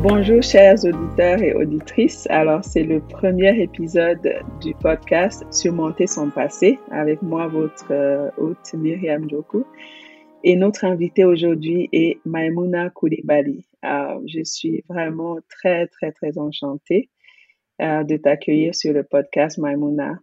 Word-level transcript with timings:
Bonjour 0.00 0.40
chers 0.44 0.84
auditeurs 0.84 1.42
et 1.42 1.54
auditrices. 1.54 2.28
Alors 2.30 2.64
c'est 2.64 2.84
le 2.84 3.00
premier 3.00 3.60
épisode 3.60 4.32
du 4.60 4.72
podcast 4.74 5.44
Surmonter 5.50 6.06
son 6.06 6.30
passé 6.30 6.78
avec 6.92 7.20
moi 7.20 7.48
votre 7.48 7.90
euh, 7.90 8.30
hôte 8.36 8.72
Myriam 8.74 9.28
Joku. 9.28 9.64
Et 10.44 10.54
notre 10.54 10.84
invité 10.84 11.24
aujourd'hui 11.24 11.88
est 11.92 12.20
Maimouna 12.24 12.90
Koulibaly. 12.90 13.66
Alors, 13.82 14.20
je 14.24 14.44
suis 14.44 14.84
vraiment 14.88 15.38
très 15.48 15.88
très 15.88 16.12
très 16.12 16.38
enchantée 16.38 17.10
euh, 17.82 18.04
de 18.04 18.16
t'accueillir 18.16 18.76
sur 18.76 18.92
le 18.92 19.02
podcast 19.02 19.58
Maimouna. 19.58 20.20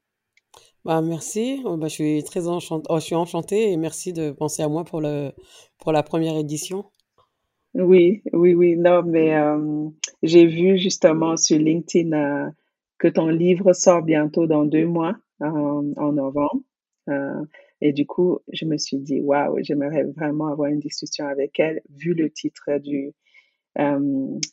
Bah, 0.85 1.01
merci. 1.01 1.61
Oh, 1.65 1.75
bah, 1.75 1.89
je 1.89 1.95
suis 1.95 2.23
très 2.23 2.47
enchantée, 2.47 2.85
oh, 2.89 2.99
je 2.99 3.05
suis 3.05 3.15
enchantée 3.15 3.73
et 3.73 3.77
merci 3.77 4.13
de 4.13 4.31
penser 4.31 4.63
à 4.63 4.69
moi 4.69 4.85
pour 4.85 5.01
le 5.01 5.31
pour 5.79 5.91
la 5.91 6.01
première 6.01 6.37
édition. 6.37 6.85
Oui, 7.75 8.21
oui, 8.31 8.53
oui. 8.53 8.77
Non, 8.77 9.03
mais 9.03 9.35
euh, 9.35 9.89
j'ai 10.23 10.45
vu 10.45 10.77
justement 10.77 11.35
sur 11.35 11.59
LinkedIn 11.59 12.13
euh, 12.13 12.49
que 12.99 13.09
ton 13.09 13.27
livre 13.27 13.73
sort 13.73 14.01
bientôt 14.01 14.47
dans 14.47 14.63
deux 14.63 14.85
mois, 14.85 15.15
en 15.41 16.13
novembre. 16.13 16.61
Euh, 17.09 17.43
et 17.81 17.91
du 17.91 18.05
coup, 18.05 18.39
je 18.53 18.63
me 18.65 18.77
suis 18.77 18.99
dit, 18.99 19.19
waouh, 19.19 19.57
j'aimerais 19.61 20.03
vraiment 20.03 20.47
avoir 20.47 20.69
une 20.69 20.79
discussion 20.79 21.27
avec 21.27 21.59
elle, 21.59 21.81
vu 21.89 22.13
le 22.13 22.29
titre 22.29 22.77
du, 22.79 23.11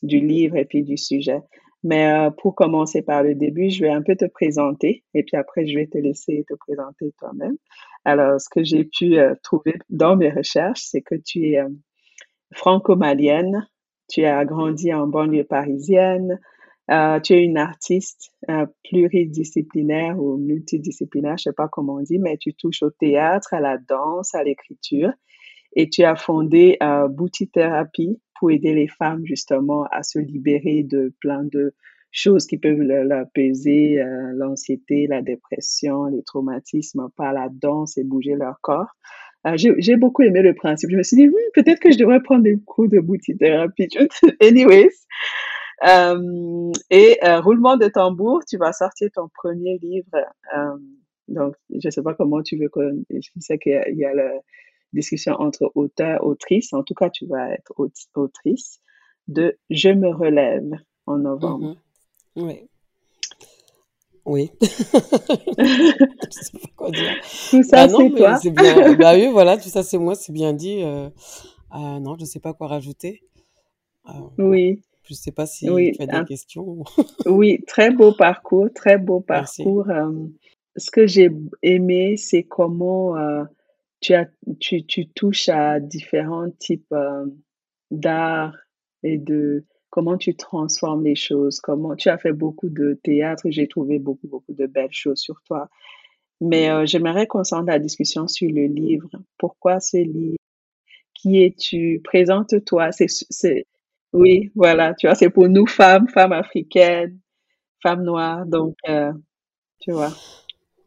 du 0.02 0.18
livre 0.18 0.56
et 0.56 0.64
puis 0.64 0.82
du 0.82 0.96
sujet. 0.96 1.40
Mais 1.84 2.28
pour 2.38 2.56
commencer 2.56 3.02
par 3.02 3.22
le 3.22 3.36
début, 3.36 3.70
je 3.70 3.84
vais 3.84 3.90
un 3.90 4.02
peu 4.02 4.16
te 4.16 4.24
présenter 4.24 5.04
et 5.14 5.22
puis 5.22 5.36
après, 5.36 5.64
je 5.66 5.78
vais 5.78 5.86
te 5.86 5.98
laisser 5.98 6.44
te 6.48 6.54
présenter 6.54 7.12
toi-même. 7.18 7.56
Alors, 8.04 8.40
ce 8.40 8.48
que 8.50 8.64
j'ai 8.64 8.84
pu 8.84 9.16
trouver 9.44 9.74
dans 9.88 10.16
mes 10.16 10.30
recherches, 10.30 10.82
c'est 10.82 11.02
que 11.02 11.14
tu 11.14 11.50
es 11.50 11.60
franco-malienne, 12.52 13.66
tu 14.08 14.24
as 14.24 14.44
grandi 14.44 14.92
en 14.92 15.06
banlieue 15.06 15.44
parisienne, 15.44 16.38
euh, 16.90 17.20
tu 17.20 17.34
es 17.34 17.44
une 17.44 17.58
artiste 17.58 18.32
euh, 18.50 18.66
pluridisciplinaire 18.84 20.18
ou 20.18 20.36
multidisciplinaire, 20.36 21.38
je 21.38 21.44
sais 21.44 21.52
pas 21.52 21.68
comment 21.68 21.94
on 21.94 22.02
dit, 22.02 22.18
mais 22.18 22.36
tu 22.36 22.54
touches 22.54 22.82
au 22.82 22.90
théâtre, 22.90 23.54
à 23.54 23.60
la 23.60 23.78
danse, 23.78 24.34
à 24.34 24.42
l'écriture, 24.42 25.12
et 25.74 25.88
tu 25.88 26.02
as 26.02 26.16
fondé 26.16 26.76
euh, 26.82 27.08
Bouti 27.08 27.48
Thérapie 27.48 28.20
pour 28.38 28.50
aider 28.50 28.74
les 28.74 28.88
femmes 28.88 29.24
justement 29.24 29.84
à 29.90 30.02
se 30.02 30.18
libérer 30.18 30.82
de 30.82 31.14
plein 31.20 31.44
de 31.44 31.74
choses 32.10 32.46
qui 32.46 32.58
peuvent 32.58 32.82
l'apaiser, 32.82 34.00
euh, 34.00 34.32
l'anxiété, 34.34 35.06
la 35.06 35.22
dépression, 35.22 36.04
les 36.04 36.22
traumatismes 36.22 37.08
par 37.16 37.32
la 37.32 37.48
danse 37.50 37.96
et 37.96 38.04
bouger 38.04 38.34
leur 38.34 38.60
corps. 38.60 38.94
Euh, 39.46 39.56
j'ai 39.56 39.96
beaucoup 39.96 40.22
aimé 40.22 40.42
le 40.42 40.54
principe. 40.54 40.90
Je 40.90 40.96
me 40.96 41.02
suis 41.02 41.16
dit, 41.16 41.28
oui, 41.28 41.42
peut-être 41.54 41.80
que 41.80 41.90
je 41.90 41.98
devrais 41.98 42.22
prendre 42.22 42.42
des 42.42 42.58
cours 42.64 42.88
de 42.88 43.00
boutique 43.00 43.38
thérapie. 43.38 43.88
Anyways. 44.40 44.90
Euh, 45.84 46.70
et 46.90 47.18
euh, 47.24 47.40
roulement 47.40 47.76
de 47.76 47.88
tambour, 47.88 48.44
tu 48.46 48.56
vas 48.56 48.72
sortir 48.72 49.08
ton 49.12 49.28
premier 49.28 49.78
livre. 49.78 50.14
Euh, 50.56 50.76
donc, 51.28 51.56
je 51.70 51.90
sais 51.90 52.02
pas 52.02 52.14
comment 52.14 52.42
tu 52.42 52.56
veux 52.56 52.68
que... 52.68 52.80
Je 53.10 53.30
sais 53.40 53.58
qu'il 53.58 53.82
y, 53.96 54.04
a 54.04 54.14
la 54.14 54.30
discussion 54.92 55.34
entre 55.34 55.72
auteur, 55.74 56.24
autrice. 56.24 56.72
En 56.72 56.84
tout 56.84 56.94
cas, 56.94 57.10
tu 57.10 57.26
vas 57.26 57.50
être 57.50 57.72
autrice 58.14 58.80
de 59.26 59.58
Je 59.70 59.88
me 59.88 60.08
relève 60.08 60.70
en 61.06 61.18
novembre. 61.18 61.76
Mm-hmm. 62.36 62.46
Oui. 62.46 62.68
Oui. 64.24 64.50
je 64.60 64.66
sais 66.30 66.58
pas 66.58 66.68
quoi 66.76 66.90
dire. 66.90 67.14
Tout 67.50 67.62
ça, 67.62 67.86
bah 67.86 67.94
c'est 67.96 68.10
toi. 68.10 68.38
Bien... 68.44 68.94
bah 68.98 69.14
oui, 69.14 69.28
voilà, 69.32 69.56
tout 69.56 69.68
ça, 69.68 69.82
c'est 69.82 69.98
moi, 69.98 70.14
c'est 70.14 70.32
bien 70.32 70.52
dit. 70.52 70.82
Euh... 70.82 71.08
Euh, 71.74 71.98
non, 72.00 72.16
je 72.18 72.24
sais 72.24 72.38
pas 72.38 72.52
quoi 72.52 72.68
rajouter. 72.68 73.22
Euh... 74.08 74.12
Oui. 74.38 74.82
Je 75.04 75.14
sais 75.14 75.32
pas 75.32 75.46
si 75.46 75.68
oui. 75.68 75.92
tu 75.92 76.02
as 76.02 76.06
des 76.06 76.24
questions. 76.24 76.84
oui, 77.26 77.64
très 77.66 77.90
beau 77.90 78.12
parcours, 78.12 78.68
très 78.72 78.98
beau 78.98 79.20
parcours. 79.20 79.90
Euh, 79.90 80.12
ce 80.76 80.90
que 80.90 81.06
j'ai 81.06 81.30
aimé, 81.62 82.16
c'est 82.16 82.44
comment 82.44 83.16
tu, 84.00 84.14
as, 84.14 84.28
tu, 84.60 84.86
tu 84.86 85.08
touches 85.08 85.48
à 85.48 85.80
différents 85.80 86.50
types 86.50 86.94
d'art 87.90 88.54
et 89.02 89.18
de 89.18 89.64
comment 89.92 90.16
tu 90.16 90.34
transformes 90.34 91.04
les 91.04 91.14
choses, 91.14 91.60
comment 91.60 91.94
tu 91.94 92.08
as 92.08 92.16
fait 92.16 92.32
beaucoup 92.32 92.70
de 92.70 92.98
théâtre, 93.04 93.42
j'ai 93.50 93.68
trouvé 93.68 93.98
beaucoup, 93.98 94.26
beaucoup 94.26 94.54
de 94.54 94.66
belles 94.66 94.88
choses 94.90 95.18
sur 95.18 95.42
toi. 95.46 95.68
Mais 96.40 96.70
euh, 96.70 96.86
j'aimerais 96.86 97.26
qu'on 97.26 97.44
s'en 97.44 97.62
la 97.62 97.78
discussion 97.78 98.26
sur 98.26 98.50
le 98.50 98.66
livre. 98.66 99.10
Pourquoi 99.38 99.80
ce 99.80 99.98
livre? 99.98 100.38
Qui 101.14 101.42
es-tu? 101.42 102.00
Présente-toi. 102.02 102.88
C'est, 102.90 103.66
oui, 104.14 104.50
voilà, 104.54 104.94
tu 104.94 105.06
vois, 105.06 105.14
c'est 105.14 105.28
pour 105.28 105.48
nous 105.50 105.66
femmes, 105.66 106.08
femmes 106.08 106.32
africaines, 106.32 107.20
femmes 107.82 108.02
noires, 108.02 108.46
donc, 108.46 108.74
euh, 108.88 109.12
tu 109.78 109.92
vois. 109.92 110.12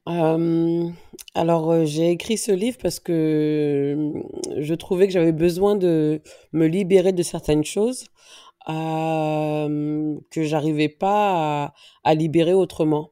Euh, 0.09 0.89
alors, 1.35 1.85
j'ai 1.85 2.09
écrit 2.09 2.37
ce 2.37 2.51
livre 2.51 2.77
parce 2.81 2.99
que 2.99 4.11
je 4.57 4.73
trouvais 4.73 5.05
que 5.05 5.13
j'avais 5.13 5.31
besoin 5.31 5.75
de 5.75 6.21
me 6.53 6.65
libérer 6.65 7.11
de 7.11 7.23
certaines 7.23 7.63
choses 7.63 8.05
que 8.67 10.43
j'arrivais 10.43 10.89
pas 10.89 11.73
à, 12.03 12.13
libérer 12.15 12.53
autrement. 12.53 13.11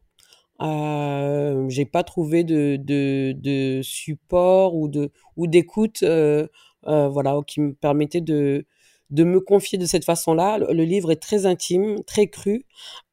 Euh, 0.62 1.66
j'ai 1.70 1.86
pas 1.86 2.04
trouvé 2.04 2.44
de, 2.44 2.78
de, 2.78 3.82
support 3.82 4.76
ou 4.76 4.88
de 4.88 5.12
ou 5.36 5.48
d'écoute, 5.48 6.04
voilà, 6.84 7.40
qui 7.48 7.62
me 7.62 7.74
permettait 7.74 8.22
de 8.22 8.66
de 9.14 9.24
me 9.24 9.40
confier 9.40 9.78
de 9.78 9.86
cette 9.86 10.06
façon-là. 10.06 10.58
Le, 10.58 10.84
livre 10.84 11.12
est 11.12 11.22
très 11.22 11.46
intime, 11.46 12.04
très 12.06 12.28
cru. 12.28 12.66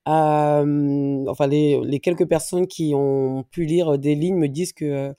Enfin, 0.06 1.46
les, 1.46 2.00
quelques 2.02 2.26
personnes 2.26 2.66
qui 2.66 2.92
ont 2.94 3.44
pu 3.50 3.66
lire 3.66 3.98
des 3.98 4.14
lignes 4.14 4.38
me 4.38 4.48
disent 4.48 4.72
que 4.72 5.14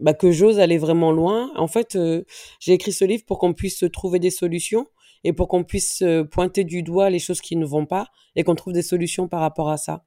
bah, 0.00 0.14
que 0.14 0.30
j'ose 0.30 0.58
aller 0.58 0.78
vraiment 0.78 1.12
loin. 1.12 1.50
En 1.56 1.66
fait, 1.66 1.96
euh, 1.96 2.24
j'ai 2.60 2.72
écrit 2.72 2.92
ce 2.92 3.04
livre 3.04 3.24
pour 3.26 3.38
qu'on 3.38 3.54
puisse 3.54 3.84
trouver 3.92 4.18
des 4.18 4.30
solutions 4.30 4.86
et 5.24 5.32
pour 5.32 5.48
qu'on 5.48 5.64
puisse 5.64 6.02
euh, 6.02 6.24
pointer 6.24 6.64
du 6.64 6.82
doigt 6.82 7.10
les 7.10 7.18
choses 7.18 7.40
qui 7.40 7.56
ne 7.56 7.66
vont 7.66 7.86
pas 7.86 8.08
et 8.36 8.44
qu'on 8.44 8.54
trouve 8.54 8.72
des 8.72 8.82
solutions 8.82 9.28
par 9.28 9.40
rapport 9.40 9.70
à 9.70 9.76
ça. 9.76 10.04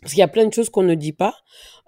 Parce 0.00 0.14
qu'il 0.14 0.20
y 0.20 0.24
a 0.24 0.28
plein 0.28 0.46
de 0.46 0.52
choses 0.52 0.70
qu'on 0.70 0.82
ne 0.82 0.94
dit 0.94 1.12
pas. 1.12 1.34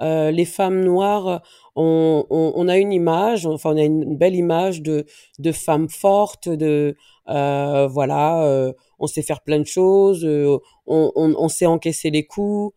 Euh, 0.02 0.30
les 0.30 0.44
femmes 0.44 0.84
noires, 0.84 1.42
on, 1.76 2.26
on, 2.28 2.52
on, 2.54 2.68
a 2.68 2.76
une 2.76 2.92
image, 2.92 3.46
enfin 3.46 3.70
on 3.72 3.76
a 3.78 3.82
une 3.82 4.16
belle 4.16 4.34
image 4.34 4.82
de, 4.82 5.06
de 5.38 5.52
femmes 5.52 5.88
fortes, 5.88 6.48
de 6.48 6.94
euh, 7.28 7.86
voilà, 7.86 8.44
euh, 8.44 8.72
on 8.98 9.06
sait 9.06 9.22
faire 9.22 9.40
plein 9.40 9.60
de 9.60 9.66
choses, 9.66 10.26
on, 10.26 10.60
on, 10.86 11.34
on, 11.38 11.48
sait 11.48 11.64
encaisser 11.64 12.10
les 12.10 12.26
coups. 12.26 12.74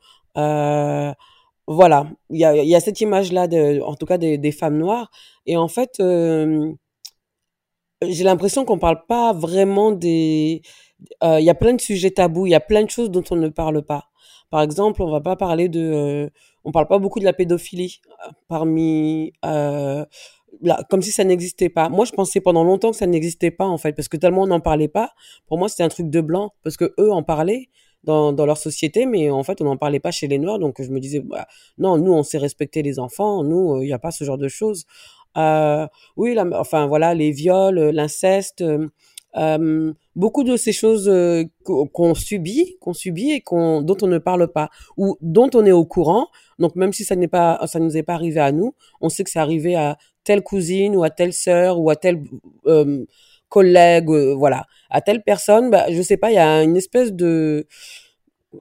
Voilà, 1.68 2.08
il 2.30 2.40
y 2.40 2.46
a, 2.46 2.56
y 2.56 2.76
a, 2.76 2.80
cette 2.80 3.02
image-là, 3.02 3.48
en 3.84 3.96
tout 3.96 4.06
cas 4.06 4.18
des, 4.20 4.38
des, 4.38 4.52
femmes 4.52 4.78
noires. 4.78 5.10
Et 5.48 5.58
en 5.58 5.68
fait, 5.68 6.00
euh, 6.00 6.72
j'ai 8.04 8.24
l'impression 8.24 8.66
qu'on 8.66 8.78
parle 8.78 9.06
pas 9.08 9.34
vraiment 9.34 9.92
des. 9.92 10.62
Il 11.24 11.44
y 11.44 11.50
a 11.50 11.56
plein 11.56 11.74
de 11.74 11.82
sujets 11.82 12.12
tabous, 12.12 12.46
il 12.46 12.52
y 12.52 12.56
a 12.56 12.60
plein 12.60 12.84
de 12.84 12.90
choses 12.90 13.10
dont 13.10 13.24
on 13.32 13.36
ne 13.36 13.50
parle 13.50 13.84
pas. 13.84 14.10
Par 14.50 14.62
exemple, 14.62 15.02
on 15.02 15.12
va 15.12 15.22
pas 15.22 15.36
parler 15.36 15.70
de. 15.70 15.82
Euh, 15.82 16.30
on 16.64 16.72
parle 16.72 16.88
pas 16.88 16.98
beaucoup 16.98 17.20
de 17.20 17.26
la 17.26 17.34
pédophilie 17.34 18.00
euh, 18.26 18.32
parmi. 18.48 19.34
Euh, 19.44 20.06
là, 20.62 20.82
comme 20.90 21.02
si 21.02 21.12
ça 21.12 21.24
n'existait 21.24 21.70
pas. 21.70 21.90
Moi, 21.90 22.06
je 22.06 22.12
pensais 22.12 22.42
pendant 22.42 22.64
longtemps 22.64 22.92
que 22.92 22.98
ça 22.98 23.08
n'existait 23.08 23.52
pas 23.52 23.66
en 23.66 23.78
fait, 23.78 23.94
parce 23.94 24.08
que 24.08 24.18
tellement 24.18 24.44
on 24.44 24.48
n'en 24.48 24.62
parlait 24.62 24.88
pas. 24.88 25.12
Pour 25.48 25.58
moi, 25.58 25.70
c'était 25.70 25.84
un 25.84 25.90
truc 25.90 26.10
de 26.10 26.22
blanc, 26.22 26.54
parce 26.64 26.78
que 26.78 26.94
eux 27.00 27.12
en 27.12 27.24
parlaient 27.24 27.70
dans, 28.06 28.46
leur 28.46 28.58
société, 28.58 29.06
mais 29.06 29.30
en 29.30 29.44
fait, 29.44 29.62
on 29.62 29.66
n'en 29.66 29.78
parlait 29.78 30.00
pas 30.00 30.12
chez 30.12 30.28
les 30.28 30.38
Noirs. 30.38 30.60
Donc, 30.60 30.82
je 30.82 30.90
me 30.90 31.00
disais, 31.00 31.20
bah, 31.20 31.48
non, 31.78 31.98
nous, 31.98 32.14
on 32.14 32.24
sait 32.24 32.38
respecter 32.38 32.82
les 32.82 33.00
enfants. 33.00 33.44
Nous, 33.44 33.82
il 33.82 33.88
n'y 33.88 33.94
a 33.94 34.00
pas 34.00 34.12
ce 34.12 34.24
genre 34.24 34.38
de 34.38 34.48
choses. 34.48 34.86
Euh, 35.38 35.88
oui, 36.16 36.38
enfin 36.54 36.88
voilà, 36.88 37.14
les 37.14 37.32
viols, 37.32 37.80
l'inceste, 37.90 38.64
euh, 39.38 39.94
beaucoup 40.16 40.44
de 40.44 40.56
ces 40.56 40.72
choses 40.72 41.10
euh, 41.10 41.44
qu'on 41.64 42.16
subit, 42.16 42.78
qu'on 42.80 42.94
subit 42.94 43.32
et 43.32 43.42
qu'on 43.42 43.82
dont 43.82 43.98
on 44.02 44.08
ne 44.08 44.18
parle 44.18 44.48
pas 44.48 44.70
ou 44.96 45.18
dont 45.22 45.50
on 45.54 45.66
est 45.66 45.74
au 45.74 45.86
courant. 45.86 46.28
Donc 46.58 46.76
même 46.76 46.94
si 46.94 47.04
ça 47.04 47.16
n'est 47.16 47.28
pas, 47.28 47.60
ça 47.68 47.80
nous 47.80 47.98
est 47.98 48.04
pas 48.04 48.14
arrivé 48.14 48.40
à 48.40 48.52
nous, 48.52 48.76
on 49.02 49.10
sait 49.10 49.24
que 49.24 49.30
c'est 49.30 49.40
arrivé 49.40 49.76
à 49.76 49.98
telle 50.24 50.42
cousine 50.42 50.96
ou 50.96 51.04
à 51.04 51.10
telle 51.10 51.34
sœur 51.34 51.80
ou 51.80 51.90
à 51.90 51.96
tel 51.98 52.24
euh, 52.66 53.06
collègue, 53.50 54.10
euh, 54.10 54.34
voilà, 54.36 54.66
à 54.90 55.02
telle 55.02 55.24
personne. 55.24 55.70
Bah, 55.70 55.86
je 55.90 56.02
sais 56.02 56.18
pas, 56.18 56.32
il 56.32 56.36
y 56.36 56.40
a 56.40 56.64
une 56.64 56.78
espèce 56.78 57.14
de 57.14 57.68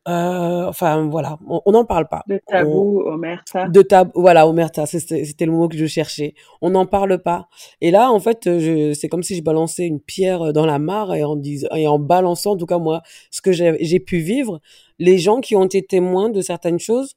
euh, 0.08 0.66
enfin 0.66 1.08
voilà, 1.08 1.38
on 1.46 1.70
n'en 1.70 1.84
parle 1.84 2.08
pas. 2.08 2.22
De 2.28 2.40
tabou, 2.46 3.02
on, 3.06 3.12
omerta. 3.12 3.68
De 3.68 3.82
tabou, 3.82 4.12
voilà, 4.20 4.48
omerta, 4.48 4.86
c'était 4.86 5.46
le 5.46 5.52
mot 5.52 5.68
que 5.68 5.76
je 5.76 5.86
cherchais. 5.86 6.34
On 6.62 6.70
n'en 6.70 6.86
parle 6.86 7.22
pas. 7.22 7.48
Et 7.80 7.90
là, 7.90 8.10
en 8.10 8.18
fait, 8.20 8.48
c'est 8.94 9.08
comme 9.08 9.22
si 9.22 9.36
je 9.36 9.42
balançais 9.42 9.86
une 9.86 10.00
pierre 10.00 10.52
dans 10.52 10.66
la 10.66 10.78
mare 10.78 11.14
et 11.14 11.24
en, 11.24 11.36
dis, 11.36 11.64
et 11.74 11.86
en 11.86 11.98
balançant, 11.98 12.52
en 12.52 12.56
tout 12.56 12.66
cas 12.66 12.78
moi, 12.78 13.02
ce 13.30 13.40
que 13.40 13.52
j'ai 13.52 14.00
pu 14.00 14.18
vivre, 14.18 14.60
les 14.98 15.18
gens 15.18 15.40
qui 15.40 15.56
ont 15.56 15.64
été 15.64 15.82
témoins 15.82 16.28
de 16.28 16.40
certaines 16.40 16.78
choses, 16.78 17.14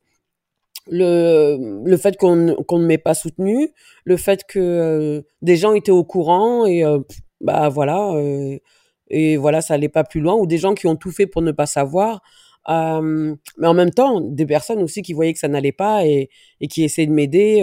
le, 0.90 1.82
le 1.86 1.98
fait 1.98 2.18
qu'on 2.18 2.56
qu'on 2.68 2.80
ne 2.80 2.86
m'ait 2.86 2.98
pas 2.98 3.14
soutenu, 3.14 3.74
le 4.06 4.18
fait 4.18 4.44
que 4.48 4.60
euh, 4.60 5.22
des 5.42 5.58
gens 5.58 5.74
étaient 5.74 5.92
au 5.92 6.04
courant 6.04 6.66
et 6.66 6.84
euh, 6.84 7.00
bah 7.42 7.70
voilà, 7.70 8.12
euh, 8.16 8.58
et 9.10 9.38
voilà, 9.38 9.62
ça 9.62 9.76
allait 9.76 9.90
pas 9.90 10.04
plus 10.04 10.20
loin, 10.22 10.36
ou 10.36 10.46
des 10.48 10.58
gens 10.58 10.74
qui 10.76 10.88
ont 10.88 10.96
tout 10.96 11.12
fait 11.12 11.28
pour 11.28 11.42
ne 11.42 11.52
pas 11.52 11.66
savoir. 11.66 12.22
Euh, 12.70 13.36
mais 13.58 13.68
en 13.68 13.74
même 13.74 13.92
temps, 13.92 14.20
des 14.22 14.46
personnes 14.46 14.82
aussi 14.84 15.02
qui 15.02 15.14
voyaient 15.14 15.34
que 15.34 15.40
ça 15.40 15.48
n'allait 15.48 15.72
pas 15.72 16.06
et, 16.06 16.30
et 16.60 16.68
qui 16.68 16.84
essayaient 16.84 17.08
de 17.08 17.14
m'aider 17.14 17.62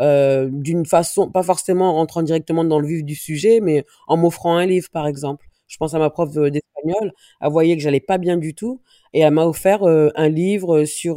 euh, 0.00 0.48
d'une 0.52 0.86
façon, 0.86 1.30
pas 1.30 1.42
forcément 1.42 1.90
en 1.90 1.94
rentrant 1.94 2.22
directement 2.22 2.64
dans 2.64 2.78
le 2.78 2.86
vif 2.86 3.04
du 3.04 3.14
sujet, 3.16 3.60
mais 3.60 3.84
en 4.06 4.16
m'offrant 4.16 4.56
un 4.56 4.66
livre, 4.66 4.88
par 4.92 5.06
exemple. 5.08 5.46
Je 5.66 5.76
pense 5.76 5.94
à 5.94 5.98
ma 5.98 6.08
prof 6.10 6.30
d'espagnol, 6.32 7.12
elle 7.40 7.50
voyait 7.50 7.76
que 7.76 7.82
j'allais 7.82 8.00
pas 8.00 8.16
bien 8.18 8.36
du 8.38 8.54
tout 8.54 8.80
et 9.12 9.20
elle 9.20 9.34
m'a 9.34 9.44
offert 9.44 9.82
un 9.84 10.28
livre 10.28 10.84
sur, 10.84 11.16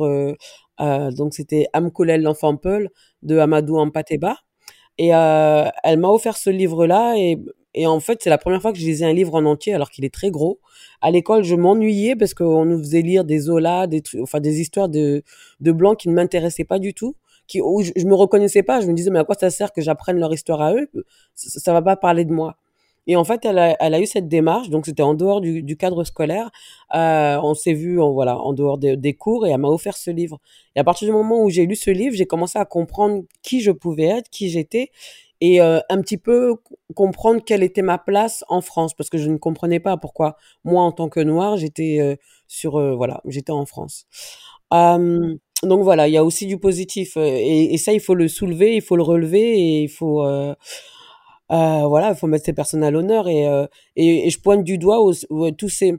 donc 0.80 1.34
c'était 1.34 1.68
Amkolel 1.74 2.22
l'enfant 2.24 2.58
Peul 2.58 2.90
de 3.24 3.38
Amadou 3.38 3.78
Ampateba. 3.78 4.38
Et 4.98 5.16
euh, 5.16 5.68
elle 5.84 6.00
m'a 6.00 6.10
offert 6.10 6.38
ce 6.38 6.50
livre-là 6.50 7.16
et, 7.18 7.38
et 7.73 7.88
en 7.88 8.00
fait 8.00 8.21
c'est 8.21 8.29
la 8.29 8.38
première 8.38 8.62
fois 8.62 8.73
que 8.73 8.79
je 8.79 8.85
lisais 8.85 9.06
un 9.06 9.13
livre 9.13 9.35
en 9.35 9.45
entier 9.45 9.73
alors 9.73 9.89
qu'il 9.89 10.06
est 10.06 10.13
très 10.13 10.31
gros. 10.31 10.59
À 11.01 11.12
l'école 11.12 11.44
je 11.44 11.56
m'ennuyais 11.56 12.15
parce 12.15 12.33
qu'on 12.33 12.65
nous 12.65 12.79
faisait 12.79 13.01
lire 13.01 13.23
des 13.25 13.39
Zola, 13.39 13.88
des 13.88 14.01
trucs, 14.01 14.21
enfin 14.21 14.39
des 14.39 14.62
histoires 14.62 14.89
de, 14.89 15.23
de 15.59 15.71
blancs 15.71 15.97
qui 16.00 16.09
ne 16.09 16.13
m'intéressaient 16.13 16.65
pas 16.65 16.79
du 16.79 16.94
tout 16.94 17.15
qui, 17.47 17.62
où 17.62 17.81
je, 17.81 17.91
je, 17.95 18.06
me 18.06 18.15
reconnaissais 18.15 18.63
pas. 18.63 18.81
Je 18.81 18.88
me 18.88 18.94
disais, 18.94 19.09
mais 19.09 19.19
à 19.19 19.23
quoi 19.25 19.35
ça 19.35 19.50
sert 19.50 19.73
que 19.73 19.81
j'apprenne 19.81 20.18
leur 20.18 20.33
histoire 20.33 20.62
à 20.62 20.73
eux? 20.73 20.89
Ça, 21.35 21.59
ça 21.59 21.73
va 21.73 21.81
pas 21.81 21.97
parler 21.97 22.23
de 22.23 22.31
moi. 22.31 22.56
Et 23.07 23.15
en 23.15 23.23
fait, 23.23 23.44
elle 23.45 23.57
a, 23.57 23.75
elle 23.79 23.95
a 23.95 24.00
eu 24.00 24.06
cette 24.06 24.27
démarche, 24.27 24.69
donc 24.69 24.85
c'était 24.85 25.01
en 25.01 25.15
dehors 25.15 25.41
du, 25.41 25.63
du 25.63 25.75
cadre 25.75 26.03
scolaire. 26.03 26.51
Euh, 26.94 27.39
on 27.41 27.56
s'est 27.56 27.73
vu, 27.73 28.00
en, 28.00 28.12
voilà, 28.12 28.39
en 28.39 28.53
dehors 28.53 28.77
de, 28.77 28.94
des 28.95 29.13
cours, 29.15 29.47
et 29.47 29.50
elle 29.50 29.57
m'a 29.57 29.69
offert 29.69 29.97
ce 29.97 30.12
livre. 30.12 30.39
Et 30.75 30.79
à 30.79 30.83
partir 30.83 31.07
du 31.07 31.12
moment 31.12 31.44
où 31.44 31.50
j'ai 31.50 31.65
lu 31.65 31.75
ce 31.75 31.89
livre, 31.89 32.15
j'ai 32.15 32.27
commencé 32.27 32.59
à 32.59 32.65
comprendre 32.65 33.23
qui 33.41 33.62
je 33.62 33.71
pouvais 33.71 34.06
être, 34.06 34.29
qui 34.29 34.50
j'étais, 34.50 34.91
et 35.42 35.62
euh, 35.62 35.80
un 35.90 36.02
petit 36.02 36.18
peu 36.18 36.56
comprendre 36.96 37.42
quelle 37.44 37.64
était 37.64 37.82
ma 37.82 37.98
place 37.98 38.44
en 38.48 38.62
France, 38.62 38.94
parce 38.94 39.10
que 39.10 39.18
je 39.18 39.30
ne 39.30 39.38
comprenais 39.38 39.80
pas 39.80 39.98
pourquoi 39.98 40.38
moi, 40.64 40.84
en 40.84 40.92
tant 40.92 41.10
que 41.10 41.20
noire, 41.20 41.58
j'étais 41.58 42.00
euh, 42.00 42.16
sur, 42.48 42.80
euh, 42.80 42.96
voilà, 42.96 43.22
j'étais 43.26 43.52
en 43.52 43.66
France. 43.66 44.06
Donc 45.64 45.84
voilà, 45.84 46.08
il 46.08 46.14
y 46.14 46.18
a 46.18 46.24
aussi 46.24 46.48
du 46.48 46.58
positif, 46.58 47.18
euh, 47.18 47.24
et, 47.24 47.74
et, 47.74 47.78
ça, 47.78 47.94
il 47.94 48.00
faut 48.00 48.16
le 48.16 48.28
soulever, 48.28 48.76
il 48.76 48.82
faut 48.82 48.96
le 48.96 49.04
relever, 49.04 49.60
et 49.60 49.84
il 49.84 49.90
faut 49.90 50.24
euh, 50.26 50.56
euh, 51.52 51.86
voilà, 51.88 52.10
il 52.12 52.16
faut 52.16 52.28
mettre 52.28 52.46
ces 52.46 52.54
personnes 52.54 52.84
à 52.84 52.92
l'honneur 52.92 53.28
et, 53.28 53.44
et, 53.96 54.28
et, 54.28 54.30
je 54.30 54.40
pointe 54.40 54.64
du 54.64 54.78
doigt 54.78 55.02
aux, 55.02 55.14
aux, 55.30 55.52
tous 55.52 55.70
ces, 55.70 55.96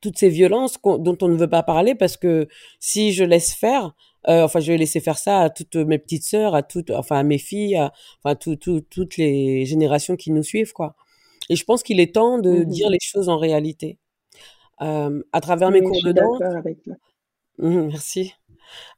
toutes 0.00 0.18
ces 0.18 0.30
violences 0.30 0.78
dont 0.82 1.18
on 1.20 1.28
ne 1.28 1.36
veut 1.36 1.50
pas 1.50 1.62
parler 1.62 1.94
parce 1.94 2.16
que 2.16 2.48
si 2.80 3.12
je 3.12 3.24
laisse 3.24 3.52
faire, 3.52 3.94
euh, 4.28 4.44
enfin, 4.44 4.60
je 4.60 4.72
vais 4.72 4.78
laisser 4.78 5.00
faire 5.00 5.18
ça 5.18 5.40
à 5.40 5.50
toutes 5.50 5.76
mes 5.76 5.98
petites 5.98 6.24
sœurs, 6.24 6.54
à 6.54 6.62
toutes, 6.62 6.90
enfin, 6.90 7.18
à 7.18 7.22
mes 7.22 7.38
filles, 7.38 7.76
à, 7.76 7.92
enfin, 8.22 8.34
tout, 8.34 8.56
tout, 8.56 8.80
toutes 8.80 9.16
les 9.16 9.64
générations 9.66 10.16
qui 10.16 10.30
nous 10.30 10.42
suivent, 10.42 10.72
quoi. 10.72 10.94
Et 11.48 11.56
je 11.56 11.64
pense 11.64 11.82
qu'il 11.82 12.00
est 12.00 12.14
temps 12.14 12.38
de 12.38 12.60
mmh 12.60 12.64
dire 12.64 12.90
les 12.90 13.00
choses 13.00 13.28
en 13.28 13.38
réalité. 13.38 13.98
Euh, 14.82 15.22
à 15.32 15.40
travers 15.40 15.68
oui, 15.68 15.80
mes 15.80 15.82
cours 15.82 16.02
de 16.02 16.12
danse. 16.12 16.40
Avec 16.40 16.82
toi. 16.82 16.94
Mmh, 17.58 17.80
merci. 17.88 18.34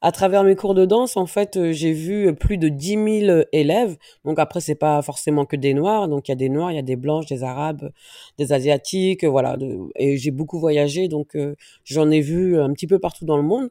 À 0.01 0.13
travers 0.13 0.45
mes 0.45 0.55
cours 0.55 0.75
de 0.75 0.85
danse, 0.85 1.17
en 1.17 1.27
fait, 1.27 1.57
euh, 1.57 1.73
j'ai 1.73 1.93
vu 1.93 2.35
plus 2.35 2.59
de 2.59 2.69
10 2.69 3.25
000 3.27 3.43
élèves. 3.53 3.97
Donc 4.25 4.39
après, 4.39 4.61
c'est 4.61 4.75
pas 4.75 5.01
forcément 5.03 5.47
que 5.47 5.57
des 5.57 5.75
noirs. 5.75 6.09
Donc 6.09 6.29
il 6.29 6.31
y 6.31 6.35
a 6.35 6.37
des 6.37 6.49
noirs, 6.49 6.73
il 6.73 6.77
y 6.77 6.79
a 6.79 6.83
des 6.83 6.97
blanches, 6.97 7.27
des 7.27 7.43
arabes, 7.43 7.91
des 8.39 8.53
asiatiques, 8.53 9.25
voilà. 9.25 9.57
Et 9.97 10.17
j'ai 10.19 10.31
beaucoup 10.31 10.59
voyagé, 10.59 11.09
donc 11.09 11.37
euh, 11.37 11.57
j'en 11.85 12.11
ai 12.11 12.21
vu 12.21 12.61
un 12.61 12.73
petit 12.73 12.87
peu 12.87 12.99
partout 12.99 13.25
dans 13.25 13.37
le 13.37 13.43
monde. 13.43 13.71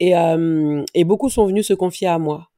Et, 0.00 0.16
euh, 0.16 0.84
et 0.94 1.04
beaucoup 1.04 1.30
sont 1.30 1.46
venus 1.46 1.66
se 1.66 1.74
confier 1.74 2.08
à 2.08 2.18
moi 2.18 2.50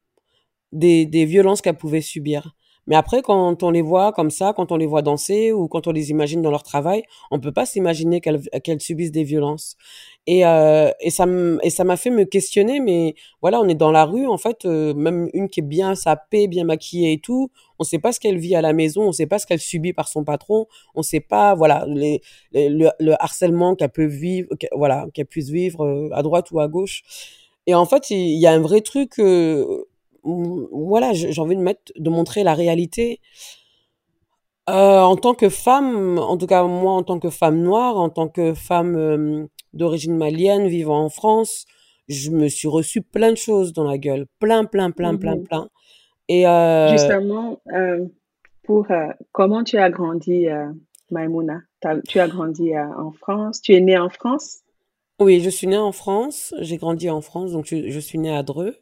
des, 0.73 1.25
violences 1.25 1.61
qu'elles 1.61 1.77
pouvaient 1.77 2.01
subir. 2.01 2.55
Mais 2.87 2.97
après, 2.97 3.21
quand 3.21 3.63
on 3.63 3.71
les 3.71 3.83
voit 3.83 4.13
comme 4.13 4.31
ça, 4.31 4.55
quand 4.55 4.73
on 4.73 4.77
les 4.77 4.87
voit 4.87 5.03
danser 5.03 5.53
ou 5.53 5.69
quand 5.69 5.87
on 5.87 5.93
les 5.93 6.11
imagine 6.11 6.41
dans 6.41 6.51
leur 6.51 6.63
travail, 6.63 7.03
on 7.31 7.39
peut 7.39 7.53
pas 7.53 7.67
s'imaginer 7.67 8.21
qu'elles 8.21 8.81
subissent 8.81 9.13
des 9.13 9.25
violences. 9.25 9.77
Et, 10.31 10.45
euh, 10.45 10.91
et 11.01 11.09
ça 11.09 11.25
m'a 11.25 11.97
fait 11.97 12.11
me 12.11 12.25
questionner. 12.25 12.81
Mais 12.81 13.15
voilà, 13.41 13.61
on 13.61 13.69
est 13.69 13.75
dans 13.75 13.91
la 13.91 14.05
rue 14.05 14.27
en 14.27 14.37
fait, 14.37 14.67
euh, 14.67 14.93
même 14.93 15.31
une 15.33 15.49
qui 15.49 15.61
est 15.61 15.63
bien 15.63 15.95
sapée, 15.95 16.49
bien 16.49 16.65
maquillée 16.65 17.15
et 17.15 17.19
tout. 17.19 17.51
On 17.79 17.85
sait 17.85 17.99
pas 17.99 18.13
ce 18.13 18.21
qu'elle 18.21 18.37
vit 18.37 18.55
à 18.55 18.61
la 18.61 18.75
maison, 18.75 19.05
on 19.05 19.13
sait 19.13 19.27
pas 19.27 19.39
ce 19.39 19.47
qu'elle 19.47 19.59
subit 19.59 19.95
par 19.95 20.07
son 20.07 20.25
patron, 20.25 20.67
on 20.95 21.03
sait 21.03 21.21
pas 21.21 21.55
voilà 21.55 21.87
les, 21.89 22.21
les 22.53 22.69
le, 22.69 22.91
le, 23.01 23.15
harcèlement 23.23 23.75
qu'elle 23.75 23.89
peut 23.89 24.05
vivre, 24.05 24.51
voilà 24.73 25.07
qu'elle 25.15 25.25
puisse 25.25 25.49
vivre 25.49 25.87
euh, 25.87 26.11
à 26.13 26.23
droite 26.23 26.51
ou 26.51 26.61
à 26.61 26.69
gauche. 26.69 27.05
Et 27.67 27.75
en 27.75 27.87
fait, 27.87 28.11
il 28.11 28.39
y 28.39 28.47
a 28.47 28.53
un 28.53 28.61
vrai 28.61 28.83
truc. 28.83 29.19
Euh, 29.21 29.87
voilà, 30.25 31.15
j'ai 31.15 31.41
envie 31.41 31.57
de 31.57 31.63
mettre, 31.63 31.93
de 31.97 32.11
montrer 32.11 32.43
la 32.45 32.53
réalité. 32.55 33.21
Euh, 34.69 35.01
en 35.01 35.17
tant 35.17 35.33
que 35.33 35.49
femme, 35.49 36.19
en 36.19 36.37
tout 36.37 36.47
cas 36.47 36.65
moi 36.65 36.93
en 36.93 37.03
tant 37.03 37.19
que 37.19 37.31
femme 37.31 37.63
noire, 37.63 37.97
en 37.97 38.11
tant 38.11 38.29
que 38.29 38.53
femme 38.53 39.49
d'origine 39.75 40.17
malienne 40.17 40.69
vivant 40.69 41.05
en 41.05 41.09
France, 41.11 41.67
je 42.09 42.31
me 42.31 42.49
suis 42.49 42.69
reçu 42.69 43.03
plein 43.03 43.33
de 43.33 43.37
choses 43.37 43.73
dans 43.73 43.85
la 43.85 43.99
gueule, 43.99 44.27
plein, 44.41 44.65
plein, 44.65 44.91
plein, 44.91 45.17
Mmh 45.17 45.17
plein, 45.17 45.39
mh. 45.41 45.49
plein. 45.49 45.69
Et 46.29 46.47
euh, 46.49 46.89
Justement, 46.89 47.61
heu, 47.73 48.13
pour, 48.65 48.91
heu, 48.91 49.13
comment 49.33 49.63
tu 49.65 49.79
as 49.79 49.91
grandi, 49.91 50.47
Maïmouna? 51.11 51.63
Tu 51.81 51.89
as 51.89 52.01
tu 52.03 52.21
as 52.21 52.29
grandi, 52.29 52.77
en 52.79 53.13
France? 53.13 53.63
Tu 53.63 53.75
es 53.75 53.81
née 53.81 53.99
en 53.99 54.11
France? 54.11 54.63
oui, 55.21 55.41
je 55.41 55.51
suis 55.51 55.67
née 55.67 55.77
en 55.77 55.91
France, 55.93 56.55
j'ai 56.61 56.77
grandi 56.77 57.11
en 57.11 57.21
France, 57.21 57.53
donc 57.53 57.67
je, 57.67 57.91
je 57.91 57.99
suis 57.99 58.19
née 58.19 58.35
à 58.35 58.43
Dreux. 58.43 58.77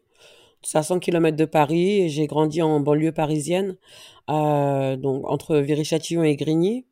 C'est 0.63 0.79
à 0.79 0.83
100 0.85 1.01
km 1.01 1.37
de 1.39 1.45
Paris 1.47 2.03
et 2.03 2.09
j'ai 2.11 2.27
grandi 2.29 2.63
en 2.63 2.81
banlieue 2.81 3.13
parisienne, 3.13 3.77
euh, 4.31 4.97
donc 4.97 5.27
entre 5.29 5.59
Viry-Châtillon 5.59 6.25
et 6.25 6.37
Grigny. 6.37 6.87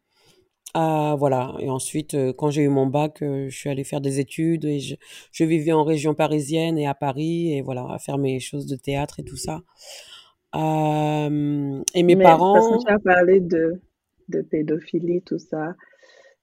Euh, 0.77 1.15
voilà. 1.15 1.55
Et 1.61 1.71
ensuite, 1.71 2.15
euh, 2.15 2.33
quand 2.33 2.51
j'ai 2.51 2.63
eu 2.63 2.69
mon 2.69 2.87
bac, 2.87 3.23
euh, 3.23 3.49
je 3.49 3.57
suis 3.57 3.71
allée 3.71 3.85
faire 3.85 4.01
des 4.01 4.19
études 4.19 4.65
et 4.65 4.81
je, 4.81 4.97
je, 5.31 5.45
vivais 5.45 5.73
en 5.73 5.85
région 5.85 6.15
parisienne 6.15 6.79
et 6.79 6.87
à 6.87 6.95
Paris 6.95 7.53
et 7.57 7.63
voilà, 7.63 7.87
à 7.91 7.99
faire 7.99 8.19
mes 8.19 8.41
choses 8.41 8.67
de 8.67 8.75
théâtre 8.75 9.21
et 9.21 9.25
tout 9.25 9.37
ça. 9.37 9.63
Euh, 10.55 11.83
et 11.95 12.03
mes 12.03 12.17
Mais 12.17 12.25
parce 12.25 12.35
que 12.35 12.39
parents. 12.39 12.79
tu 12.79 12.93
as 12.93 12.99
parlé 12.99 13.41
de, 13.41 13.81
de 14.29 14.43
pédophilie, 14.43 15.23
tout 15.23 15.39
ça. 15.39 15.75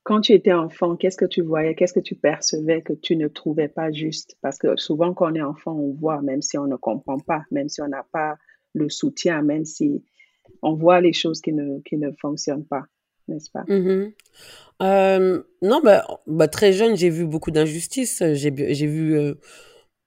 Quand 0.04 0.22
tu 0.22 0.31
étais 0.31 0.54
enfant, 0.54 0.95
qu'est-ce 0.95 1.18
que 1.18 1.25
tu 1.25 1.42
voyais, 1.42 1.75
qu'est-ce 1.75 1.94
que 1.94 2.00
tu 2.00 2.16
percevais 2.16 2.81
que 2.81 2.94
tu 2.94 3.16
ne 3.16 3.27
trouvais 3.27 3.68
pas 3.68 3.92
juste? 3.92 4.36
Parce 4.42 4.57
que 4.57 4.75
souvent, 4.77 5.13
quand 5.13 5.31
on 5.31 5.36
est 5.36 5.42
enfant, 5.42 5.74
on 5.74 5.94
voit, 5.94 6.22
même 6.22 6.42
si 6.42 6.57
on 6.57 6.66
ne 6.66 6.75
comprend 6.75 7.19
pas, 7.19 7.44
même 7.51 7.69
si 7.69 7.81
on 7.81 7.88
n'a 7.88 8.06
pas 8.12 8.38
le 8.74 8.89
soutien, 8.89 9.44
même 9.44 9.65
si 9.65 10.03
on 10.63 10.74
voit 10.74 11.01
les 11.01 11.13
choses 11.13 11.41
qui 11.41 11.53
ne, 11.53 11.79
qui 11.82 11.98
ne 11.98 12.12
fonctionnent 12.20 12.65
pas, 12.65 12.86
n'est-ce 13.28 13.51
pas? 13.51 13.63
Mm 13.68 13.88
-hmm. 13.88 14.12
Euh, 14.82 15.44
non, 15.62 15.82
bah, 15.84 16.06
bah, 16.28 16.48
très 16.48 16.74
jeune, 16.74 16.96
j'ai 16.98 17.10
vu 17.10 17.25
beaucoup 17.25 17.51
d'injustices. 17.51 18.24
J'ai 18.34 18.51
vu 18.88 19.18
euh, 19.18 19.36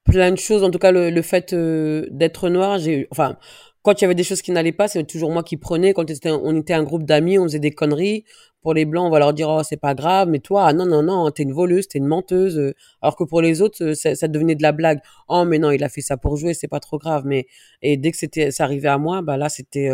plein 0.03 0.31
de 0.31 0.37
choses. 0.37 0.63
En 0.63 0.71
tout 0.71 0.79
cas, 0.79 0.91
le, 0.91 1.09
le 1.09 1.21
fait 1.21 1.53
euh, 1.53 2.07
d'être 2.11 2.49
noir, 2.49 2.79
enfin, 3.11 3.37
quand 3.83 4.01
il 4.01 4.03
y 4.03 4.05
avait 4.05 4.15
des 4.15 4.23
choses 4.23 4.41
qui 4.41 4.51
n'allaient 4.51 4.71
pas, 4.71 4.87
c'est 4.87 5.03
toujours 5.05 5.31
moi 5.31 5.43
qui 5.43 5.57
prenais. 5.57 5.93
Quand 5.93 6.05
on 6.25 6.55
était 6.57 6.73
un 6.73 6.83
groupe 6.83 7.03
d'amis, 7.03 7.37
on 7.39 7.43
faisait 7.43 7.59
des 7.59 7.71
conneries. 7.71 8.25
Pour 8.61 8.73
les 8.73 8.85
blancs, 8.85 9.05
on 9.05 9.11
va 9.11 9.19
leur 9.19 9.33
dire 9.33 9.47
oh 9.47 9.61
c'est 9.63 9.77
pas 9.77 9.93
grave, 9.93 10.27
mais 10.27 10.39
toi 10.39 10.65
ah, 10.65 10.73
non 10.73 10.87
non 10.87 11.03
non, 11.03 11.29
t'es 11.29 11.43
une 11.43 11.53
voleuse, 11.53 11.87
t'es 11.87 11.99
une 11.99 12.07
menteuse. 12.07 12.73
Alors 12.99 13.15
que 13.15 13.23
pour 13.23 13.41
les 13.41 13.61
autres, 13.61 13.93
ça, 13.93 14.27
devenait 14.27 14.55
de 14.55 14.63
la 14.63 14.71
blague. 14.71 14.99
Oh 15.27 15.45
mais 15.45 15.59
non, 15.59 15.69
il 15.69 15.83
a 15.83 15.89
fait 15.89 16.01
ça 16.01 16.17
pour 16.17 16.35
jouer, 16.35 16.55
c'est 16.55 16.67
pas 16.67 16.79
trop 16.79 16.97
grave. 16.97 17.23
Mais 17.27 17.45
et 17.83 17.95
dès 17.95 18.09
que 18.09 18.17
c'était, 18.17 18.49
ça 18.49 18.63
arrivait 18.63 18.87
à 18.87 18.97
moi, 18.97 19.21
bah 19.21 19.37
là 19.37 19.49
c'était 19.49 19.91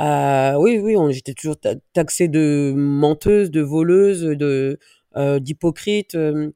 euh, 0.00 0.54
oui, 0.54 0.78
oui, 0.78 0.96
j'étais 1.12 1.34
toujours 1.34 1.56
taxée 1.92 2.28
de 2.28 2.72
menteuse, 2.76 3.50
de 3.50 3.60
voleuse, 3.60 4.22
de 4.22 4.78
euh, 5.16 5.38
d'hypocrite. 5.40 6.14
Euh, 6.14 6.50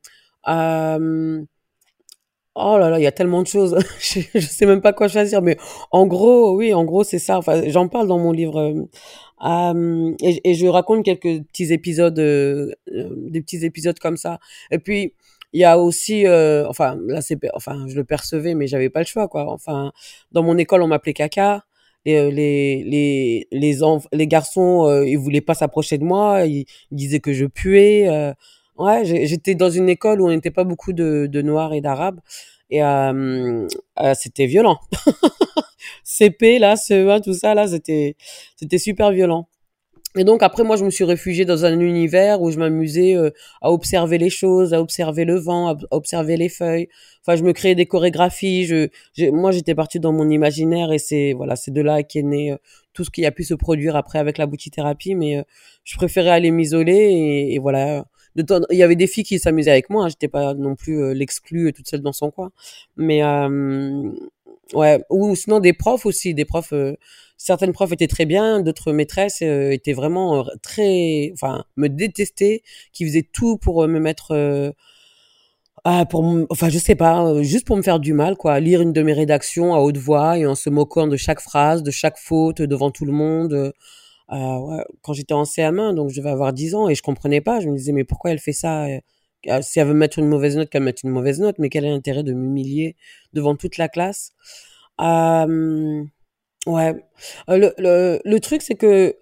oh 2.55 2.79
là 2.79 2.91
là, 2.91 2.99
il 2.99 3.03
y 3.03 3.07
a 3.07 3.13
tellement 3.13 3.43
de 3.43 3.49
choses. 3.49 3.77
je, 4.01 4.21
je 4.35 4.47
sais 4.47 4.67
même 4.67 4.81
pas 4.81 4.93
quoi 4.93 5.09
choisir, 5.09 5.43
mais 5.43 5.57
en 5.91 6.07
gros, 6.07 6.57
oui, 6.57 6.75
en 6.75 6.85
gros, 6.85 7.05
c'est 7.05 7.19
ça. 7.19 7.39
Enfin, 7.39 7.63
j'en 7.69 7.89
parle 7.89 8.09
dans 8.09 8.19
mon 8.19 8.33
livre. 8.33 8.89
Et, 10.23 10.51
et, 10.51 10.55
je 10.55 10.67
raconte 10.69 11.05
quelques 11.05 11.45
petits 11.45 11.73
épisodes, 11.73 12.15
des 12.15 13.41
petits 13.41 13.65
épisodes 13.65 13.99
comme 13.99 14.17
ça. 14.17 14.39
Et 14.71 14.79
puis, 14.79 15.15
il 15.53 15.61
y 15.61 15.65
a 15.65 15.79
aussi, 15.79 16.27
euh, 16.27 16.67
enfin, 16.69 16.99
là, 17.07 17.21
c'est, 17.21 17.39
enfin, 17.55 17.87
je 17.89 17.95
le 17.97 18.05
percevais, 18.05 18.55
mais 18.55 18.67
j'avais 18.67 18.91
pas 18.91 19.01
le 19.01 19.07
choix, 19.07 19.29
quoi. 19.29 19.51
Enfin, 19.53 19.93
dans 20.33 20.43
mon 20.43 20.57
école, 20.59 20.83
on 20.83 20.89
m'appelait 20.89 21.13
caca 21.13 21.65
les 22.05 22.31
les 22.31 22.85
les 22.85 23.47
les, 23.53 23.79
les 24.13 24.27
garçons 24.27 24.87
euh, 24.87 25.07
ils 25.07 25.19
voulaient 25.19 25.41
pas 25.41 25.55
s'approcher 25.55 25.99
de 25.99 26.05
moi 26.05 26.45
ils, 26.47 26.67
disaient 26.91 27.21
que 27.21 27.33
je 27.33 27.47
puais 27.47 28.09
euh, 28.09 28.33
ouais 28.79 29.05
j'étais 29.05 29.55
dans 29.55 29.71
une 29.71 29.89
école 29.89 30.21
où 30.21 30.27
on 30.27 30.31
n'était 30.31 30.51
pas 30.51 30.65
beaucoup 30.65 30.93
de, 30.93 31.27
de 31.31 31.43
noirs 31.43 31.73
et 31.75 31.81
d'arabes. 31.81 32.21
Et 32.71 32.83
euh, 32.83 33.69
c'était 34.15 34.47
violent. 34.47 34.79
CP 36.05 36.59
là 36.59 36.75
CE1 36.75 37.23
tout 37.23 37.35
ça 37.35 37.55
là 37.55 37.69
c'était 37.69 38.17
c'était 38.57 38.79
super 38.79 39.11
violent 39.13 39.47
Et 40.17 40.25
donc 40.25 40.43
après 40.43 40.63
moi 40.63 40.77
je 40.77 40.85
me 40.85 40.91
suis 40.91 41.05
réfugiée 41.05 41.47
dans 41.47 41.65
un 41.65 41.81
univers 41.81 42.43
où 42.43 42.51
je 42.51 42.59
m'amusais 42.59 43.17
euh, 43.17 43.31
à 43.63 43.73
observer 43.73 44.19
les 44.19 44.29
choses, 44.29 44.75
à 44.75 44.81
observer 44.81 45.25
le 45.25 45.39
vent, 45.39 45.69
à 45.71 45.79
observer 45.91 46.37
les 46.37 46.51
feuilles. 46.51 46.89
Enfin 47.23 47.37
je 47.37 47.43
me 47.43 47.53
créais 47.53 47.75
des 47.75 47.87
chorégraphies. 47.87 48.67
Je, 48.67 48.89
moi 49.31 49.53
j'étais 49.53 49.75
partie 49.75 50.01
dans 50.01 50.13
mon 50.13 50.29
imaginaire 50.29 50.93
et 50.93 50.99
c'est 50.99 51.33
voilà 51.33 51.57
c'est 51.57 51.71
de 51.71 51.81
là 51.81 52.03
qu'est 52.03 52.23
né 52.23 52.53
euh, 52.53 52.57
tout 52.93 53.05
ce 53.05 53.11
qui 53.11 53.25
a 53.25 53.31
pu 53.31 53.45
se 53.45 53.55
produire 53.55 53.97
après 53.97 54.19
avec 54.19 54.37
la 54.37 54.47
boutithérapie. 54.47 55.15
Mais 55.15 55.39
euh, 55.39 55.43
je 55.85 55.97
préférais 55.97 56.31
aller 56.31 56.51
m'isoler 56.51 56.93
et, 56.93 57.55
et, 57.55 57.59
voilà. 57.59 58.05
De 58.37 58.43
temps, 58.43 58.61
il 58.71 58.79
y 58.79 58.83
avait 58.83 58.97
des 58.97 59.07
filles 59.07 59.25
qui 59.25 59.39
s'amusaient 59.39 59.71
avec 59.71 59.91
moi. 59.91 60.05
Hein, 60.05 60.09
J'étais 60.09 60.29
pas 60.29 60.55
non 60.55 60.75
plus 60.75 61.15
l'exclue 61.15 61.73
toute 61.73 61.87
seule 61.89 62.01
dans 62.01 62.13
son 62.13 62.31
coin. 62.31 62.51
Mais 62.97 63.21
ouais 64.75 65.03
ou 65.11 65.35
sinon 65.37 65.61
des 65.61 65.73
profs 65.73 66.07
aussi, 66.07 66.35
des 66.35 66.45
profs 66.45 66.73
certaines 67.43 67.73
profs 67.73 67.93
étaient 67.93 68.07
très 68.07 68.27
bien, 68.27 68.61
d'autres 68.61 68.93
maîtresses 68.93 69.43
euh, 69.43 69.71
étaient 69.73 69.93
vraiment 69.93 70.41
euh, 70.41 70.43
très, 70.63 71.31
enfin, 71.35 71.65
me 71.77 71.89
détestaient, 71.89 72.63
qui 72.93 73.05
faisaient 73.05 73.29
tout 73.31 73.59
pour 73.59 73.83
euh, 73.83 73.89
me 73.89 73.99
mettre, 74.01 74.75
ah, 75.85 76.07
pour, 76.07 76.25
enfin, 76.51 76.69
je 76.69 76.79
sais 76.79 76.95
pas, 76.95 77.43
juste 77.43 77.67
pour 77.67 77.77
me 77.77 77.83
faire 77.83 77.99
du 77.99 78.13
mal, 78.13 78.37
quoi. 78.37 78.61
Lire 78.61 78.81
une 78.81 78.93
de 78.93 79.03
mes 79.03 79.13
rédactions 79.13 79.75
à 79.75 79.79
haute 79.79 79.97
voix 79.97 80.39
et 80.39 80.47
en 80.47 80.55
se 80.55 80.71
moquant 80.71 81.09
de 81.09 81.17
chaque 81.17 81.41
phrase, 81.41 81.83
de 81.83 81.91
chaque 81.91 82.19
faute 82.19 82.63
devant 82.63 82.91
tout 82.91 83.05
le 83.05 83.13
monde. 83.13 83.73
Ouais, 84.31 84.85
quand 85.03 85.13
j'étais 85.13 85.35
en 85.35 85.43
CM1, 85.43 85.95
donc 85.95 86.11
je 86.11 86.17
devais 86.17 86.31
avoir 86.31 86.53
10 86.53 86.75
ans 86.75 86.89
et 86.89 86.95
je 86.95 87.03
comprenais 87.03 87.41
pas. 87.41 87.61
Je 87.61 87.69
me 87.69 87.77
disais, 87.77 87.93
mais 87.93 88.05
pourquoi 88.05 88.31
elle 88.31 88.39
fait 88.39 88.53
ça 88.53 88.87
Si 89.63 89.81
elle 89.81 89.89
veut 89.89 89.95
mettre 89.95 90.19
une 90.19 90.29
mauvaise 90.29 90.57
note, 90.57 90.71
qu'elle 90.71 90.83
mette 90.85 91.03
une 91.03 91.11
mauvaise 91.11 91.41
note, 91.41 91.57
mais 91.59 91.69
quel 91.69 91.85
est 91.85 91.91
l'intérêt 91.91 92.23
de 92.23 92.33
m'humilier 92.33 92.97
devant 93.33 93.57
toute 93.57 93.77
la 93.79 93.89
classe? 93.89 94.33
Euh, 95.01 96.05
Ouais. 96.67 96.95
Le, 97.49 97.73
le, 97.79 98.21
le 98.25 98.41
truc, 98.41 98.63
c'est 98.63 98.75
que, 98.77 99.17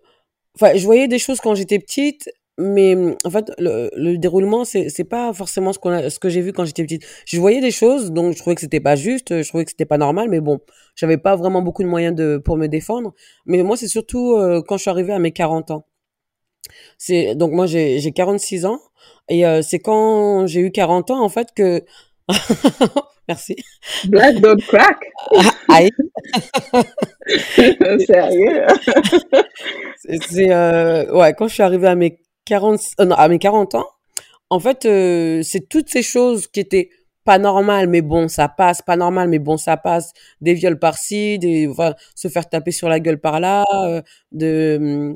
enfin, 0.56 0.72
je 0.76 0.84
voyais 0.84 1.08
des 1.08 1.18
choses 1.18 1.40
quand 1.40 1.54
j'étais 1.54 1.78
petite, 1.78 2.30
mais 2.58 2.96
en 3.24 3.30
fait, 3.30 3.50
le, 3.58 3.90
le 3.96 4.18
déroulement, 4.18 4.64
c'est 4.64 5.04
pas 5.08 5.32
forcément 5.32 5.72
ce 5.72 5.78
qu'on 5.78 5.90
a, 5.90 6.10
ce 6.10 6.18
que 6.18 6.28
j'ai 6.28 6.42
vu 6.42 6.52
quand 6.52 6.64
j'étais 6.66 6.82
petite. 6.84 7.04
Je 7.26 7.40
voyais 7.40 7.60
des 7.60 7.70
choses, 7.70 8.12
donc 8.12 8.34
je 8.34 8.38
trouvais 8.40 8.54
que 8.56 8.60
c'était 8.60 8.80
pas 8.80 8.96
juste, 8.96 9.42
je 9.42 9.48
trouvais 9.48 9.64
que 9.64 9.70
c'était 9.70 9.86
pas 9.86 9.98
normal, 9.98 10.28
mais 10.30 10.40
bon, 10.40 10.60
j'avais 10.96 11.18
pas 11.18 11.36
vraiment 11.36 11.62
beaucoup 11.62 11.82
de 11.82 11.88
moyens 11.88 12.14
de, 12.14 12.38
pour 12.38 12.56
me 12.58 12.66
défendre. 12.68 13.14
Mais 13.46 13.62
moi, 13.62 13.76
c'est 13.76 13.88
surtout 13.88 14.36
euh, 14.36 14.62
quand 14.66 14.76
je 14.76 14.82
suis 14.82 14.90
arrivée 14.90 15.12
à 15.14 15.18
mes 15.18 15.32
40 15.32 15.70
ans. 15.70 15.86
C'est, 16.98 17.34
donc 17.34 17.52
moi, 17.52 17.66
j'ai, 17.66 17.98
j'ai 18.00 18.12
46 18.12 18.66
ans, 18.66 18.80
et 19.28 19.46
euh, 19.46 19.62
c'est 19.62 19.78
quand 19.78 20.46
j'ai 20.46 20.60
eu 20.60 20.70
40 20.70 21.10
ans, 21.10 21.22
en 21.22 21.28
fait, 21.28 21.48
que, 21.54 21.84
Merci. 23.28 23.54
Black 24.08 24.40
don't 24.40 24.60
crack. 24.60 24.98
Aïe. 25.68 25.90
Sérieux? 28.06 28.66
c'est 30.28 30.50
euh, 30.50 31.12
ouais 31.12 31.32
quand 31.34 31.46
je 31.46 31.54
suis 31.54 31.62
arrivée 31.62 31.86
à 31.86 31.94
mes 31.94 32.18
40 32.44 32.80
euh, 32.98 33.04
non, 33.04 33.14
à 33.14 33.28
mes 33.28 33.38
40 33.38 33.76
ans, 33.76 33.86
en 34.48 34.58
fait 34.58 34.82
c'est 35.44 35.68
toutes 35.68 35.88
ces 35.88 36.02
choses 36.02 36.48
qui 36.48 36.58
étaient 36.58 36.90
pas 37.24 37.38
normales 37.38 37.86
mais 37.88 38.02
bon 38.02 38.26
ça 38.26 38.48
passe, 38.48 38.82
pas 38.82 38.96
normal 38.96 39.28
mais 39.28 39.38
bon 39.38 39.56
ça 39.56 39.76
passe, 39.76 40.12
des 40.40 40.54
viols 40.54 40.80
par-ci, 40.80 41.38
des 41.38 41.68
enfin, 41.68 41.94
se 42.16 42.26
faire 42.26 42.48
taper 42.48 42.72
sur 42.72 42.88
la 42.88 42.98
gueule 42.98 43.20
par 43.20 43.38
là, 43.38 43.64
euh, 43.74 44.02
de 44.32 45.14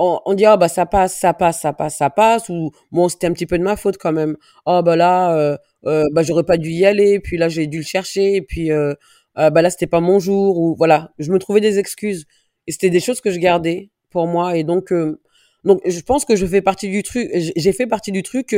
on, 0.00 0.34
dit 0.34 0.46
ah 0.46 0.56
bah 0.56 0.68
ça 0.68 0.86
passe, 0.86 1.18
ça 1.18 1.34
passe, 1.34 1.60
ça 1.60 1.72
passe, 1.72 1.96
ça 1.98 2.10
passe 2.10 2.48
ou 2.48 2.70
bon 2.90 3.08
c'était 3.08 3.26
un 3.26 3.32
petit 3.32 3.46
peu 3.46 3.58
de 3.58 3.62
ma 3.62 3.76
faute 3.76 3.98
quand 3.98 4.12
même. 4.12 4.36
Oh 4.66 4.82
bah 4.82 4.96
là 4.96 5.36
euh, 5.36 5.56
euh, 5.86 6.04
bah 6.12 6.22
j'aurais 6.22 6.44
pas 6.44 6.56
dû 6.56 6.70
y 6.70 6.86
aller, 6.86 7.20
puis 7.20 7.36
là 7.36 7.48
j'ai 7.48 7.66
dû 7.66 7.78
le 7.78 7.84
chercher, 7.84 8.36
et 8.36 8.42
puis 8.42 8.72
euh, 8.72 8.94
euh, 9.38 9.50
bah 9.50 9.62
là 9.62 9.70
c'était 9.70 9.86
pas 9.86 10.00
mon 10.00 10.18
jour 10.18 10.58
ou 10.58 10.74
voilà, 10.76 11.12
je 11.18 11.30
me 11.30 11.38
trouvais 11.38 11.60
des 11.60 11.78
excuses 11.78 12.26
et 12.66 12.72
c'était 12.72 12.90
des 12.90 13.00
choses 13.00 13.20
que 13.20 13.30
je 13.30 13.38
gardais 13.38 13.90
pour 14.10 14.26
moi 14.26 14.56
et 14.56 14.64
donc 14.64 14.92
donc 15.64 15.80
je 15.86 16.00
pense 16.00 16.24
que 16.24 16.36
je 16.36 16.46
fais 16.46 16.62
partie 16.62 16.88
du 16.88 17.02
truc, 17.02 17.30
j'ai 17.34 17.72
fait 17.72 17.86
partie 17.86 18.12
du 18.12 18.22
truc 18.22 18.56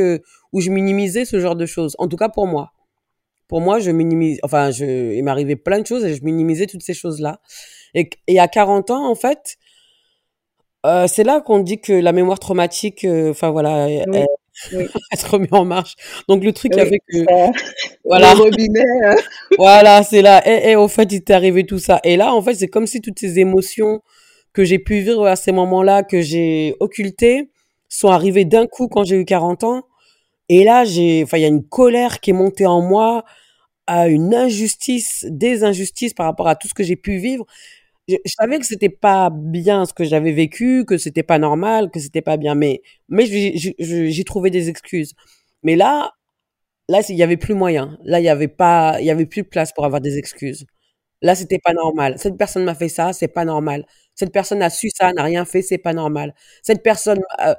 où 0.53 0.61
je 0.61 0.69
minimisais 0.69 1.25
ce 1.25 1.39
genre 1.39 1.55
de 1.55 1.65
choses, 1.65 1.95
en 1.99 2.07
tout 2.07 2.17
cas 2.17 2.29
pour 2.29 2.47
moi. 2.47 2.71
Pour 3.49 3.61
moi, 3.61 3.77
je 3.79 3.91
minimise, 3.91 4.39
enfin, 4.41 4.71
je, 4.71 5.13
il 5.13 5.23
m'arrivait 5.23 5.57
plein 5.57 5.79
de 5.79 5.85
choses 5.85 6.05
et 6.05 6.15
je 6.15 6.23
minimisais 6.23 6.65
toutes 6.65 6.81
ces 6.81 6.93
choses-là. 6.93 7.39
Et, 7.93 8.09
et 8.27 8.39
à 8.39 8.47
40 8.47 8.89
ans, 8.89 9.07
en 9.07 9.15
fait, 9.15 9.57
euh, 10.85 11.07
c'est 11.07 11.23
là 11.23 11.41
qu'on 11.41 11.59
dit 11.59 11.79
que 11.79 11.93
la 11.93 12.11
mémoire 12.11 12.39
traumatique, 12.39 13.05
euh, 13.05 13.31
enfin 13.31 13.51
voilà, 13.51 13.87
Oui, 13.87 13.93
elle, 13.93 14.25
oui, 14.73 14.85
elle 15.11 15.19
se 15.19 15.27
remet 15.27 15.53
en 15.53 15.65
marche. 15.65 15.95
Donc 16.27 16.43
le 16.43 16.53
truc 16.53 16.73
qui 16.73 16.79
a 16.79 16.83
oui, 16.83 16.89
fait 16.89 16.99
que, 17.07 17.25
ça, 17.25 17.51
voilà, 18.03 18.33
le 18.33 18.41
robinet, 18.41 18.83
voilà, 19.57 20.03
c'est 20.03 20.21
là. 20.21 20.41
Et, 20.47 20.71
et 20.71 20.75
au 20.75 20.87
fait, 20.87 21.11
il 21.11 21.23
t'est 21.23 21.33
arrivé 21.33 21.65
tout 21.65 21.79
ça. 21.79 21.99
Et 22.03 22.17
là, 22.17 22.33
en 22.33 22.41
fait, 22.41 22.55
c'est 22.55 22.67
comme 22.67 22.87
si 22.87 23.01
toutes 23.01 23.19
ces 23.19 23.39
émotions 23.39 24.01
que 24.53 24.63
j'ai 24.63 24.79
pu 24.79 24.99
vivre 24.99 25.25
à 25.25 25.35
ces 25.35 25.51
moments-là, 25.51 26.03
que 26.03 26.21
j'ai 26.21 26.75
occultées, 26.79 27.49
sont 27.89 28.09
arrivées 28.09 28.45
d'un 28.45 28.67
coup 28.67 28.87
quand 28.87 29.03
j'ai 29.03 29.17
eu 29.17 29.25
40 29.25 29.63
ans. 29.63 29.83
Et 30.49 30.63
là, 30.63 30.83
j'ai, 30.83 31.23
enfin, 31.23 31.37
il 31.37 31.41
y 31.41 31.45
a 31.45 31.49
une 31.49 31.63
colère 31.63 32.19
qui 32.19 32.31
est 32.31 32.33
montée 32.33 32.65
en 32.65 32.81
moi, 32.81 33.23
à 33.87 34.07
une 34.07 34.33
injustice, 34.33 35.25
des 35.29 35.63
injustices 35.63 36.13
par 36.13 36.25
rapport 36.25 36.47
à 36.47 36.55
tout 36.55 36.67
ce 36.67 36.73
que 36.73 36.83
j'ai 36.83 36.95
pu 36.95 37.17
vivre 37.17 37.45
je, 38.07 38.15
savais 38.25 38.59
que 38.59 38.65
c'était 38.65 38.89
pas 38.89 39.29
bien 39.31 39.85
ce 39.85 39.93
que 39.93 40.03
j'avais 40.03 40.31
vécu, 40.33 40.85
que 40.85 40.97
c'était 40.97 41.23
pas 41.23 41.39
normal, 41.39 41.89
que 41.91 41.99
c'était 41.99 42.21
pas 42.21 42.37
bien, 42.37 42.55
mais 42.55 42.81
mais 43.09 43.25
j'ai 43.25 44.23
trouvé 44.25 44.49
des 44.49 44.69
excuses. 44.69 45.13
Mais 45.63 45.75
là, 45.75 46.11
là, 46.89 47.01
il 47.09 47.15
y 47.15 47.23
avait 47.23 47.37
plus 47.37 47.55
moyen. 47.55 47.97
Là, 48.03 48.19
il 48.19 48.25
y 48.25 48.29
avait 48.29 48.47
pas, 48.47 48.97
il 48.99 49.05
y 49.05 49.11
avait 49.11 49.25
plus 49.25 49.43
de 49.43 49.47
place 49.47 49.71
pour 49.73 49.85
avoir 49.85 50.01
des 50.01 50.17
excuses. 50.17 50.65
Là, 51.21 51.35
c'était 51.35 51.59
pas 51.59 51.73
normal. 51.73 52.15
Cette 52.17 52.37
personne 52.37 52.65
m'a 52.65 52.75
fait 52.75 52.89
ça, 52.89 53.13
c'est 53.13 53.29
pas 53.29 53.45
normal. 53.45 53.85
Cette 54.15 54.31
personne 54.33 54.61
a 54.61 54.69
su 54.69 54.89
ça, 54.93 55.13
n'a 55.13 55.23
rien 55.23 55.45
fait, 55.45 55.61
c'est 55.61 55.77
pas 55.77 55.93
normal. 55.93 56.35
Cette 56.61 56.83
personne, 56.83 57.21
euh, 57.45 57.55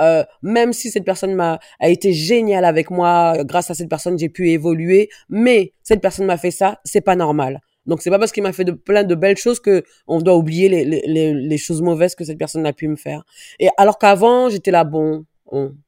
euh, 0.00 0.24
même 0.42 0.72
si 0.72 0.90
cette 0.90 1.04
personne 1.04 1.34
m'a 1.34 1.58
a 1.80 1.88
été 1.88 2.12
géniale 2.12 2.64
avec 2.64 2.90
moi, 2.90 3.36
grâce 3.44 3.70
à 3.70 3.74
cette 3.74 3.88
personne, 3.90 4.18
j'ai 4.18 4.28
pu 4.28 4.50
évoluer, 4.50 5.10
mais 5.28 5.74
cette 5.82 6.00
personne 6.00 6.26
m'a 6.26 6.38
fait 6.38 6.52
ça, 6.52 6.80
c'est 6.84 7.00
pas 7.00 7.16
normal. 7.16 7.60
Donc 7.90 8.02
c'est 8.02 8.10
pas 8.10 8.20
parce 8.20 8.30
qu'il 8.30 8.44
m'a 8.44 8.52
fait 8.52 8.64
de 8.64 8.70
plein 8.70 9.02
de 9.02 9.16
belles 9.16 9.36
choses 9.36 9.58
que 9.58 9.82
on 10.06 10.20
doit 10.20 10.36
oublier 10.36 10.68
les, 10.68 10.84
les, 10.84 11.34
les, 11.34 11.58
choses 11.58 11.82
mauvaises 11.82 12.14
que 12.14 12.24
cette 12.24 12.38
personne 12.38 12.64
a 12.64 12.72
pu 12.72 12.86
me 12.86 12.94
faire. 12.94 13.24
Et 13.58 13.68
alors 13.76 13.98
qu'avant, 13.98 14.48
j'étais 14.48 14.70
là 14.70 14.84
bon, 14.84 15.26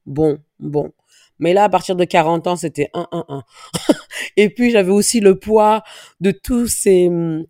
bon, 0.04 0.38
bon. 0.59 0.92
Mais 1.38 1.54
là, 1.54 1.62
à 1.62 1.68
partir 1.68 1.94
de 1.94 2.04
40 2.04 2.49
ans, 2.49 2.56
c'était 2.56 2.90
un, 2.92 3.06
un, 3.12 3.25
un. 3.28 3.42
Et 4.37 4.50
puis 4.50 4.73
j'avais 4.73 4.90
aussi 4.90 5.21
le 5.21 5.38
poids 5.38 5.85
de 6.21 6.32
tous 6.32 6.66
ces, 6.66 7.06
hum, 7.06 7.47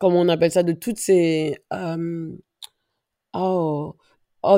comment 0.00 0.20
on 0.22 0.28
appelle 0.28 0.50
ça, 0.50 0.64
de 0.64 0.72
toutes 0.72 0.98
ces, 0.98 1.56
oh, 1.70 1.96
oh, 3.32 3.94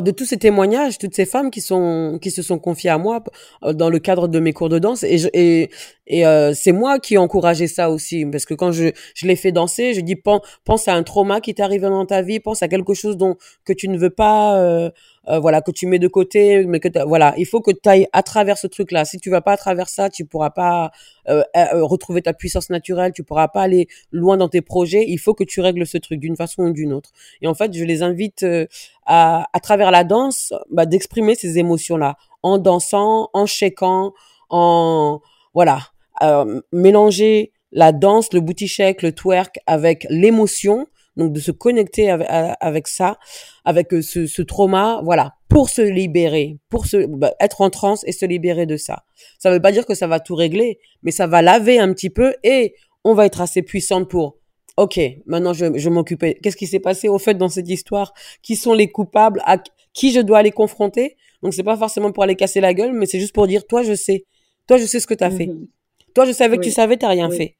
de 0.00 0.10
tous 0.10 0.24
ces 0.24 0.36
témoignages, 0.36 0.98
toutes 0.98 1.14
ces 1.14 1.26
femmes 1.26 1.50
qui 1.50 1.60
sont, 1.60 2.18
qui 2.20 2.30
se 2.30 2.42
sont 2.42 2.58
confiées 2.58 2.90
à 2.90 2.98
moi 2.98 3.22
euh, 3.64 3.72
dans 3.72 3.88
le 3.88 3.98
cadre 3.98 4.28
de 4.28 4.40
mes 4.40 4.52
cours 4.52 4.68
de 4.68 4.78
danse. 4.78 5.04
Et, 5.04 5.18
je, 5.18 5.28
et, 5.32 5.70
et 6.06 6.26
euh, 6.26 6.52
c'est 6.54 6.72
moi 6.72 6.98
qui 6.98 7.14
ai 7.14 7.18
encouragé 7.18 7.66
ça 7.66 7.90
aussi, 7.90 8.26
parce 8.26 8.44
que 8.44 8.54
quand 8.54 8.72
je, 8.72 8.90
je 9.14 9.26
les 9.26 9.36
fais 9.36 9.52
danser, 9.52 9.94
je 9.94 10.00
dis 10.00 10.16
pense, 10.16 10.40
pense 10.64 10.88
à 10.88 10.94
un 10.94 11.02
trauma 11.02 11.40
qui 11.40 11.54
t'est 11.54 11.62
arrivé 11.62 11.88
dans 11.88 12.06
ta 12.06 12.22
vie, 12.22 12.40
pense 12.40 12.62
à 12.62 12.68
quelque 12.68 12.94
chose 12.94 13.16
dont 13.16 13.36
que 13.64 13.72
tu 13.72 13.88
ne 13.88 13.96
veux 13.96 14.10
pas, 14.10 14.58
euh, 14.58 14.90
euh, 15.28 15.38
voilà, 15.38 15.60
que 15.60 15.70
tu 15.70 15.86
mets 15.86 15.98
de 15.98 16.08
côté, 16.08 16.64
mais 16.66 16.80
que 16.80 16.88
voilà, 17.06 17.34
il 17.36 17.46
faut 17.46 17.60
que 17.60 17.70
tu 17.70 17.88
ailles 17.88 18.08
à 18.12 18.22
travers 18.22 18.58
ce 18.58 18.66
truc-là. 18.66 19.04
Si 19.04 19.18
tu 19.18 19.30
vas 19.30 19.40
pas 19.40 19.52
à 19.52 19.56
travers 19.56 19.88
ça, 19.88 20.10
tu 20.10 20.24
pourras 20.24 20.50
pas 20.50 20.90
euh, 21.28 21.42
euh, 21.56 21.84
retrouver 21.84 22.22
ta 22.22 22.32
puissance 22.32 22.70
naturelle, 22.70 23.12
tu 23.12 23.24
pourras 23.24 23.48
pas 23.48 23.62
aller 23.62 23.88
loin 24.12 24.36
dans 24.36 24.48
tes 24.48 24.62
projets. 24.62 25.04
Il 25.08 25.18
faut 25.18 25.34
que 25.34 25.44
tu 25.44 25.60
règles 25.60 25.86
ce 25.86 25.98
truc 25.98 26.20
d'une 26.20 26.36
façon 26.36 26.64
ou 26.64 26.72
d'une 26.72 26.92
autre. 26.92 27.10
Et 27.42 27.46
en 27.46 27.54
fait, 27.54 27.72
je 27.72 27.84
les 27.84 28.02
invite 28.02 28.42
euh, 28.42 28.66
à, 29.04 29.48
à 29.52 29.60
travers 29.60 29.90
la 29.90 30.04
danse, 30.04 30.52
bah, 30.70 30.86
d'exprimer 30.86 31.34
ces 31.34 31.58
émotions-là, 31.58 32.16
en 32.42 32.58
dansant, 32.58 33.30
en 33.32 33.46
shaking, 33.46 34.10
en 34.50 35.20
voilà, 35.54 35.80
euh, 36.22 36.60
mélanger 36.72 37.52
la 37.72 37.92
danse, 37.92 38.32
le 38.32 38.40
booty 38.40 38.68
shake, 38.68 39.02
le 39.02 39.12
twerk 39.12 39.58
avec 39.66 40.06
l'émotion, 40.08 40.86
donc 41.16 41.32
de 41.32 41.40
se 41.40 41.50
connecter 41.50 42.10
avec, 42.10 42.26
avec 42.30 42.88
ça, 42.88 43.18
avec 43.64 43.92
euh, 43.92 44.02
ce, 44.02 44.26
ce 44.26 44.42
trauma, 44.42 45.00
voilà, 45.02 45.34
pour 45.48 45.68
se 45.68 45.82
libérer, 45.82 46.58
pour 46.68 46.86
se 46.86 47.06
bah, 47.06 47.34
être 47.40 47.60
en 47.60 47.70
transe 47.70 48.04
et 48.06 48.12
se 48.12 48.26
libérer 48.26 48.66
de 48.66 48.76
ça. 48.76 49.04
Ça 49.38 49.50
veut 49.50 49.60
pas 49.60 49.72
dire 49.72 49.86
que 49.86 49.94
ça 49.94 50.06
va 50.06 50.20
tout 50.20 50.34
régler, 50.34 50.78
mais 51.02 51.10
ça 51.10 51.26
va 51.26 51.42
laver 51.42 51.78
un 51.78 51.92
petit 51.92 52.10
peu 52.10 52.34
et 52.42 52.74
on 53.04 53.14
va 53.14 53.26
être 53.26 53.40
assez 53.40 53.62
puissante 53.62 54.08
pour 54.08 54.36
Ok, 54.76 55.00
maintenant 55.24 55.54
je, 55.54 55.78
je 55.78 55.88
m'occuper. 55.88 56.38
Qu'est-ce 56.42 56.56
qui 56.56 56.66
s'est 56.66 56.80
passé 56.80 57.08
au 57.08 57.18
fait 57.18 57.32
dans 57.34 57.48
cette 57.48 57.68
histoire? 57.68 58.12
Qui 58.42 58.56
sont 58.56 58.74
les 58.74 58.88
coupables? 58.92 59.40
À 59.46 59.56
qui 59.94 60.12
je 60.12 60.20
dois 60.20 60.38
aller 60.38 60.50
confronter? 60.50 61.16
Donc 61.42 61.54
c'est 61.54 61.62
pas 61.62 61.76
forcément 61.78 62.12
pour 62.12 62.24
aller 62.24 62.36
casser 62.36 62.60
la 62.60 62.74
gueule, 62.74 62.92
mais 62.92 63.06
c'est 63.06 63.18
juste 63.18 63.34
pour 63.34 63.46
dire 63.46 63.66
toi 63.66 63.82
je 63.82 63.94
sais, 63.94 64.26
toi 64.66 64.76
je 64.76 64.84
sais 64.84 65.00
ce 65.00 65.06
que 65.06 65.14
tu 65.14 65.24
as 65.24 65.30
fait. 65.30 65.46
Mhm. 65.46 65.66
Toi 66.14 66.26
je 66.26 66.32
savais 66.32 66.58
que 66.58 66.62
tu 66.62 66.70
savais, 66.70 66.98
t'as 66.98 67.08
rien 67.08 67.30
oui. 67.30 67.36
fait. 67.36 67.56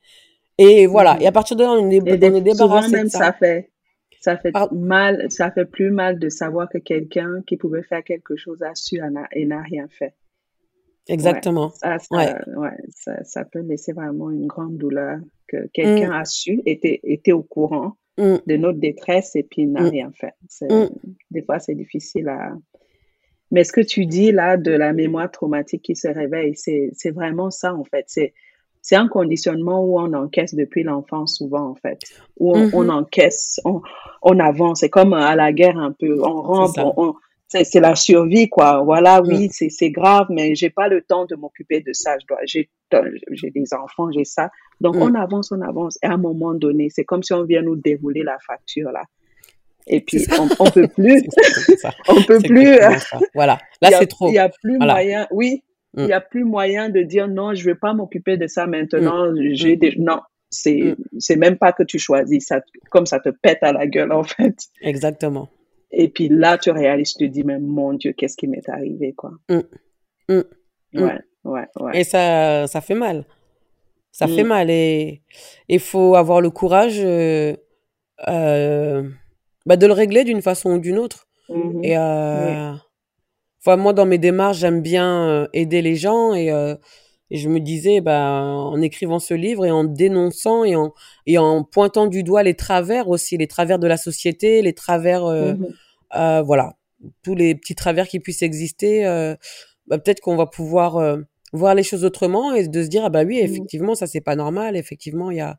Et 0.59 0.87
voilà. 0.87 1.19
Et 1.21 1.27
à 1.27 1.33
partir 1.33 1.57
de 1.57 1.65
là, 1.65 1.73
on 1.73 1.91
est, 1.91 1.97
Et 1.97 2.01
on 2.01 2.05
est 2.05 2.21
souvent 2.21 2.41
débarrassé 2.41 2.91
de 2.91 2.97
même 2.97 3.09
ça. 3.09 3.19
ça 3.19 3.33
fait 3.33 3.71
ça 4.21 4.37
fait 4.37 4.51
mal, 4.73 5.31
ça 5.31 5.53
fait 5.53 5.67
plus 5.67 5.91
mal 5.91 6.19
de 6.19 6.29
savoir 6.29 6.69
que 6.69 6.79
quelqu'un 6.79 7.43
qui 7.47 7.57
pouvait 7.57 7.85
faire 7.85 8.03
quelque 8.03 8.35
chose 8.37 8.61
a 8.63 8.75
su 8.75 8.99
et 9.33 9.45
n'a 9.47 9.63
rien 9.63 9.87
fait. 9.89 10.15
Exactement. 11.09 11.71
ça, 11.71 11.97
Ouais. 12.11 12.27
ça, 12.27 12.41
ouais, 12.59 12.71
ça, 12.89 13.23
ça 13.25 13.45
peut 13.45 13.61
laisser 13.61 13.93
vraiment 13.93 14.31
une 14.31 14.47
grande 14.49 14.77
douleur 14.79 15.19
que 15.47 15.69
quelqu'un 15.73 16.09
Mm. 16.11 16.21
a 16.21 16.25
su, 16.25 16.61
était, 16.67 17.01
était 17.05 17.33
au 17.33 17.43
courant, 17.43 17.93
Mmh. 18.19 18.37
de 18.47 18.57
notre 18.57 18.79
détresse 18.79 19.37
et 19.37 19.43
puis 19.43 19.67
n'a 19.67 19.91
rien 19.91 20.11
fait. 20.19 20.33
Des 21.31 21.43
fois, 21.43 21.59
c'est 21.59 21.75
difficile 21.75 22.29
à... 22.31 22.55
Mais 23.51 23.63
ce 23.63 23.73
que 23.73 23.83
tu 23.83 24.07
dis 24.07 24.33
là 24.33 24.57
de 24.57 24.71
la 24.73 24.95
mémoire 24.95 25.31
traumatique 25.31 25.83
qui 25.83 25.95
se 25.97 26.09
réveille, 26.09 26.57
c'est 26.57 26.89
c'est 26.95 27.11
vraiment 27.11 27.51
ça 27.51 27.75
en 27.75 27.85
fait. 27.85 28.05
C'est 28.09 28.33
c'est 28.89 28.95
un 28.97 29.09
conditionnement 29.09 29.81
où 29.85 29.99
on 29.99 30.13
encaisse 30.13 30.55
depuis 30.55 30.85
l'enfance 30.85 31.37
souvent 31.39 31.67
en 31.71 31.75
fait. 31.75 31.99
Où 32.39 32.57
on, 32.57 32.71
on 32.73 32.85
Mhm. 32.85 32.91
encaisse, 32.91 33.61
on, 33.65 33.81
on 34.23 34.39
avance. 34.39 34.81
C'est 34.81 34.91
comme 34.91 35.13
à 35.13 35.35
la 35.35 35.53
guerre 35.53 35.77
un 35.77 35.91
peu. 35.91 36.13
On 36.23 36.67
ça. 36.69 36.85
on, 36.97 37.15
c'est 37.49 37.81
la 37.81 37.95
survie 37.97 38.49
quoi. 38.49 38.83
Voilà, 38.85 39.21
Mm. 39.21 39.27
oui, 39.29 39.49
c'est 39.51 39.71
c'est 39.71 39.91
grave, 39.91 40.27
mais 40.31 40.55
j'ai 40.55 40.71
pas 40.71 40.87
le 40.95 41.01
temps 41.03 41.25
de 41.27 41.35
m'occuper 41.35 41.81
de 41.81 41.93
ça. 41.93 42.17
Je 42.21 42.27
dois, 42.29 42.39
j'ai 42.45 42.69
des 43.51 43.75
enfants, 43.75 44.09
j'ai 44.13 44.25
ça. 44.25 44.51
Donc 44.81 44.95
Mm. 44.97 45.03
on 45.03 45.15
avance, 45.15 45.51
on 45.51 45.61
avance. 45.63 45.99
Et 46.05 46.07
à 46.07 46.13
un 46.13 46.17
moment 46.29 46.55
donné, 46.55 46.89
c'est 46.95 47.05
comme 47.05 47.25
si 47.25 47.33
on 47.33 47.43
vient 47.45 47.63
nous 47.63 47.77
dérouler 47.77 48.23
la 48.23 48.37
facture 48.47 48.91
là. 48.93 49.03
Et 49.89 50.01
puis 50.01 50.25
on, 50.41 50.49
on 50.65 50.71
peut 50.71 50.89
plus, 50.99 51.23
on 52.09 52.23
peut 52.23 52.41
plus. 52.41 52.75
euh. 52.75 52.91
Voilà. 53.35 53.59
Là, 53.83 53.91
c'est 53.99 54.07
trop. 54.07 54.29
il 54.29 54.35
y 54.35 54.39
a 54.39 54.49
plus 54.49 54.77
Voilà. 54.79 54.95
moyen. 54.95 55.27
Oui, 55.31 55.63
Mm. 55.97 56.03
il 56.03 56.09
y 56.09 56.13
a 56.13 56.21
plus 56.21 56.45
moyen 56.45 56.89
de 56.91 57.01
dire 57.03 57.27
non, 57.29 57.55
je 57.55 57.65
vais 57.65 57.75
pas 57.75 57.95
m'occuper 57.95 58.37
de 58.37 58.47
ça 58.47 58.67
Mm. 58.67 58.71
maintenant. 58.71 59.33
J'ai 59.53 59.77
Mm. 59.77 59.79
des 59.79 59.95
non. 59.99 60.21
C'est 60.51 60.77
Mm. 60.81 60.97
c'est 61.19 61.37
même 61.37 61.57
pas 61.59 61.73
que 61.73 61.83
tu 61.83 61.99
choisis 61.99 62.47
ça, 62.47 62.61
comme 62.91 63.07
ça 63.07 63.19
te 63.21 63.31
pète 63.31 63.63
à 63.63 63.73
la 63.73 63.87
gueule 63.87 64.13
en 64.13 64.23
fait. 64.23 64.57
Exactement. 64.83 65.49
Et 65.91 66.09
puis 66.09 66.29
là, 66.29 66.59
tu 66.59 66.71
réalises, 66.71 67.15
tu 67.15 67.27
te 67.29 67.33
dis, 67.33 67.45
mais 67.45 67.59
mon 67.59 67.93
Dieu, 67.95 68.13
qu'est-ce 68.13 68.37
qui 68.37 68.47
m'est 68.49 68.69
arrivé, 68.69 69.13
quoi. 69.15 69.31
Mm. 69.49 69.61
Mm. 70.29 70.43
Mm. 70.93 71.03
Ouais, 71.03 71.19
ouais, 71.45 71.67
ouais. 71.81 72.01
Et 72.01 72.05
ça, 72.05 72.67
ça 72.67 72.81
fait 72.81 72.95
mal. 72.95 73.25
Ça 74.13 74.27
fait 74.29 74.45
Mm. 74.45 74.49
mal. 74.49 74.71
Et 74.71 75.23
il 75.69 75.81
faut 75.81 76.15
avoir 76.17 76.41
le 76.41 76.51
courage 76.51 77.01
euh, 77.03 77.55
euh, 78.29 79.03
bah, 79.67 79.77
de 79.77 79.87
le 79.87 79.93
régler 79.93 80.25
d'une 80.25 80.43
façon 80.43 80.71
ou 80.75 80.79
d'une 80.79 80.99
autre. 80.99 81.27
Mhm. 81.49 81.85
Et 81.85 81.97
Oui. 81.99 82.79
Enfin, 83.67 83.77
moi, 83.77 83.93
dans 83.93 84.07
mes 84.07 84.19
démarches, 84.19 84.59
j'aime 84.59 84.81
bien 84.83 85.29
euh, 85.29 85.49
aider 85.53 85.83
les 85.83 85.97
gens. 85.97 86.35
Et, 86.35 86.51
euh, 86.53 86.75
et 87.31 87.39
je 87.39 87.49
me 87.49 87.59
disais, 87.59 88.01
bah, 88.01 88.41
en 88.43 88.81
écrivant 88.81 89.19
ce 89.19 89.35
livre 89.35 89.65
et 89.67 89.71
en 89.73 89.83
dénonçant 89.85 90.63
et 90.65 90.77
en, 90.77 90.93
et 91.27 91.39
en 91.39 91.65
pointant 91.65 92.07
du 92.07 92.23
doigt 92.23 92.43
les 92.45 92.55
travers 92.55 93.09
aussi, 93.09 93.37
les 93.37 93.49
travers 93.49 93.79
de 93.81 93.87
la 93.89 93.97
société, 93.97 94.63
les 94.63 94.73
travers, 94.75 95.25
euh, 95.25 95.55
Mhm. 95.55 95.67
euh, 96.17 96.43
voilà, 96.43 96.75
tous 97.23 97.35
les 97.35 97.55
petits 97.57 97.75
travers 97.75 98.07
qui 98.09 98.21
puissent 98.21 98.43
exister, 98.43 99.05
euh, 99.07 99.35
bah, 99.89 99.99
peut-être 99.99 100.21
qu'on 100.21 100.37
va 100.37 100.47
pouvoir 100.47 100.97
euh, 100.99 101.19
voir 101.53 101.75
les 101.75 101.83
choses 101.83 102.05
autrement 102.05 102.55
et 102.55 102.69
de 102.69 102.83
se 102.83 102.89
dire, 102.89 103.05
ah 103.05 103.11
bah 103.11 103.25
oui, 103.25 103.39
Mhm. 103.39 103.45
effectivement, 103.45 103.95
ça 103.97 104.07
c'est 104.07 104.21
pas 104.21 104.37
normal. 104.37 104.77
Effectivement, 104.77 105.31
il 105.33 105.39
y 105.39 105.41
a, 105.41 105.59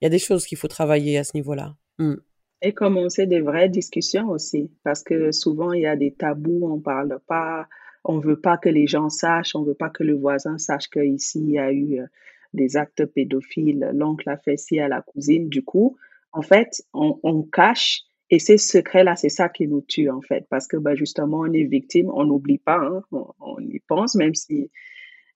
il 0.00 0.04
y 0.04 0.06
a 0.06 0.10
des 0.10 0.18
choses 0.18 0.46
qu'il 0.46 0.58
faut 0.58 0.68
travailler 0.68 1.18
à 1.18 1.24
ce 1.24 1.32
niveau-là. 1.34 1.74
Mm. 1.98 2.14
Et 2.62 2.72
commencer 2.72 3.26
des 3.26 3.40
vraies 3.40 3.68
discussions 3.68 4.28
aussi, 4.28 4.70
parce 4.84 5.02
que 5.02 5.32
souvent 5.32 5.72
il 5.72 5.82
y 5.82 5.86
a 5.86 5.96
des 5.96 6.12
tabous, 6.12 6.60
on 6.62 6.80
parle 6.80 7.18
pas, 7.26 7.68
on 8.04 8.18
veut 8.18 8.40
pas 8.40 8.56
que 8.56 8.68
les 8.68 8.86
gens 8.86 9.10
sachent, 9.10 9.54
on 9.54 9.62
veut 9.62 9.74
pas 9.74 9.90
que 9.90 10.02
le 10.02 10.14
voisin 10.14 10.56
sache 10.58 10.88
qu'ici 10.88 11.40
il 11.40 11.50
y 11.50 11.58
a 11.58 11.72
eu 11.72 12.00
euh, 12.00 12.06
des 12.54 12.76
actes 12.76 13.04
pédophiles, 13.06 13.90
l'oncle 13.92 14.28
a 14.30 14.38
fait 14.38 14.56
ci 14.56 14.78
à 14.80 14.88
la 14.88 15.02
cousine. 15.02 15.48
Du 15.48 15.62
coup, 15.62 15.96
en 16.32 16.42
fait, 16.42 16.82
on, 16.94 17.18
on 17.22 17.42
cache 17.42 18.02
et 18.30 18.38
ces 18.38 18.56
secrets-là, 18.56 19.16
c'est 19.16 19.28
ça 19.28 19.48
qui 19.48 19.68
nous 19.68 19.82
tue 19.82 20.08
en 20.08 20.22
fait, 20.22 20.46
parce 20.48 20.66
que 20.66 20.76
bah, 20.76 20.94
justement 20.94 21.40
on 21.40 21.52
est 21.52 21.64
victime, 21.64 22.10
on 22.14 22.24
n'oublie 22.24 22.58
pas, 22.58 22.78
hein, 22.78 23.02
on, 23.12 23.26
on 23.40 23.60
y 23.60 23.80
pense, 23.80 24.14
même 24.14 24.34
si 24.34 24.70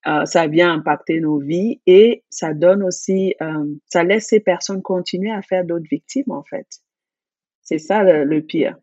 euh, 0.07 0.25
ça 0.25 0.47
vient 0.47 0.73
impacter 0.73 1.21
nos 1.21 1.39
vies 1.39 1.81
et 1.87 2.25
ça 2.31 2.55
donne 2.55 2.83
aussi, 2.83 3.35
euh, 3.43 3.67
ça 3.87 4.05
laisse 4.05 4.29
ces 4.29 4.41
personnes 4.41 4.81
continuer 4.81 5.31
à 5.31 5.43
faire 5.43 5.65
d'autres 5.65 5.89
victimes 5.91 6.31
en 6.31 6.45
fait. 6.45 6.67
C'est 7.69 7.79
ça 7.79 8.03
le, 8.03 8.25
le 8.25 8.41
pire. 8.41 8.77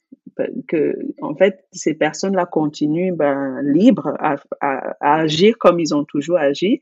Que, 0.68 0.96
en 1.22 1.34
fait, 1.36 1.66
ces 1.72 1.94
personnes-là 1.96 2.46
continuent 2.46 3.14
ben, 3.14 3.62
libres 3.64 4.14
à, 4.20 4.36
à, 4.62 4.96
à 5.00 5.22
agir 5.22 5.58
comme 5.58 5.80
ils 5.80 5.96
ont 5.96 6.04
toujours 6.04 6.38
agi. 6.38 6.82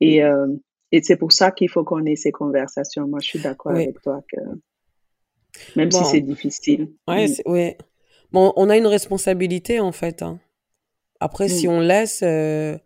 Et, 0.00 0.22
euh, 0.22 0.46
et 0.92 1.02
c'est 1.02 1.16
pour 1.16 1.32
ça 1.32 1.50
qu'il 1.50 1.68
faut 1.68 1.82
qu'on 1.82 2.04
ait 2.04 2.14
ces 2.24 2.30
conversations. 2.30 3.08
Moi, 3.08 3.18
je 3.22 3.28
suis 3.30 3.40
d'accord 3.40 3.72
Oui. 3.72 3.82
avec 3.84 4.00
toi 4.02 4.20
que 4.30 4.40
même 5.76 5.90
si 5.90 6.04
c'est 6.04 6.20
difficile. 6.20 6.92
ouais, 7.08 7.26
Mm, 7.26 7.50
ouais. 7.50 7.78
Bon, 8.32 8.52
on 8.56 8.70
a 8.70 8.76
une 8.76 8.86
responsabilité 8.86 9.80
en 9.80 9.92
fait. 9.92 10.22
hein. 10.22 10.38
Après, 11.18 11.48
si 11.48 11.66
mm, 11.66 11.70
on 11.70 11.80
laisse, 11.80 12.20
euh, 12.22 12.78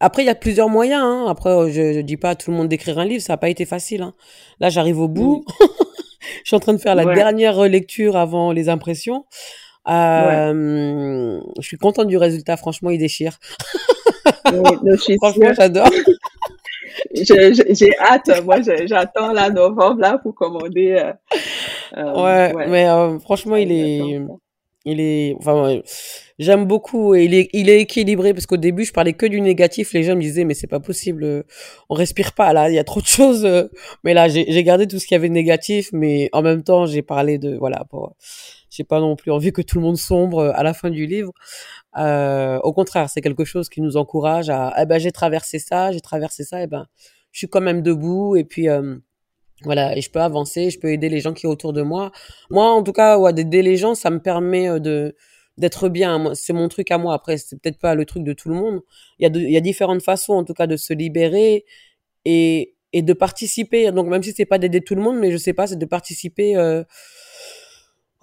après 0.00 0.22
il 0.22 0.26
y 0.26 0.30
a 0.30 0.34
plusieurs 0.36 0.68
moyens. 0.68 1.02
hein. 1.02 1.26
Après, 1.28 1.50
je, 1.72 1.92
je 1.94 2.00
dis 2.00 2.16
pas 2.16 2.30
à 2.30 2.34
tout 2.36 2.50
le 2.52 2.56
monde 2.56 2.68
d'écrire 2.68 2.98
un 2.98 3.04
livre, 3.04 3.22
ça 3.22 3.32
n'a 3.32 3.36
pas 3.38 3.48
été 3.50 3.64
facile. 3.64 4.02
hein. 4.02 4.14
Là, 4.60 4.68
j'arrive 4.68 5.00
au 5.00 5.08
mm. 5.08 5.40
Je 6.44 6.48
suis 6.48 6.56
en 6.56 6.60
train 6.60 6.72
de 6.74 6.78
faire 6.78 6.94
la 6.94 7.04
Ouais, 7.04 7.14
dernière 7.14 7.54
relecture 7.56 8.16
avant 8.16 8.52
les 8.52 8.68
impressions. 8.68 9.24
ouais. 9.86 9.92
Euh, 9.94 11.40
je 11.60 11.66
suis 11.66 11.76
contente 11.78 12.08
du 12.08 12.16
résultat. 12.16 12.56
Franchement, 12.56 12.90
il 12.90 12.98
déchire. 12.98 13.38
Oui, 14.52 15.16
Franchement, 15.20 15.52
j'adore. 15.56 15.88
J'ai 17.14 17.90
hâte. 17.98 18.30
Moi, 18.44 18.56
j'attends 18.86 19.32
là 19.32 19.50
novembre 19.50 20.00
là 20.00 20.18
pour 20.18 20.34
commander. 20.34 20.92
euh, 20.92 21.12
euh, 21.96 22.14
Ouais, 22.14 22.54
ouais, 22.54 22.66
mais 22.68 22.88
euh, 22.88 23.18
franchement, 23.18 23.56
il 23.56 23.70
est. 23.72 24.20
il 24.86 25.00
est, 25.00 25.34
enfin, 25.38 25.80
j'aime 26.38 26.64
beaucoup 26.64 27.14
et 27.14 27.24
il 27.24 27.34
est, 27.34 27.50
il 27.52 27.68
est 27.68 27.80
équilibré 27.80 28.32
parce 28.32 28.46
qu'au 28.46 28.56
début, 28.56 28.84
je 28.84 28.92
parlais 28.92 29.12
que 29.14 29.26
du 29.26 29.40
négatif. 29.40 29.92
Les 29.92 30.04
gens 30.04 30.14
me 30.14 30.20
disaient, 30.20 30.44
mais 30.44 30.54
c'est 30.54 30.68
pas 30.68 30.80
possible, 30.80 31.24
euh, 31.24 31.42
on 31.90 31.94
respire 31.94 32.32
pas 32.32 32.52
là, 32.52 32.70
il 32.70 32.74
y 32.74 32.78
a 32.78 32.84
trop 32.84 33.00
de 33.00 33.06
choses. 33.06 33.44
euh. 33.44 33.64
Mais 34.04 34.14
là, 34.14 34.28
j'ai 34.28 34.62
gardé 34.64 34.86
tout 34.86 34.98
ce 35.00 35.06
qu'il 35.06 35.16
y 35.16 35.18
avait 35.18 35.28
de 35.28 35.34
négatif, 35.34 35.90
mais 35.92 36.30
en 36.32 36.40
même 36.42 36.62
temps, 36.62 36.86
j'ai 36.86 37.02
parlé 37.02 37.38
de, 37.38 37.56
voilà, 37.58 37.84
pour, 37.90 38.14
j'ai 38.70 38.84
pas 38.84 39.00
non 39.00 39.16
plus 39.16 39.32
envie 39.32 39.52
que 39.52 39.62
tout 39.62 39.78
le 39.78 39.84
monde 39.84 39.98
sombre 39.98 40.38
euh, 40.38 40.52
à 40.54 40.62
la 40.62 40.72
fin 40.72 40.90
du 40.90 41.06
livre. 41.06 41.32
Au 41.96 42.72
contraire, 42.72 43.10
c'est 43.10 43.22
quelque 43.22 43.44
chose 43.44 43.68
qui 43.68 43.80
nous 43.80 43.96
encourage 43.96 44.50
à, 44.50 44.74
eh 44.80 44.86
ben, 44.86 44.98
j'ai 44.98 45.12
traversé 45.12 45.58
ça, 45.58 45.92
j'ai 45.92 46.00
traversé 46.00 46.44
ça, 46.44 46.62
et 46.62 46.66
ben, 46.68 46.86
je 47.32 47.38
suis 47.38 47.48
quand 47.48 47.60
même 47.60 47.82
debout 47.82 48.36
et 48.36 48.44
puis. 48.44 48.68
Voilà, 49.64 49.96
et 49.96 50.00
je 50.02 50.10
peux 50.10 50.20
avancer, 50.20 50.70
je 50.70 50.78
peux 50.78 50.92
aider 50.92 51.08
les 51.08 51.20
gens 51.20 51.32
qui 51.32 51.42
sont 51.42 51.48
autour 51.48 51.72
de 51.72 51.82
moi. 51.82 52.12
Moi, 52.50 52.70
en 52.70 52.82
tout 52.82 52.92
cas, 52.92 53.18
ouais, 53.18 53.32
d'aider 53.32 53.62
les 53.62 53.76
gens, 53.76 53.94
ça 53.94 54.10
me 54.10 54.20
permet 54.20 54.68
euh, 54.68 54.78
de 54.78 55.14
d'être 55.58 55.88
bien. 55.88 56.34
C'est 56.34 56.52
mon 56.52 56.68
truc 56.68 56.90
à 56.90 56.98
moi. 56.98 57.14
Après, 57.14 57.38
c'est 57.38 57.58
peut-être 57.58 57.78
pas 57.78 57.94
le 57.94 58.04
truc 58.04 58.22
de 58.24 58.34
tout 58.34 58.50
le 58.50 58.54
monde. 58.56 58.80
Il 59.18 59.22
y 59.22 59.26
a, 59.26 59.30
de- 59.30 59.40
il 59.40 59.50
y 59.50 59.56
a 59.56 59.60
différentes 59.62 60.02
façons, 60.02 60.34
en 60.34 60.44
tout 60.44 60.52
cas, 60.52 60.66
de 60.66 60.76
se 60.76 60.92
libérer 60.92 61.64
et, 62.26 62.74
et 62.92 63.02
de 63.02 63.12
participer. 63.14 63.92
Donc, 63.92 64.08
même 64.08 64.22
si 64.22 64.32
c'est 64.36 64.46
pas 64.46 64.58
d'aider 64.58 64.82
tout 64.82 64.94
le 64.96 65.02
monde, 65.02 65.18
mais 65.18 65.32
je 65.32 65.38
sais 65.38 65.54
pas, 65.54 65.66
c'est 65.68 65.78
de 65.78 65.86
participer. 65.86 66.56
Euh, 66.56 66.84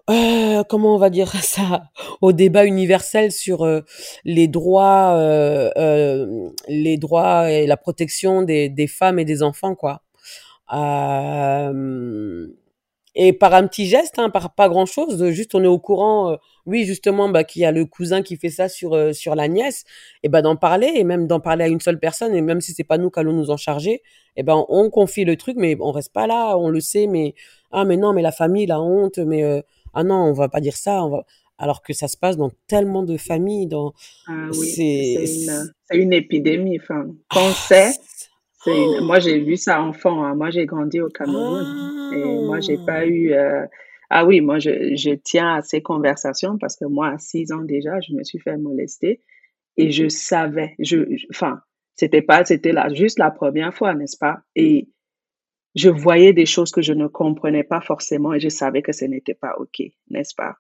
euh, 0.10 0.64
comment 0.68 0.96
on 0.96 0.98
va 0.98 1.10
dire 1.10 1.32
ça 1.44 1.84
au 2.22 2.34
débat 2.34 2.66
universel 2.66 3.32
sur 3.32 3.64
euh, 3.64 3.82
les 4.26 4.48
droits, 4.48 5.16
euh, 5.18 6.50
les 6.68 6.98
droits 6.98 7.52
et 7.52 7.68
la 7.68 7.78
protection 7.78 8.42
des, 8.42 8.70
des 8.70 8.88
femmes 8.88 9.20
et 9.20 9.26
des 9.26 9.44
enfants, 9.44 9.76
quoi. 9.76 10.02
Euh, 10.72 12.48
et 13.16 13.32
par 13.34 13.54
un 13.54 13.68
petit 13.68 13.86
geste, 13.86 14.18
hein, 14.18 14.30
par 14.30 14.56
pas 14.56 14.70
grand 14.70 14.86
chose, 14.88 15.30
juste 15.30 15.54
on 15.54 15.64
est 15.64 15.68
au 15.68 15.78
courant, 15.78 16.32
euh, 16.32 16.36
oui 16.66 16.84
justement, 16.86 17.30
bah, 17.30 17.44
qu'il 17.44 17.62
y 17.62 17.66
a 17.66 17.72
le 17.72 17.86
cousin 17.86 18.24
qui 18.24 18.38
fait 18.38 18.50
ça 18.50 18.70
sur 18.70 18.94
euh, 18.94 19.14
sur 19.14 19.36
la 19.36 19.48
nièce, 19.48 19.84
et 20.24 20.30
ben 20.30 20.42
d'en 20.42 20.56
parler 20.56 20.92
et 20.96 21.04
même 21.04 21.28
d'en 21.28 21.40
parler 21.40 21.66
à 21.66 21.68
une 21.68 21.80
seule 21.80 22.00
personne 22.00 22.34
et 22.34 22.42
même 22.42 22.60
si 22.60 22.74
c'est 22.74 22.84
pas 22.84 22.98
nous 22.98 23.12
qui 23.12 23.20
allons 23.20 23.34
nous 23.34 23.52
en 23.52 23.58
charger, 23.58 24.02
et 24.36 24.44
ben 24.44 24.66
on 24.68 24.90
confie 24.90 25.26
le 25.26 25.38
truc, 25.38 25.58
mais 25.60 25.78
on 25.80 25.92
reste 25.92 26.12
pas 26.12 26.26
là, 26.26 26.58
on 26.58 26.70
le 26.70 26.80
sait, 26.80 27.06
mais 27.06 27.36
ah 27.72 27.86
mais 27.86 27.98
non, 27.98 28.14
mais 28.14 28.24
la 28.24 28.32
famille, 28.32 28.66
la 28.66 28.82
honte, 28.82 29.20
mais 29.20 29.44
euh, 29.44 29.62
ah 29.94 30.04
non, 30.04 30.16
on 30.16 30.34
va 30.34 30.50
pas 30.50 30.60
dire 30.60 30.76
ça, 30.76 31.04
on 31.06 31.10
va 31.10 31.26
alors 31.60 31.82
que 31.82 31.94
ça 31.94 32.08
se 32.08 32.18
passe 32.18 32.36
dans 32.36 32.52
tellement 32.68 33.04
de 33.04 33.16
familles, 33.16 33.68
dans 33.68 33.94
Ah 34.28 34.48
oui, 34.52 34.68
c'est 34.68 35.98
une, 35.98 36.12
épidémie. 36.12 36.80
Enfin, 36.82 37.06
qu'on 37.30 37.48
ah, 37.48 37.54
sait, 37.54 37.92
une... 38.72 39.02
Moi, 39.02 39.20
j'ai 39.20 39.40
vu 39.40 39.58
ça 39.58 39.82
enfant. 39.82 40.24
hein. 40.24 40.36
Moi, 40.36 40.50
j'ai 40.52 40.66
grandi 40.66 41.02
au 41.02 41.10
Cameroun. 41.10 41.92
Et 42.12 42.40
moi, 42.40 42.60
j'ai 42.60 42.78
pas 42.78 43.06
eu... 43.06 43.32
euh, 43.34 43.66
Ah 44.10 44.26
oui, 44.26 44.42
moi, 44.42 44.60
je, 44.60 44.96
je 44.96 45.12
tiens 45.12 45.56
à 45.56 45.62
ces 45.62 45.82
conversations 45.82 46.58
parce 46.58 46.76
que 46.76 46.86
moi, 46.86 47.10
à 47.10 47.18
six 47.18 47.52
ans 47.52 47.64
déjà, 47.64 48.00
je 48.02 48.14
me 48.14 48.24
suis 48.24 48.40
fait 48.40 48.58
molester. 48.58 49.22
Et 49.78 49.92
je 49.92 50.08
savais, 50.10 50.76
je, 50.80 50.98
je- 51.16 51.28
enfin, 51.32 51.62
c'était 51.96 52.22
pas, 52.24 52.46
c'était 52.46 52.74
là, 52.74 52.90
juste 52.94 53.20
la 53.20 53.32
première 53.32 53.74
fois, 53.74 53.94
n'est-ce 53.96 54.18
pas? 54.18 54.40
Et 54.56 54.90
je 55.76 55.90
voyais 55.90 56.34
des 56.34 56.46
choses 56.46 56.72
que 56.72 56.82
je 56.82 56.94
ne 56.94 57.08
comprenais 57.08 57.64
pas 57.64 57.82
forcément 57.82 58.34
et 58.34 58.40
je 58.40 58.50
savais 58.50 58.82
que 58.82 58.92
ce 58.92 59.06
n'était 59.06 59.34
pas 59.34 59.56
OK, 59.60 59.82
n'est-ce 60.10 60.36
pas? 60.36 60.56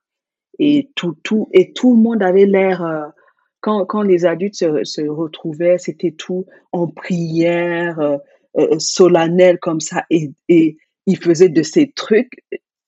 Et 0.59 0.91
tout, 0.95 1.17
tout, 1.23 1.49
et 1.53 1.73
tout 1.73 1.95
le 1.95 2.01
monde 2.01 2.23
avait 2.23 2.45
l'air, 2.45 2.83
euh, 2.83 3.07
quand, 3.63 3.86
quand 3.86 4.02
les 4.02 4.26
adultes 4.26 4.56
se, 4.56 4.84
se 4.84 5.02
retrouvaient, 5.02 5.78
c'était 5.78 6.12
tout 6.12 6.45
en 6.73 6.88
prière, 6.88 7.97
euh, 8.02 8.17
euh, 8.58 8.78
solennel 8.78 9.58
comme 9.60 9.80
ça, 9.80 10.04
et, 10.10 10.32
et 10.49 10.78
ils 11.08 11.17
faisaient 11.17 11.49
de 11.49 11.63
ces 11.63 11.91
trucs. 11.93 12.34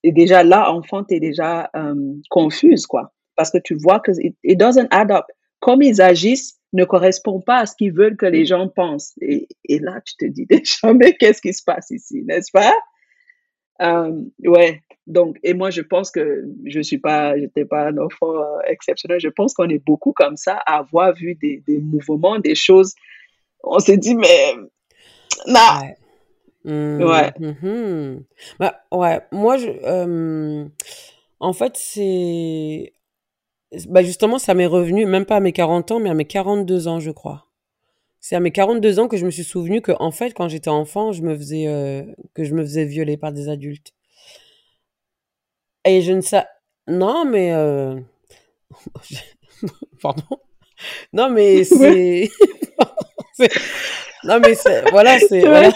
Et 0.04 0.12
déjà 0.12 0.44
là, 0.44 0.72
enfant, 0.72 1.06
t'es 1.06 1.22
déjà 1.22 1.70
euh, 1.78 1.96
confuse, 2.30 2.86
quoi. 2.86 3.14
Parce 3.38 3.52
que 3.52 3.58
tu 3.58 3.76
vois 3.82 4.02
que 4.02 4.12
it, 4.20 4.36
it 4.44 4.60
doesn't 4.60 4.88
add 4.92 5.12
up. 5.12 5.26
Comme 5.62 5.82
ils 5.82 6.02
agissent 6.02 6.60
ne 6.74 6.84
correspond 6.84 7.40
pas 7.40 7.60
à 7.60 7.66
ce 7.66 7.76
qu'ils 7.78 7.94
veulent 7.94 8.18
que 8.18 8.26
les 8.26 8.46
gens 8.46 8.68
pensent. 8.68 9.14
Et, 9.22 9.48
et 9.64 9.80
là, 9.80 10.02
tu 10.06 10.16
te 10.18 10.26
dis 10.26 10.46
déjà, 10.50 10.94
mais 10.94 11.14
qu'est-ce 11.14 11.42
qui 11.42 11.54
se 11.54 11.64
passe 11.64 11.90
ici, 11.90 12.22
n'est-ce 12.26 12.52
pas? 12.52 12.76
Euh, 13.82 14.12
ouais. 14.46 14.82
Donc, 15.08 15.38
et 15.44 15.54
moi, 15.54 15.70
je 15.70 15.82
pense 15.82 16.10
que 16.12 16.46
je 16.66 16.80
suis 16.82 16.98
pas, 16.98 17.38
j'étais 17.38 17.66
pas 17.66 17.88
un 17.88 17.98
enfant 17.98 18.36
euh, 18.36 18.60
exceptionnel. 18.68 19.20
Je 19.20 19.30
pense 19.30 19.54
qu'on 19.54 19.70
est 19.70 19.84
beaucoup 19.86 20.14
comme 20.14 20.36
ça 20.36 20.56
à 20.66 20.80
avoir 20.80 21.14
vu 21.14 21.36
des, 21.36 21.62
des 21.68 21.78
mouvements, 21.80 22.40
des 22.40 22.56
choses. 22.56 22.94
On 23.64 23.80
s'est 23.80 23.98
dit, 23.98 24.16
mais, 24.16 24.54
non. 25.48 25.60
Ouais. 25.82 25.96
Mmh, 26.66 27.04
Ouais. 27.04 27.32
mhm. 27.40 28.24
Bah, 28.60 28.82
ouais, 28.92 29.22
moi, 29.32 29.58
je, 29.58 29.68
euh, 29.84 30.66
en 31.40 31.54
fait, 31.54 31.74
c'est, 31.78 32.94
bah, 33.90 34.02
justement, 34.04 34.40
ça 34.40 34.54
m'est 34.56 34.66
revenu, 34.66 35.06
même 35.06 35.26
pas 35.26 35.36
à 35.38 35.40
mes 35.40 35.52
40 35.52 35.92
ans, 35.92 36.00
mais 36.00 36.10
à 36.10 36.16
mes 36.16 36.26
42 36.26 36.88
ans, 36.88 37.00
je 37.00 37.12
crois. 37.12 37.46
C'est 38.20 38.36
à 38.36 38.40
mes 38.40 38.52
42 38.52 39.00
ans 39.00 39.08
que 39.08 39.18
je 39.18 39.26
me 39.26 39.32
suis 39.32 39.44
souvenu 39.44 39.82
que, 39.82 39.92
en 40.00 40.10
fait, 40.12 40.34
quand 40.34 40.48
j'étais 40.50 40.70
enfant, 40.70 41.12
je 41.12 41.22
me 41.22 41.36
faisais, 41.36 41.68
euh, 41.68 42.04
que 42.34 42.44
je 42.44 42.56
me 42.56 42.64
faisais 42.64 42.86
violer 42.86 43.18
par 43.18 43.32
des 43.32 43.50
adultes. 43.50 43.94
Et 45.86 46.02
je 46.02 46.14
ne 46.14 46.22
sais, 46.22 46.44
non, 46.88 47.26
mais, 47.26 47.54
euh, 47.54 47.96
pardon. 50.02 50.24
Non, 51.14 51.30
mais 51.30 51.64
c'est, 51.64 52.30
non, 54.24 54.40
mais 54.40 54.56
c'est, 54.56 54.90
voilà, 54.92 55.20
c'est, 55.20 55.42
C'est 55.42 55.48
voilà. 55.48 55.72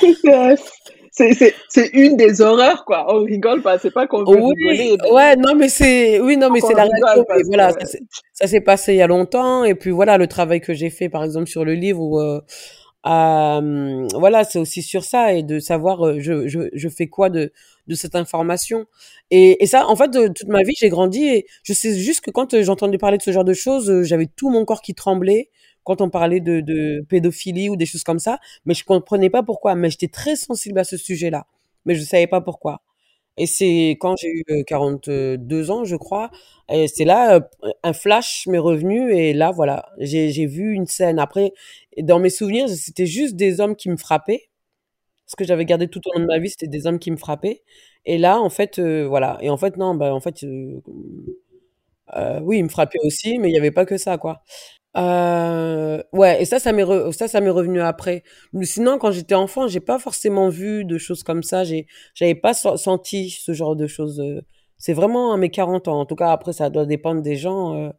c'est, 1.70 1.90
une 1.94 2.18
des 2.18 2.42
horreurs, 2.42 2.86
quoi. 2.86 3.06
On 3.14 3.24
rigole 3.24 3.62
pas. 3.62 3.78
C'est 3.78 3.92
pas 3.92 4.08
qu'on 4.08 4.24
veut 4.24 4.40
Oui, 4.42 4.54
rigoler, 4.58 4.98
ouais, 5.12 5.36
non, 5.36 5.56
mais 5.56 5.70
c'est, 5.70 6.20
oui, 6.20 6.38
non, 6.38 6.50
mais 6.50 6.60
c'est 6.62 6.74
la 6.74 6.84
réalité. 6.84 7.04
rigole 7.16 7.44
voilà, 7.48 7.72
ça 7.72 7.86
s'est, 7.86 8.02
ça 8.34 8.48
s'est 8.48 8.62
passé 8.62 8.94
il 8.94 8.98
y 8.98 9.02
a 9.02 9.08
longtemps. 9.08 9.64
Et 9.64 9.76
puis 9.76 9.92
voilà, 9.92 10.18
le 10.18 10.28
travail 10.28 10.62
que 10.62 10.74
j'ai 10.74 10.90
fait, 10.90 11.10
par 11.10 11.24
exemple, 11.24 11.48
sur 11.48 11.66
le 11.66 11.74
livre, 11.74 12.02
où, 12.02 12.20
euh, 12.20 12.42
voilà, 13.04 14.44
c'est 14.44 14.60
aussi 14.60 14.82
sur 14.82 15.04
ça 15.04 15.34
et 15.34 15.44
de 15.44 15.60
savoir, 15.60 16.20
je, 16.20 16.48
je, 16.48 16.70
je 16.74 16.90
fais 16.90 17.08
quoi 17.08 17.30
de, 17.30 17.52
de 17.88 17.96
cette 17.96 18.16
information. 18.16 18.86
Et, 19.32 19.64
et 19.64 19.68
ça, 19.68 19.88
en 19.88 19.96
fait, 19.96 20.10
de, 20.10 20.28
toute 20.28 20.48
ma 20.48 20.64
vie, 20.64 20.74
j'ai 20.78 20.90
grandi 20.90 21.24
et 21.26 21.46
je 21.64 21.74
sais 21.74 21.98
juste 21.98 22.22
que 22.22 22.32
quand 22.32 22.62
j'entendais 22.62 22.98
parler 22.98 23.18
de 23.18 23.24
ce 23.24 23.32
genre 23.32 23.44
de 23.46 23.54
choses, 23.54 24.04
j'avais 24.04 24.28
tout 24.28 24.50
mon 24.50 24.66
corps 24.66 24.82
qui 24.82 24.94
tremblait 24.96 25.50
quand 25.84 26.02
on 26.02 26.10
parlait 26.10 26.40
de, 26.40 26.62
de 26.62 27.06
pédophilie 27.10 27.70
ou 27.70 27.76
des 27.76 27.86
choses 27.86 28.04
comme 28.04 28.20
ça, 28.20 28.40
mais 28.66 28.74
je 28.74 28.84
comprenais 28.86 29.30
pas 29.30 29.44
pourquoi. 29.44 29.76
Mais 29.76 29.90
j'étais 29.90 30.08
très 30.08 30.36
sensible 30.36 30.80
à 30.80 30.84
ce 30.84 30.98
sujet-là, 30.98 31.48
mais 31.86 31.96
je 31.96 32.04
savais 32.04 32.28
pas 32.28 32.42
pourquoi. 32.42 32.82
Et 33.40 33.48
c'est 33.48 33.98
quand 34.02 34.16
j'ai 34.18 34.30
eu 34.30 34.44
euh, 34.52 34.64
42 34.68 35.72
ans, 35.72 35.86
je 35.86 35.96
crois, 35.96 36.32
et 36.72 36.88
c'est 36.88 37.06
là, 37.06 37.42
un 37.84 37.94
flash 37.94 38.46
m'est 38.48 38.60
revenu 38.60 39.14
et 39.16 39.34
là, 39.34 39.52
voilà, 39.52 39.88
j'ai 40.00 40.46
vu 40.48 40.74
une 40.74 40.86
scène. 40.88 41.20
Après, 41.20 41.54
dans 42.00 42.20
mes 42.20 42.30
souvenirs, 42.30 42.70
c'était 42.70 43.08
juste 43.08 43.36
des 43.38 43.62
hommes 43.62 43.76
qui 43.78 43.90
me 43.90 43.98
frappaient. 43.98 44.50
Ce 45.28 45.36
que 45.38 45.46
j'avais 45.46 45.66
gardé 45.66 45.88
tout 45.90 46.02
au 46.08 46.14
long 46.18 46.22
de 46.22 46.28
ma 46.28 46.40
vie, 46.40 46.50
c'était 46.50 46.68
des 46.68 46.88
hommes 46.88 47.00
qui 47.00 47.12
me 47.12 47.18
frappaient. 47.18 47.64
Et 48.06 48.18
là, 48.20 48.40
en 48.42 48.50
fait, 48.50 48.80
voilà. 48.80 49.38
Et 49.42 49.50
en 49.50 49.58
fait, 49.58 49.78
non, 49.78 49.96
bah, 49.96 50.14
en 50.14 50.20
fait, 50.22 50.44
euh, 52.16 52.40
oui, 52.42 52.58
ils 52.60 52.64
me 52.64 52.70
frappaient 52.70 53.00
aussi, 53.04 53.38
mais 53.38 53.50
il 53.50 53.52
n'y 53.52 53.58
avait 53.58 53.72
pas 53.72 53.86
que 53.86 53.98
ça, 53.98 54.18
quoi. 54.18 54.44
Euh, 54.98 56.02
ouais, 56.14 56.42
et 56.42 56.46
ça, 56.46 56.60
ça 56.60 56.72
m'est 56.74 56.84
ça, 57.14 57.28
ça 57.28 57.42
m'est 57.42 57.50
revenu 57.50 57.82
après. 57.82 58.24
Sinon, 58.64 58.98
quand 58.98 59.12
j'étais 59.12 59.36
enfant, 59.36 59.68
j'ai 59.68 59.80
pas 59.80 60.00
forcément 60.00 60.50
vu 60.50 60.84
de 60.86 60.98
choses 60.98 61.24
comme 61.24 61.44
ça. 61.44 61.64
J'ai, 61.64 61.86
j'avais 62.16 62.36
pas 62.36 62.54
senti 62.54 63.30
ce 63.30 63.54
genre 63.54 63.76
de 63.76 63.88
choses. 63.88 64.20
euh. 64.20 64.42
C'est 64.78 64.94
vraiment 64.94 65.34
à 65.34 65.38
mes 65.38 65.50
40 65.50 65.88
ans. 65.88 66.00
En 66.02 66.06
tout 66.06 66.16
cas, 66.16 66.32
après, 66.32 66.54
ça 66.54 66.70
doit 66.70 66.86
dépendre 66.86 67.22
des 67.22 67.36
gens. 67.36 67.76
euh. 67.76 67.90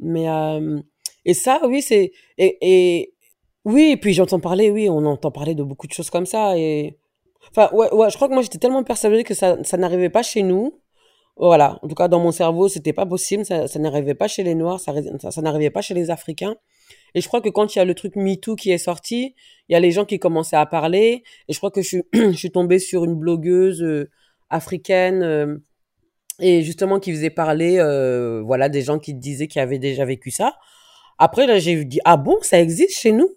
mais 0.00 0.28
euh, 0.30 0.80
et 1.24 1.34
ça, 1.34 1.60
oui, 1.66 1.82
c'est 1.82 2.12
et, 2.38 2.58
et 2.62 3.14
oui. 3.64 3.90
Et 3.92 3.96
puis 3.98 4.12
j'entends 4.14 4.40
parler, 4.40 4.70
oui, 4.70 4.88
on 4.90 5.04
entend 5.06 5.30
parler 5.32 5.54
de 5.54 5.62
beaucoup 5.64 5.86
de 5.88 5.92
choses 5.92 6.10
comme 6.10 6.26
ça. 6.26 6.58
Et 6.58 6.98
enfin, 7.50 7.70
ouais, 7.74 7.92
ouais, 7.94 8.10
je 8.10 8.16
crois 8.16 8.28
que 8.28 8.34
moi, 8.34 8.42
j'étais 8.42 8.58
tellement 8.58 8.84
persuadée 8.84 9.24
que 9.24 9.34
ça, 9.34 9.62
ça 9.64 9.76
n'arrivait 9.78 10.10
pas 10.10 10.22
chez 10.22 10.42
nous. 10.42 10.80
Voilà. 11.36 11.78
En 11.82 11.88
tout 11.88 11.94
cas, 11.94 12.08
dans 12.08 12.20
mon 12.20 12.32
cerveau, 12.32 12.68
c'était 12.68 12.92
pas 12.92 13.06
possible. 13.06 13.44
Ça, 13.44 13.68
ça 13.68 13.78
n'arrivait 13.78 14.14
pas 14.14 14.28
chez 14.28 14.42
les 14.42 14.54
Noirs. 14.54 14.80
Ça, 14.80 14.94
ça, 15.30 15.42
n'arrivait 15.42 15.70
pas 15.70 15.82
chez 15.82 15.94
les 15.94 16.10
Africains. 16.10 16.56
Et 17.14 17.20
je 17.20 17.28
crois 17.28 17.40
que 17.40 17.48
quand 17.48 17.74
il 17.74 17.78
y 17.78 17.82
a 17.82 17.84
le 17.84 17.94
truc 17.94 18.16
MeToo 18.16 18.56
qui 18.56 18.70
est 18.70 18.78
sorti, 18.78 19.34
il 19.68 19.72
y 19.72 19.76
a 19.76 19.80
les 19.80 19.90
gens 19.90 20.04
qui 20.04 20.18
commençaient 20.18 20.56
à 20.56 20.66
parler. 20.66 21.22
Et 21.48 21.52
je 21.52 21.58
crois 21.58 21.70
que 21.70 21.82
je 21.82 21.88
suis, 21.88 22.02
je 22.12 22.32
suis 22.32 22.50
tombée 22.50 22.78
sur 22.78 23.04
une 23.04 23.14
blogueuse 23.14 23.82
euh, 23.82 24.10
africaine 24.50 25.22
euh, 25.22 25.58
et 26.40 26.62
justement 26.62 27.00
qui 27.00 27.12
faisait 27.12 27.30
parler, 27.30 27.78
euh, 27.78 28.42
voilà, 28.42 28.68
des 28.68 28.82
gens 28.82 28.98
qui 28.98 29.14
disaient 29.14 29.46
qu'ils 29.48 29.62
avaient 29.62 29.78
déjà 29.78 30.04
vécu 30.04 30.30
ça. 30.30 30.56
Après, 31.18 31.46
là, 31.46 31.58
j'ai 31.58 31.84
dit, 31.84 32.00
ah 32.04 32.16
bon, 32.16 32.38
ça 32.42 32.60
existe 32.60 32.98
chez 32.98 33.12
nous? 33.12 33.28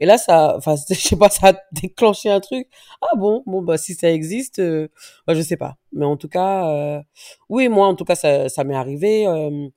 Et 0.00 0.06
là, 0.06 0.18
ça, 0.18 0.56
enfin, 0.56 0.74
je 0.90 0.94
sais 0.94 1.16
pas, 1.16 1.28
ça 1.30 1.48
a 1.50 1.54
déclenché 1.72 2.30
un 2.30 2.40
truc. 2.40 2.68
Ah 3.02 3.16
bon, 3.16 3.42
bon, 3.46 3.62
bah, 3.62 3.78
si 3.78 3.94
ça 3.94 4.10
existe, 4.10 4.58
euh, 4.60 4.88
bah, 5.26 5.34
je 5.34 5.42
sais 5.42 5.56
pas. 5.56 5.76
Mais 5.92 6.04
en 6.06 6.16
tout 6.16 6.28
cas, 6.28 6.68
euh, 6.70 7.00
oui, 7.48 7.68
moi, 7.68 7.86
en 7.86 7.94
tout 7.94 8.04
cas, 8.04 8.14
ça, 8.14 8.48
ça 8.48 8.64
m'est 8.64 8.74
arrivé. 8.76 9.26
Euh, 9.26 9.68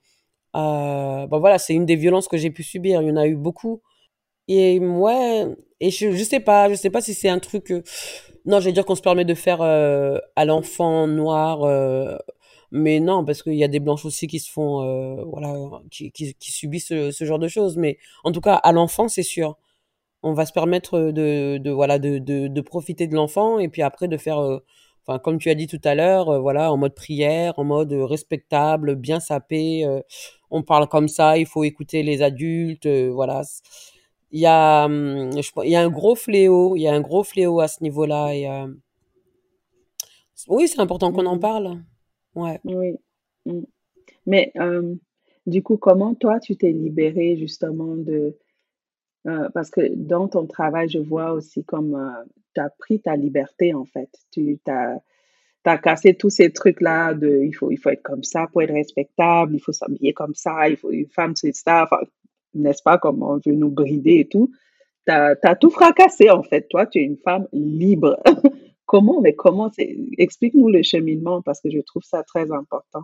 euh, 0.55 1.27
bah 1.27 1.39
voilà, 1.39 1.59
c'est 1.59 1.73
une 1.73 1.85
des 1.85 1.95
violences 1.95 2.27
que 2.27 2.37
j'ai 2.37 2.51
pu 2.51 2.63
subir. 2.63 3.01
Il 3.01 3.07
y 3.09 3.11
en 3.11 3.17
a 3.17 3.27
eu 3.27 3.35
beaucoup. 3.35 3.81
Et 4.47 4.79
ouais, 4.79 5.47
et 5.81 5.91
je, 5.91 6.11
je 6.13 6.23
sais 6.23 6.39
pas, 6.41 6.69
je 6.69 6.75
sais 6.75 6.89
pas 6.91 7.01
si 7.01 7.13
c'est 7.13 7.29
un 7.29 7.39
truc. 7.39 7.71
euh, 7.71 7.83
non, 8.45 8.59
j'allais 8.61 8.73
dire 8.73 8.85
qu'on 8.85 8.95
se 8.95 9.01
permet 9.01 9.25
de 9.25 9.35
faire 9.35 9.61
euh, 9.61 10.17
à 10.35 10.45
l'enfant 10.45 11.07
noir, 11.07 11.65
mais 12.71 12.99
non, 12.99 13.23
parce 13.25 13.43
qu'il 13.43 13.53
y 13.55 13.63
a 13.63 13.67
des 13.67 13.79
blanches 13.79 14.05
aussi 14.05 14.27
qui 14.27 14.39
se 14.39 14.51
font, 14.51 15.25
voilà, 15.25 15.53
qui, 15.91 16.11
qui, 16.11 16.33
qui 16.35 16.51
subissent 16.51 16.87
ce, 16.87 17.11
ce 17.11 17.25
genre 17.25 17.39
de 17.39 17.47
choses. 17.47 17.77
Mais 17.77 17.97
en 18.23 18.31
tout 18.31 18.41
cas, 18.41 18.55
à 18.55 18.71
l'enfant, 18.71 19.07
c'est 19.07 19.23
sûr. 19.23 19.57
On 20.23 20.33
va 20.33 20.45
se 20.45 20.53
permettre 20.53 21.11
de, 21.11 21.57
de 21.57 21.71
voilà, 21.71 21.99
de, 21.99 22.17
de, 22.19 22.47
de 22.47 22.61
profiter 22.61 23.07
de 23.07 23.15
l'enfant 23.15 23.59
et 23.59 23.67
puis 23.69 23.81
après 23.81 24.07
de 24.07 24.17
faire, 24.17 24.39
euh, 24.39 24.59
enfin, 25.05 25.19
comme 25.19 25.37
tu 25.37 25.49
as 25.49 25.55
dit 25.55 25.67
tout 25.67 25.81
à 25.83 25.95
l'heure, 25.95 26.29
euh, 26.29 26.39
voilà, 26.39 26.71
en 26.71 26.77
mode 26.77 26.95
prière, 26.95 27.53
en 27.59 27.63
mode 27.65 27.91
respectable, 27.93 28.95
bien 28.95 29.19
sapé. 29.19 29.85
euh, 29.85 30.01
on 30.51 30.63
parle 30.63 30.87
comme 30.87 31.07
ça, 31.07 31.37
il 31.37 31.45
faut 31.47 31.63
écouter 31.63 32.03
les 32.03 32.21
adultes, 32.21 32.87
voilà. 32.87 33.41
Il 34.31 34.39
y 34.39 34.45
a, 34.47 34.85
hum, 34.85 35.31
je 35.41 35.51
il 35.63 35.69
y 35.71 35.75
a 35.75 35.81
un 35.81 35.89
gros 35.89 36.15
fléau, 36.15 36.75
il 36.75 36.81
y 36.81 36.87
a 36.87 36.93
un 36.93 37.01
gros 37.01 37.23
fléau 37.23 37.59
à 37.59 37.67
ce 37.67 37.83
niveau-là. 37.83 38.33
Et, 38.35 38.49
euh, 38.49 38.67
oui, 40.47 40.67
c'est 40.67 40.79
important 40.79 41.11
qu'on 41.11 41.25
en 41.25 41.35
mm, 41.35 41.39
parle. 41.39 41.83
Ouais. 42.35 42.59
oui. 42.65 42.95
mm. 43.45 43.61
Mais 44.25 44.51
euh, 44.57 44.95
du 45.45 45.61
coup, 45.63 45.77
comment 45.77 46.15
toi, 46.15 46.39
tu 46.39 46.55
t'es 46.55 46.71
libérée 46.71 47.37
justement 47.37 47.95
de... 47.95 48.37
euh, 49.27 49.49
parce 49.53 49.69
que 49.69 49.81
dans 49.95 50.27
ton 50.27 50.45
travail, 50.45 50.89
je 50.89 50.99
vois 50.99 51.31
aussi 51.31 51.63
comme 51.63 52.13
tu 52.53 52.61
as 52.61 52.69
pris 52.69 52.99
ta 52.99 53.15
liberté, 53.15 53.73
en 53.73 53.85
fait. 53.85 54.09
Tu 54.31 54.59
t'as 54.63 55.77
cassé 55.77 56.13
tous 56.13 56.29
ces 56.29 56.51
trucs-là 56.51 57.13
de 57.13 57.41
il 57.43 57.53
faut, 57.53 57.71
il 57.71 57.77
faut 57.77 57.89
être 57.89 58.03
comme 58.03 58.23
ça 58.23 58.47
pour 58.51 58.61
être 58.61 58.73
respectable, 58.73 59.55
il 59.55 59.59
faut 59.59 59.71
s'habiller 59.71 60.13
comme 60.13 60.35
ça, 60.35 60.67
il 60.67 60.77
faut 60.77 60.91
une 60.91 61.07
femme, 61.07 61.35
c'est 61.35 61.55
ça, 61.55 61.87
n'est-ce 62.53 62.83
pas, 62.83 62.97
comme 62.97 63.23
on 63.23 63.39
veut 63.45 63.53
nous 63.53 63.71
brider 63.71 64.19
et 64.19 64.27
tout. 64.27 64.51
T'as, 65.05 65.35
t'as 65.35 65.55
tout 65.55 65.69
fracassé, 65.69 66.29
en 66.29 66.43
fait. 66.43 66.67
Toi, 66.69 66.85
tu 66.85 66.99
es 66.99 67.03
une 67.03 67.17
femme 67.17 67.47
libre. 67.51 68.21
Comment, 68.85 69.21
mais 69.21 69.33
comment. 69.33 69.71
Explique-nous 70.17 70.69
le 70.69 70.83
cheminement 70.83 71.41
parce 71.41 71.61
que 71.61 71.71
je 71.71 71.79
trouve 71.79 72.03
ça 72.03 72.21
très 72.21 72.51
important. 72.51 73.03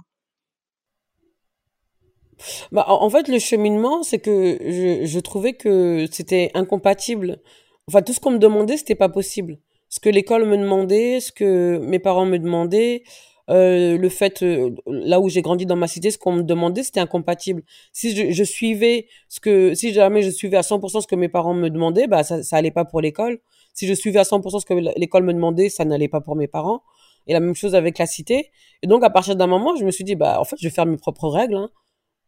Bah, 2.72 2.86
en 2.88 3.10
fait, 3.10 3.28
le 3.28 3.40
cheminement, 3.40 4.04
c'est 4.04 4.20
que 4.20 4.58
je, 4.62 5.06
je 5.06 5.20
trouvais 5.20 5.54
que 5.54 6.06
c'était 6.12 6.52
incompatible. 6.54 7.40
Enfin, 7.88 8.02
tout 8.02 8.14
ce 8.14 8.20
qu'on 8.20 8.32
me 8.32 8.40
demandait, 8.40 8.78
c'était 8.78 8.96
pas 8.96 9.10
possible. 9.10 9.58
Ce 9.90 10.00
que 10.00 10.10
l'école 10.10 10.46
me 10.46 10.58
demandait, 10.58 11.20
ce 11.20 11.32
que 11.32 11.80
mes 11.80 12.00
parents 12.00 12.26
me 12.26 12.38
demandaient, 12.38 13.04
euh, 13.50 13.98
le 13.98 14.10
fait, 14.10 14.44
euh, 14.44 14.76
là 14.86 15.20
où 15.20 15.28
j'ai 15.28 15.42
grandi 15.42 15.66
dans 15.66 15.76
ma 15.76 15.88
cité, 15.88 16.12
ce 16.12 16.20
qu'on 16.20 16.34
me 16.34 16.44
demandait, 16.44 16.84
c'était 16.84 17.00
incompatible. 17.00 17.64
Si 17.94 18.32
je 18.32 18.44
suivais 18.44 19.08
ce 19.28 19.40
que, 19.40 19.74
si 19.74 19.92
jamais 19.92 20.22
je 20.22 20.30
suivais 20.30 20.58
à 20.58 20.62
100% 20.62 21.02
ce 21.02 21.08
que 21.08 21.16
mes 21.16 21.30
parents 21.30 21.56
me 21.56 21.70
demandaient, 21.70 22.08
bah, 22.08 22.24
ça, 22.24 22.44
ça 22.44 22.58
allait 22.58 22.72
pas 22.72 22.86
pour 22.86 23.02
l'école. 23.02 23.40
Si 23.74 23.88
je 23.88 23.94
suivais 23.94 24.20
à 24.20 24.24
100% 24.24 24.60
ce 24.60 24.66
que 24.66 24.74
l'école 25.00 25.24
me 25.24 25.34
demandait, 25.34 25.70
ça 25.70 25.84
n'allait 25.86 26.08
pas 26.08 26.22
pour 26.22 26.36
mes 26.36 26.48
parents. 26.48 26.84
Et 27.26 27.34
la 27.34 27.40
même 27.40 27.56
chose 27.56 27.74
avec 27.76 27.98
la 27.98 28.06
cité. 28.06 28.52
Et 28.84 28.88
donc, 28.88 29.04
à 29.04 29.10
partir 29.10 29.36
d'un 29.36 29.48
moment, 29.48 29.76
je 29.76 29.84
me 29.84 29.92
suis 29.92 30.04
dit, 30.04 30.16
bah, 30.16 30.40
en 30.40 30.44
fait, 30.44 30.56
je 30.60 30.68
vais 30.68 30.74
faire 30.74 30.86
mes 30.86 30.98
propres 30.98 31.28
règles, 31.28 31.56
hein. 31.56 31.72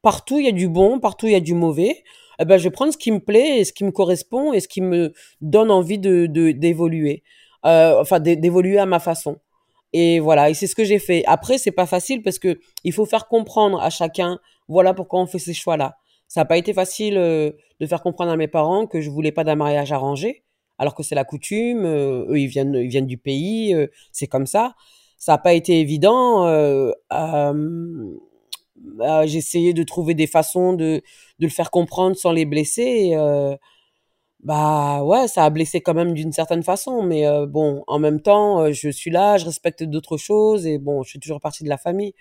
Partout, 0.02 0.40
il 0.40 0.46
y 0.46 0.50
a 0.50 0.52
du 0.52 0.68
bon, 0.68 1.00
partout, 1.00 1.28
il 1.28 1.34
y 1.34 1.36
a 1.36 1.40
du 1.40 1.54
mauvais. 1.54 2.04
Eh 2.40 2.46
ben, 2.46 2.58
je 2.58 2.64
vais 2.64 2.72
prendre 2.72 2.92
ce 2.92 2.98
qui 2.98 3.12
me 3.12 3.20
plaît 3.20 3.60
et 3.60 3.64
ce 3.66 3.72
qui 3.74 3.84
me 3.84 3.92
correspond 3.92 4.52
et 4.54 4.60
ce 4.60 4.68
qui 4.68 4.82
me 4.82 5.14
donne 5.42 5.70
envie 5.70 6.00
de, 6.00 6.26
de- 6.26 6.52
d'évoluer. 6.52 7.24
Euh, 7.66 8.00
enfin, 8.02 8.20
d'é- 8.20 8.36
d'évoluer 8.36 8.80
à 8.80 8.88
ma 8.88 9.00
façon. 9.00 9.38
Et 9.94 10.20
voilà, 10.20 10.50
et 10.50 10.54
c'est 10.56 10.68
ce 10.68 10.76
que 10.76 10.84
j'ai 10.86 11.00
fait. 11.00 11.24
Après, 11.28 11.58
c'est 11.58 11.72
pas 11.72 11.86
facile 11.86 12.24
parce 12.24 12.40
que 12.40 12.60
il 12.84 12.94
faut 12.94 13.06
faire 13.06 13.28
comprendre 13.28 13.82
à 13.82 13.90
chacun, 13.92 14.40
voilà 14.68 14.94
pourquoi 14.94 15.20
on 15.22 15.28
fait 15.28 15.40
ces 15.40 15.54
choix-là. 15.54 15.98
Ça 16.28 16.42
n'a 16.42 16.46
pas 16.46 16.58
été 16.58 16.74
facile 16.74 17.18
euh, 17.18 17.52
de 17.80 17.86
faire 17.88 18.02
comprendre 18.02 18.32
à 18.32 18.38
mes 18.38 18.48
parents 18.48 18.88
que 18.88 19.02
je 19.02 19.10
voulais 19.10 19.32
pas 19.34 19.44
d'un 19.44 19.56
mariage 19.56 19.92
arrangé, 19.92 20.44
alors 20.80 20.96
que 20.96 21.04
c'est 21.04 21.16
la 21.16 21.26
coutume. 21.26 21.86
euh, 21.86 22.26
eux, 22.30 22.40
ils 22.40 22.48
viennent, 22.48 22.74
ils 22.76 22.88
viennent 22.90 23.08
du 23.08 23.18
pays, 23.18 23.74
euh, 23.76 23.88
c'est 24.12 24.28
comme 24.28 24.48
ça. 24.48 24.76
Ça 25.18 25.34
n'a 25.34 25.38
pas 25.40 25.54
été 25.54 25.80
évident. 25.80 26.48
J'ai 29.26 29.38
essayé 29.38 29.74
de 29.74 29.84
trouver 29.84 30.13
des 30.13 30.28
façons 30.28 30.74
de, 30.74 31.02
de 31.39 31.46
le 31.46 31.50
faire 31.50 31.72
comprendre 31.72 32.15
sans 32.15 32.32
les 32.32 32.46
blesser. 32.46 33.12
Euh, 33.15 33.56
bah 34.44 35.04
ouais, 35.04 35.28
ça 35.28 35.46
a 35.46 35.50
blessé 35.52 35.82
quand 35.82 35.94
même 35.94 36.13
d'une 36.13 36.32
certaine 36.32 36.63
façon, 36.63 37.04
mais 37.04 37.28
euh, 37.28 37.46
bon, 37.46 37.84
en 37.88 38.00
même 38.00 38.22
temps, 38.22 38.62
euh, 38.62 38.72
je 38.72 38.89
suis 38.89 39.12
là, 39.12 39.38
je 39.38 39.46
respecte 39.46 39.84
d'autres 39.84 40.17
choses 40.17 40.65
et 40.65 40.80
bon, 40.80 41.04
je 41.04 41.12
suis 41.12 41.20
toujours 41.20 41.39
partie 41.39 41.63
de 41.63 41.70
la 41.70 41.78
famille. 41.78 42.13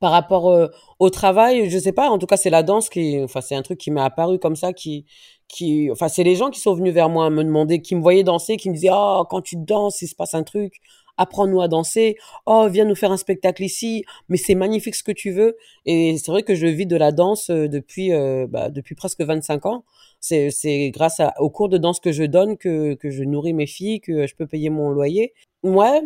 Par 0.00 0.12
rapport 0.12 0.70
au 1.00 1.10
travail, 1.10 1.70
je 1.70 1.78
sais 1.78 1.92
pas. 1.92 2.08
En 2.08 2.18
tout 2.18 2.26
cas, 2.26 2.36
c'est 2.36 2.50
la 2.50 2.62
danse 2.62 2.88
qui, 2.88 3.20
enfin, 3.20 3.40
c'est 3.40 3.56
un 3.56 3.62
truc 3.62 3.78
qui 3.78 3.90
m'est 3.90 4.00
apparu 4.00 4.38
comme 4.38 4.54
ça, 4.54 4.72
qui, 4.72 5.06
qui, 5.48 5.90
enfin, 5.90 6.08
c'est 6.08 6.22
les 6.22 6.36
gens 6.36 6.50
qui 6.50 6.60
sont 6.60 6.74
venus 6.74 6.94
vers 6.94 7.08
moi 7.08 7.30
me 7.30 7.42
demander, 7.42 7.82
qui 7.82 7.96
me 7.96 8.00
voyaient 8.00 8.22
danser, 8.22 8.56
qui 8.56 8.68
me 8.70 8.74
disaient, 8.74 8.90
oh, 8.92 9.24
quand 9.28 9.42
tu 9.42 9.56
danses, 9.56 10.00
il 10.02 10.06
se 10.06 10.14
passe 10.14 10.34
un 10.34 10.44
truc. 10.44 10.80
Apprends-nous 11.18 11.60
à 11.60 11.68
danser. 11.68 12.16
Oh, 12.46 12.66
viens 12.70 12.86
nous 12.86 12.94
faire 12.94 13.12
un 13.12 13.18
spectacle 13.18 13.62
ici. 13.62 14.04
Mais 14.28 14.38
c'est 14.38 14.54
magnifique 14.54 14.94
ce 14.94 15.02
que 15.02 15.12
tu 15.12 15.30
veux. 15.30 15.56
Et 15.84 16.16
c'est 16.16 16.30
vrai 16.30 16.42
que 16.42 16.54
je 16.54 16.66
vis 16.66 16.86
de 16.86 16.96
la 16.96 17.12
danse 17.12 17.50
euh, 17.50 17.68
depuis, 17.68 18.12
euh, 18.12 18.46
bah, 18.48 18.70
depuis 18.70 18.94
presque 18.94 19.20
25 19.20 19.66
ans. 19.66 19.84
C'est, 20.20 20.50
c'est 20.50 20.90
grâce 20.90 21.20
à, 21.20 21.34
aux 21.38 21.50
cours 21.50 21.68
de 21.68 21.78
danse 21.78 22.00
que 22.00 22.12
je 22.12 22.24
donne 22.24 22.56
que, 22.56 22.94
que 22.94 23.10
je 23.10 23.22
nourris 23.22 23.52
mes 23.52 23.66
filles, 23.66 24.00
que 24.00 24.26
je 24.26 24.34
peux 24.34 24.46
payer 24.46 24.70
mon 24.70 24.90
loyer. 24.90 25.34
Ouais, 25.62 26.02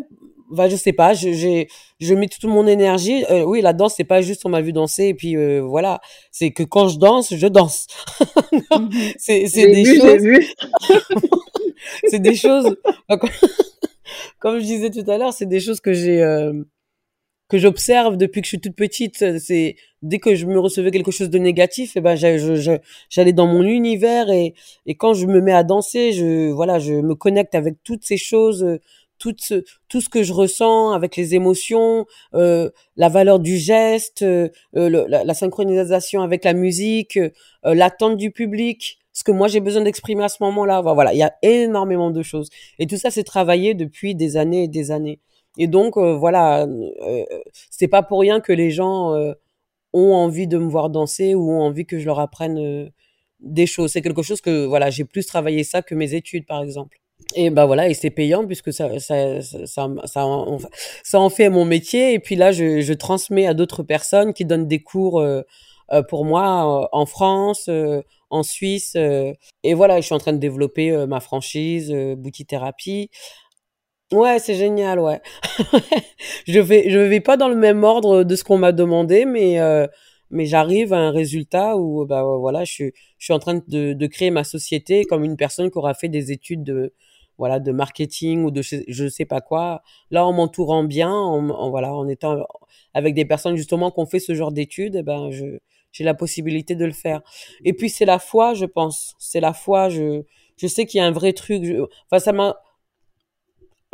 bah 0.53 0.68
je 0.68 0.77
sais 0.77 0.92
pas, 0.92 1.14
je 1.14 1.33
j'ai 1.33 1.68
je 1.98 2.14
mets 2.14 2.29
toute 2.29 2.44
mon 2.44 2.66
énergie. 2.66 3.25
Euh, 3.31 3.42
oui, 3.42 3.61
la 3.61 3.72
danse 3.72 3.94
c'est 3.96 4.05
pas 4.05 4.20
juste 4.22 4.44
on 4.44 4.51
m'a 4.51 4.61
vu 4.61 4.72
danser 4.72 5.05
et 5.05 5.14
puis 5.14 5.37
euh, 5.37 5.61
voilà, 5.61 6.01
c'est 6.31 6.51
que 6.51 6.62
quand 6.62 6.88
je 6.88 6.98
danse, 6.98 7.35
je 7.35 7.46
danse. 7.46 7.87
Mhm. 8.70 8.90
c'est 9.18 9.46
c'est 9.48 9.66
des 9.66 9.83
vu, 9.83 9.96
choses, 9.96 11.01
c'est 12.09 12.18
des 12.20 12.35
choses. 12.35 12.77
Comme 14.38 14.59
je 14.59 14.64
disais 14.64 14.90
tout 14.90 15.09
à 15.11 15.18
l'heure, 15.18 15.33
c'est 15.33 15.46
des 15.46 15.61
choses 15.61 15.81
que 15.81 15.92
j'ai 15.92 16.22
euh, 16.22 16.53
que 17.48 17.59
j'observe 17.59 18.16
depuis 18.16 18.40
que 18.40 18.46
je 18.46 18.51
suis 18.51 18.61
toute 18.61 18.77
petite. 18.77 19.38
C'est 19.38 19.77
dès 20.03 20.18
que 20.18 20.35
je 20.35 20.46
me 20.46 20.59
recevais 20.59 20.90
quelque 20.90 21.11
chose 21.12 21.31
de 21.31 21.38
négatif, 21.38 21.96
et 21.96 22.01
ben 22.01 22.16
je- 22.16 22.57
je- 22.57 22.79
j'allais 23.11 23.33
dans 23.35 23.46
mon 23.46 23.62
univers 23.64 24.31
et 24.31 24.55
et 24.87 24.94
quand 24.96 25.14
je 25.14 25.27
me 25.27 25.40
mets 25.40 25.53
à 25.53 25.62
danser, 25.64 26.12
je 26.12 26.51
voilà, 26.51 26.79
je 26.79 26.94
me 26.94 27.14
connecte 27.14 27.55
avec 27.55 27.77
toutes 27.85 28.05
ces 28.05 28.16
choses, 28.16 28.64
euh, 28.64 28.81
tout 29.18 29.35
ce 29.38 29.62
tout 29.88 30.01
ce 30.01 30.09
que 30.09 30.22
je 30.22 30.33
ressens 30.33 30.92
avec 30.92 31.16
les 31.16 31.35
émotions, 31.35 32.07
euh, 32.35 32.70
la 32.96 33.09
valeur 33.09 33.38
du 33.38 33.57
geste, 33.59 34.22
euh, 34.22 34.48
la, 34.75 35.25
la 35.25 35.35
synchronisation 35.35 36.22
avec 36.22 36.44
la 36.44 36.55
musique, 36.55 37.16
euh, 37.18 37.31
l'attente 37.75 38.16
du 38.16 38.31
public. 38.31 38.98
Ce 39.12 39.25
que 39.25 39.33
moi 39.33 39.48
j'ai 39.48 39.61
besoin 39.61 39.83
d'exprimer 39.83 40.25
à 40.25 40.29
ce 40.29 40.42
moment-là, 40.42 40.81
voilà, 40.81 41.12
il 41.12 41.18
y 41.18 41.22
a 41.22 41.35
énormément 41.42 42.11
de 42.11 42.22
choses. 42.22 42.48
Et 42.79 42.87
tout 42.87 42.96
ça, 42.96 43.11
c'est 43.11 43.25
travaillé 43.25 43.75
depuis 43.75 44.14
des 44.14 44.37
années 44.37 44.64
et 44.64 44.68
des 44.68 44.90
années. 44.90 45.20
Et 45.59 45.66
donc, 45.66 45.96
euh, 45.98 46.14
voilà, 46.14 46.64
euh, 46.64 47.25
c'est 47.70 47.88
pas 47.88 48.03
pour 48.03 48.20
rien 48.20 48.40
que 48.40 48.53
les 48.53 48.70
gens 48.70 49.14
euh, 49.14 49.35
ont 49.92 50.14
envie 50.14 50.46
de 50.46 50.57
me 50.59 50.68
voir 50.68 50.88
danser 50.88 51.35
ou 51.35 51.51
ont 51.53 51.61
envie 51.61 51.85
que 51.85 51.98
je 51.98 52.07
leur 52.07 52.20
apprenne 52.20 52.59
euh, 52.59 52.88
des 53.40 53.66
choses. 53.66 53.92
C'est 53.92 54.01
quelque 54.03 54.22
chose 54.22 54.40
que, 54.40 54.64
voilà, 54.64 54.88
j'ai 54.88 55.05
plus 55.05 55.27
travaillé 55.27 55.62
ça 55.64 55.83
que 55.83 55.94
mes 55.94 56.14
études, 56.14 56.46
par 56.46 56.62
exemple. 56.62 56.98
Et 57.37 57.51
ben 57.51 57.66
voilà, 57.66 57.88
et 57.88 57.94
c'est 57.94 58.11
payant 58.11 58.46
puisque 58.46 58.72
ça, 58.72 58.98
ça, 58.98 59.40
ça, 59.42 59.66
ça, 59.66 59.88
ça 60.07 60.27
en, 60.27 60.59
ça 61.05 61.20
en 61.20 61.31
fait 61.31 61.51
mon 61.51 61.64
métier. 61.64 62.14
Et 62.14 62.18
puis 62.18 62.35
là, 62.35 62.51
je, 62.53 62.81
je 62.81 62.92
transmets 62.94 63.46
à 63.46 63.55
d'autres 63.55 63.83
personnes 63.83 64.33
qui 64.33 64.44
donnent 64.44 64.66
des 64.66 64.83
cours 64.83 65.20
euh, 65.20 65.42
euh, 65.92 66.03
pour 66.03 66.25
moi 66.25 66.83
euh, 66.83 66.88
en 66.92 67.07
France, 67.07 67.66
euh, 67.68 68.03
en 68.33 68.42
Suisse. 68.42 68.95
euh. 68.97 69.33
et 69.64 69.75
voilà, 69.75 70.01
je 70.01 70.07
suis 70.07 70.14
en 70.14 70.18
train 70.18 70.33
de 70.33 70.38
développer 70.38 70.90
euh, 70.92 71.07
ma 71.07 71.21
franchise, 71.21 71.92
euh, 71.92 72.16
Boutique 72.16 72.49
Thérapie. 72.49 73.11
Ouais, 74.12 74.38
c'est 74.38 74.55
génial, 74.57 75.01
ouais. 75.01 75.23
Je 76.47 76.61
vais, 76.61 76.90
je 76.90 76.99
vais 76.99 77.21
pas 77.21 77.37
dans 77.38 77.49
le 77.49 77.55
même 77.57 77.83
ordre 77.85 78.25
de 78.25 78.37
ce 78.37 78.45
qu'on 78.45 78.59
m'a 78.59 78.73
demandé, 78.73 79.25
mais 79.25 79.59
mais 80.31 80.47
j'arrive 80.47 80.92
à 80.92 80.99
un 80.99 81.11
résultat 81.11 81.77
où 81.77 82.05
bah 82.07 82.23
voilà, 82.38 82.64
je 82.64 82.73
suis 82.73 82.92
je 83.18 83.25
suis 83.25 83.33
en 83.35 83.38
train 83.38 83.61
de, 83.68 83.92
de 83.95 84.07
créer 84.07 84.31
ma 84.31 84.45
société 84.45 85.05
comme 85.05 85.25
une 85.25 85.37
personne 85.37 85.71
qui 85.71 85.79
aura 85.79 85.95
fait 85.95 86.09
des 86.09 86.33
études 86.33 86.62
de 86.64 86.92
voilà 87.38 87.59
de 87.61 87.73
marketing 87.73 88.45
ou 88.45 88.51
de 88.51 88.61
je 88.62 88.77
je 88.88 89.09
sais 89.09 89.25
pas 89.27 89.40
quoi. 89.40 89.83
Là, 90.11 90.27
en 90.27 90.33
m'entourant 90.33 90.85
bien, 90.85 91.11
en, 91.12 91.49
en- 91.51 91.71
voilà, 91.71 91.95
en 91.95 92.07
étant 92.09 92.45
avec 92.95 93.14
des 93.14 93.25
personnes 93.25 93.57
justement 93.57 93.90
qui 93.90 94.01
ont 94.01 94.07
fait 94.07 94.21
ce 94.21 94.35
genre 94.35 94.53
d'études, 94.53 94.97
eh 94.97 95.03
ben 95.03 95.31
je 95.31 95.59
j'ai 95.92 96.05
la 96.05 96.14
possibilité 96.14 96.74
de 96.74 96.85
le 96.85 96.92
faire. 96.92 97.22
Et 97.64 97.72
puis 97.72 97.90
c'est 97.90 98.05
la 98.05 98.18
foi, 98.18 98.55
je 98.55 98.64
pense. 98.64 99.14
C'est 99.18 99.40
la 99.40 99.52
foi. 99.52 99.88
Je 99.88 100.22
je 100.57 100.66
sais 100.66 100.87
qu'il 100.87 100.98
y 100.98 101.00
a 101.00 101.07
un 101.07 101.12
vrai 101.12 101.33
truc. 101.33 101.62
Enfin, 102.11 102.18
ça 102.18 102.33
m'a 102.33 102.57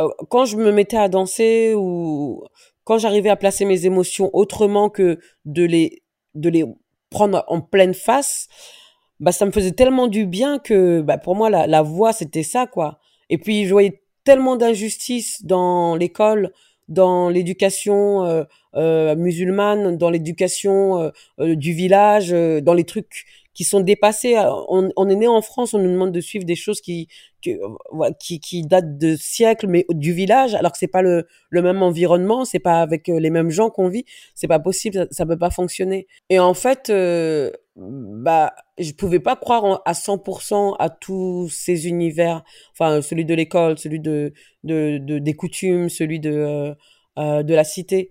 euh, 0.01 0.09
quand 0.31 0.45
je 0.45 0.57
me 0.57 0.73
mettais 0.73 0.97
à 0.97 1.09
danser 1.09 1.75
ou 1.77 2.45
quand 2.85 2.99
j'arrivais 2.99 3.31
à 3.31 3.37
placer 3.37 3.65
mes 3.65 3.85
émotions 3.87 4.31
autrement 4.33 4.89
que 4.89 5.19
de 5.45 5.65
les 5.65 6.03
de 6.35 6.49
les 6.49 6.65
prendre 7.11 7.45
en 7.49 7.61
pleine 7.61 7.95
face, 7.95 8.49
bah 9.21 9.33
ça 9.33 9.45
me 9.47 9.51
faisait 9.51 9.73
tellement 9.73 10.07
du 10.07 10.27
bien 10.27 10.59
que 10.59 11.01
bah 11.01 11.19
pour 11.19 11.35
moi 11.35 11.51
la, 11.51 11.67
la 11.67 11.83
voix 11.83 12.13
c'était 12.13 12.43
ça 12.43 12.67
quoi. 12.67 13.01
Et 13.31 13.39
puis 13.39 13.67
je 13.67 13.73
voyais 13.73 14.03
tellement 14.25 14.57
d'injustices 14.57 15.45
dans 15.45 15.97
l'école, 15.97 16.53
dans 16.89 17.29
l'éducation 17.29 18.25
euh, 18.25 18.45
euh, 18.75 19.15
musulmane, 19.17 19.97
dans 19.97 20.11
l'éducation 20.11 21.01
euh, 21.01 21.11
euh, 21.41 21.57
du 21.57 21.73
village, 21.73 22.31
dans 22.31 22.75
les 22.75 22.85
trucs 22.85 23.25
qui 23.55 23.65
sont 23.65 23.81
dépassés. 23.81 24.37
On, 24.69 24.91
on 24.97 25.09
est 25.09 25.17
né 25.17 25.27
en 25.27 25.43
France, 25.43 25.75
on 25.75 25.79
nous 25.79 25.91
demande 25.91 26.13
de 26.13 26.21
suivre 26.21 26.45
des 26.45 26.55
choses 26.57 26.81
qui 26.81 27.09
voilà, 27.93 28.15
qui, 28.15 28.41
qui 28.41 28.63
date 28.63 28.99
de 28.99 29.17
siècles, 29.17 29.69
mais 29.69 29.87
du 29.91 30.13
village, 30.13 30.55
alors 30.55 30.73
que 30.73 30.79
c'est 30.79 30.87
pas 30.89 31.03
le, 31.03 31.27
le 31.51 31.63
même 31.63 31.83
environnement, 31.83 32.45
c'est 32.45 32.59
pas 32.59 32.81
avec 32.81 33.09
les 33.09 33.31
mêmes 33.31 33.51
gens 33.51 33.71
qu'on 33.71 33.89
vit, 33.89 34.05
c'est 34.35 34.49
pas 34.49 34.59
possible, 34.59 34.95
ça, 34.97 35.07
ça 35.11 35.27
peut 35.27 35.39
pas 35.39 35.51
fonctionner. 35.51 36.07
Et 36.31 36.39
en 36.39 36.55
fait, 36.55 36.91
euh, 36.91 37.51
bah, 37.79 38.55
je 38.79 38.93
pouvais 38.93 39.21
pas 39.21 39.37
croire 39.37 39.65
en- 39.65 39.81
à 39.85 39.95
100% 39.95 40.75
à 40.75 40.91
tous 40.91 41.49
ces 41.51 41.89
univers, 41.89 42.43
enfin 42.73 43.01
celui 43.03 43.25
de 43.25 43.35
l'école, 43.35 43.79
celui 43.79 44.01
de, 44.01 44.33
de, 44.65 44.99
de 44.99 45.19
des 45.19 45.35
coutumes, 45.35 45.89
celui 45.89 46.21
de 46.21 46.31
euh, 46.33 46.75
euh, 47.19 47.43
de 47.43 47.55
la 47.55 47.65
cité. 47.65 48.11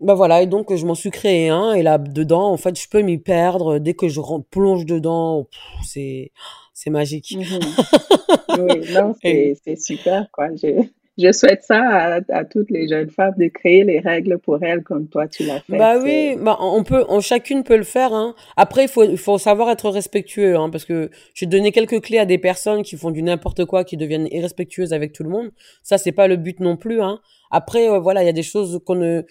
Bah 0.00 0.14
voilà, 0.14 0.42
et 0.42 0.46
donc 0.48 0.74
je 0.74 0.84
m'en 0.86 0.96
suis 0.96 1.10
créé 1.10 1.48
un, 1.50 1.72
et 1.72 1.82
là 1.82 1.98
dedans, 1.98 2.50
en 2.50 2.56
fait, 2.56 2.78
je 2.80 2.88
peux 2.88 3.00
m'y 3.00 3.18
perdre 3.18 3.78
dès 3.78 3.94
que 3.94 4.08
je 4.08 4.20
plonge 4.50 4.86
dedans, 4.86 5.46
c'est 5.84 6.32
c'est 6.74 6.90
magique. 6.90 7.36
Mhm. 7.38 7.60
Oui, 8.58 8.84
non, 8.92 9.14
c'est 9.22 9.56
c'est 9.64 9.76
super, 9.76 10.28
quoi. 10.32 10.48
Je, 10.56 10.82
je 11.16 11.32
souhaite 11.32 11.62
ça 11.62 11.80
à, 11.80 12.20
à 12.28 12.44
toutes 12.44 12.70
les 12.70 12.88
jeunes 12.88 13.10
femmes 13.10 13.34
de 13.38 13.46
créer 13.48 13.84
les 13.84 14.00
règles 14.00 14.38
pour 14.38 14.62
elles 14.62 14.82
comme 14.82 15.08
toi 15.08 15.28
tu 15.28 15.44
l'as 15.44 15.60
fait. 15.60 15.76
Bah 15.78 15.98
oui, 16.02 16.36
bah 16.40 16.56
on 16.60 16.82
peut, 16.82 17.04
on, 17.08 17.20
chacune 17.20 17.62
peut 17.62 17.76
le 17.76 17.84
faire, 17.84 18.12
hein. 18.12 18.34
Après, 18.56 18.84
il 18.84 18.88
faut, 18.88 19.04
il 19.04 19.18
faut 19.18 19.38
savoir 19.38 19.70
être 19.70 19.88
respectueux, 19.90 20.56
hein, 20.56 20.70
parce 20.70 20.84
que 20.84 21.10
j'ai 21.34 21.46
donné 21.46 21.72
quelques 21.72 22.00
clés 22.00 22.18
à 22.18 22.26
des 22.26 22.38
personnes 22.38 22.82
qui 22.82 22.96
font 22.96 23.10
du 23.10 23.22
n'importe 23.22 23.64
quoi, 23.64 23.84
qui 23.84 23.96
deviennent 23.96 24.28
irrespectueuses 24.30 24.92
avec 24.92 25.12
tout 25.12 25.22
le 25.22 25.30
monde. 25.30 25.50
Ça, 25.82 25.98
c'est 25.98 26.12
pas 26.12 26.26
le 26.26 26.36
but 26.36 26.60
non 26.60 26.76
plus, 26.76 27.00
hein. 27.00 27.20
Après, 27.50 27.88
euh, 27.88 28.00
voilà, 28.00 28.22
il 28.22 28.26
y 28.26 28.30
a 28.30 28.32
des 28.32 28.42
choses 28.42 28.80
qu'on 28.84 28.96
ne, 28.96 29.22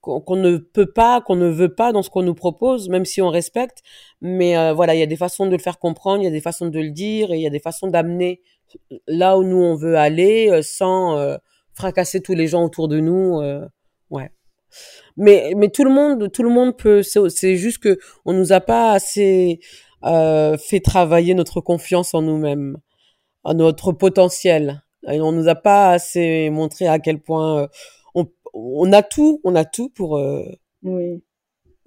qu'on 0.00 0.20
qu'on 0.20 0.36
ne 0.36 0.58
peut 0.58 0.92
pas, 0.92 1.20
qu'on 1.20 1.36
ne 1.36 1.48
veut 1.48 1.74
pas 1.74 1.92
dans 1.92 2.02
ce 2.02 2.10
qu'on 2.10 2.22
nous 2.22 2.34
propose, 2.34 2.88
même 2.88 3.04
si 3.04 3.22
on 3.22 3.30
respecte. 3.30 3.78
Mais 4.20 4.56
euh, 4.56 4.72
voilà, 4.74 4.94
il 4.94 5.00
y 5.00 5.02
a 5.02 5.06
des 5.06 5.16
façons 5.16 5.46
de 5.46 5.52
le 5.52 5.58
faire 5.58 5.78
comprendre, 5.78 6.22
il 6.22 6.24
y 6.24 6.28
a 6.28 6.32
des 6.32 6.40
façons 6.40 6.66
de 6.66 6.78
le 6.78 6.90
dire, 6.90 7.32
et 7.32 7.36
il 7.36 7.42
y 7.42 7.46
a 7.46 7.50
des 7.50 7.60
façons 7.60 7.88
d'amener 7.88 8.42
là 9.06 9.38
où 9.38 9.44
nous 9.44 9.58
on 9.62 9.74
veut 9.76 9.96
aller, 9.96 10.50
euh, 10.50 10.62
sans 10.62 11.16
euh, 11.18 11.36
fracasser 11.74 12.20
tous 12.20 12.34
les 12.34 12.46
gens 12.48 12.64
autour 12.64 12.88
de 12.88 13.00
nous. 13.00 13.40
euh, 13.40 13.66
ouais. 14.10 14.30
Mais, 15.16 15.52
mais 15.56 15.68
tout 15.68 15.84
le 15.84 15.90
monde, 15.90 16.30
tout 16.32 16.42
le 16.42 16.50
monde 16.50 16.76
peut. 16.76 17.02
C'est 17.02 17.56
juste 17.56 17.78
que 17.78 17.98
on 18.24 18.32
nous 18.32 18.52
a 18.52 18.60
pas 18.60 18.92
assez 18.92 19.60
fait 20.02 20.80
travailler 20.82 21.34
notre 21.34 21.60
confiance 21.60 22.14
en 22.14 22.22
nous-mêmes, 22.22 22.78
en 23.44 23.54
notre 23.54 23.92
potentiel. 23.92 24.82
Et 25.08 25.20
on 25.20 25.32
nous 25.32 25.48
a 25.48 25.54
pas 25.54 25.90
assez 25.92 26.50
montré 26.50 26.86
à 26.86 26.98
quel 26.98 27.20
point 27.20 27.68
on, 28.14 28.26
on 28.54 28.92
a 28.92 29.02
tout, 29.02 29.40
on 29.44 29.54
a 29.54 29.64
tout 29.64 29.88
pour, 29.90 30.18
euh, 30.18 30.44
oui, 30.82 31.22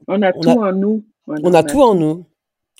on 0.08 0.22
a 0.22 0.32
on 0.36 0.48
a, 0.48 0.54
tout 0.54 0.62
en 0.62 0.74
nous. 0.74 1.06
On 1.28 1.34
a, 1.34 1.40
on 1.40 1.44
a 1.44 1.50
on 1.50 1.54
a 1.54 1.64
tout 1.64 1.82
en 1.82 1.96
nous. 1.96 2.26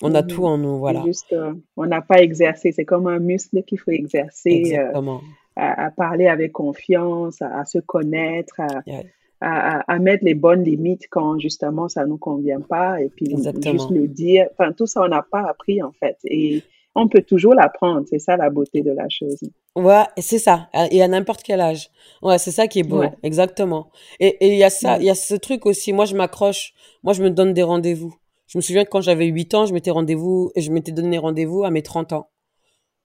On 0.02 0.14
a 0.14 0.22
tout 0.22 0.42
Mhm. 0.42 0.46
en 0.48 0.58
nous, 0.58 0.78
voilà. 0.78 1.02
juste 1.04 1.34
qu'on 1.76 1.86
n'a 1.86 2.02
pas 2.02 2.20
exercé. 2.20 2.72
C'est 2.72 2.84
comme 2.84 3.06
un 3.06 3.18
muscle 3.20 3.62
qu'il 3.62 3.78
faut 3.78 3.90
exercer, 3.92 4.50
euh, 4.50 4.58
Exactement. 4.88 5.20
à, 5.56 5.86
à 5.86 5.90
parler 5.90 6.26
avec 6.26 6.52
confiance, 6.52 7.40
à, 7.40 7.60
à 7.60 7.64
se 7.64 7.78
connaître, 7.78 8.60
à, 8.60 8.82
Yeah. 8.86 9.98
mettre 10.00 10.24
les 10.24 10.34
bonnes 10.34 10.62
limites 10.64 11.06
quand 11.10 11.38
justement 11.38 11.88
ça 11.88 12.06
nous 12.06 12.16
convient 12.16 12.60
pas 12.60 13.00
et 13.00 13.08
puis 13.08 13.26
juste 13.30 13.90
le 13.90 14.08
dire. 14.08 14.46
Enfin, 14.52 14.72
tout 14.72 14.86
ça, 14.86 15.02
on 15.02 15.08
n'a 15.08 15.22
pas 15.22 15.42
appris 15.48 15.82
en 15.82 15.92
fait. 15.92 16.16
Et 16.24 16.62
on 16.96 17.08
peut 17.08 17.22
toujours 17.22 17.54
l'apprendre. 17.54 18.04
C'est 18.08 18.18
ça 18.18 18.36
la 18.36 18.50
beauté 18.50 18.82
de 18.82 18.90
la 18.92 19.08
chose. 19.08 19.38
Ouais, 19.76 20.04
c'est 20.18 20.38
ça. 20.38 20.68
Et 20.90 21.02
à 21.02 21.08
n'importe 21.08 21.42
quel 21.42 21.60
âge. 21.60 21.90
Ouais, 22.22 22.38
c'est 22.38 22.52
ça 22.52 22.66
qui 22.68 22.80
est 22.80 22.84
beau. 22.88 23.00
Ouais. 23.00 23.12
Exactement. 23.22 23.90
Et 24.18 24.36
et 24.44 24.52
il 24.54 24.58
y 24.58 24.64
a 24.64 24.70
ça, 24.70 24.98
il 24.98 25.04
y 25.04 25.10
a 25.10 25.14
ce 25.14 25.34
truc 25.34 25.66
aussi. 25.66 25.92
Moi, 25.92 26.04
je 26.06 26.16
m'accroche. 26.16 26.72
Moi, 27.02 27.12
je 27.12 27.22
me 27.22 27.30
donne 27.30 27.52
des 27.52 27.62
rendez-vous. 27.64 28.14
Je 28.54 28.58
me 28.58 28.62
souviens 28.62 28.84
que 28.84 28.90
quand 28.90 29.00
j'avais 29.00 29.26
8 29.26 29.52
ans, 29.54 29.66
je 29.66 29.74
m'étais 29.74 29.90
rendez-vous, 29.90 30.52
je 30.56 30.70
m'étais 30.70 30.92
donné 30.92 31.18
rendez-vous 31.18 31.64
à 31.64 31.70
mes 31.72 31.82
30 31.82 32.12
ans. 32.12 32.30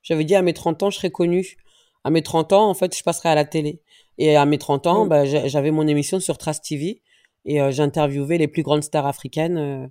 J'avais 0.04 0.24
dit 0.24 0.36
à 0.36 0.44
mes 0.44 0.54
30 0.54 0.84
ans, 0.84 0.92
je 0.92 0.98
serais 0.98 1.10
connue. 1.10 1.58
À 2.04 2.12
mes 2.12 2.22
30 2.22 2.54
ans, 2.54 2.70
en 2.70 2.76
fait, 2.76 2.96
je 2.96 3.02
passerai 3.02 3.30
à 3.30 3.36
la 3.36 3.46
télé. 3.46 3.82
Et 4.20 4.36
à 4.36 4.46
mes 4.46 4.60
30 4.60 4.86
ans, 4.86 5.06
Mm. 5.06 5.10
bah, 5.10 5.26
j'a- 5.26 5.48
j'avais 5.48 5.72
mon 5.72 5.88
émission 5.88 6.20
sur 6.20 6.38
Trace 6.38 6.62
TV 6.62 7.02
et 7.46 7.60
euh, 7.62 7.72
j'interviewais 7.72 8.38
les 8.38 8.48
plus 8.48 8.62
grandes 8.62 8.84
stars 8.84 9.08
africaines. 9.08 9.58
euh, 9.58 9.88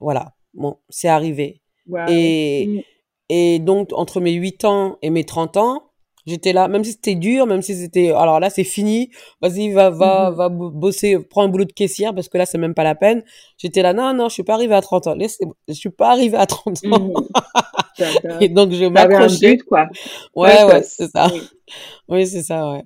voilà. 0.00 0.34
Bon, 0.54 0.78
c'est 0.88 1.08
arrivé. 1.08 1.60
Wow. 1.88 2.06
Et, 2.08 2.66
Mm. 2.66 2.80
et 3.28 3.58
donc, 3.58 3.90
entre 3.92 4.20
mes 4.20 4.32
8 4.32 4.64
ans 4.64 4.96
et 5.02 5.10
mes 5.10 5.24
30 5.24 5.58
ans, 5.58 5.85
j'étais 6.26 6.52
là, 6.52 6.68
même 6.68 6.84
si 6.84 6.92
c'était 6.92 7.14
dur, 7.14 7.46
même 7.46 7.62
si 7.62 7.74
c'était, 7.74 8.10
alors 8.10 8.40
là, 8.40 8.50
c'est 8.50 8.64
fini, 8.64 9.10
vas-y, 9.40 9.72
va, 9.72 9.90
va, 9.90 10.30
Mhm. 10.30 10.36
va 10.36 10.48
bo- 10.48 10.70
bosser, 10.70 11.18
prends 11.18 11.42
un 11.44 11.48
boulot 11.48 11.64
de 11.64 11.72
caissière, 11.72 12.14
parce 12.14 12.28
que 12.28 12.36
là, 12.38 12.46
c'est 12.46 12.58
même 12.58 12.74
pas 12.74 12.84
la 12.84 12.94
peine. 12.94 13.22
J'étais 13.58 13.82
là, 13.82 13.92
non, 13.92 14.12
non, 14.14 14.28
je 14.28 14.34
suis 14.34 14.42
pas 14.42 14.54
arrivée 14.54 14.74
à 14.74 14.82
30 14.82 15.06
ans. 15.06 15.14
Laissez, 15.14 15.44
je 15.68 15.72
suis 15.74 15.90
pas 15.90 16.10
arrivée 16.10 16.36
à 16.38 16.46
30 16.46 16.78
ans. 16.92 16.98
Mhm. 16.98 17.14
Et 18.42 18.48
donc, 18.48 18.72
je 18.72 18.84
un 18.84 18.90
m'accrochais. 18.90 19.52
but, 19.56 19.62
quoi. 19.64 19.86
Ouais, 20.34 20.64
ouais, 20.64 20.82
c'est 20.82 21.08
ça. 21.10 21.28
Oui. 21.32 21.40
Oui, 22.08 22.26
c'est 22.26 22.42
ça, 22.42 22.70
ouais. 22.70 22.82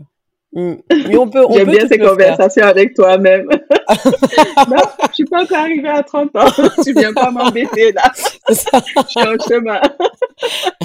Mm. 0.52 0.74
Mais 1.08 1.16
on 1.16 1.28
peut, 1.28 1.44
on 1.46 1.52
J'aime 1.52 1.70
bien 1.70 1.86
ces 1.86 1.96
faire. 1.98 2.08
conversations 2.10 2.64
avec 2.64 2.94
toi-même. 2.94 3.46
Non, 4.68 4.76
je 5.10 5.14
suis 5.14 5.24
pas 5.24 5.42
encore 5.42 5.58
arrivée 5.58 5.88
à 5.88 6.02
30 6.02 6.34
ans. 6.36 6.46
Tu 6.84 6.92
viens 6.94 7.12
pas 7.12 7.30
m'embêter, 7.30 7.92
là. 7.92 8.10
Je 8.48 8.54
suis 8.54 9.20
en 9.20 9.38
chemin. 9.48 9.80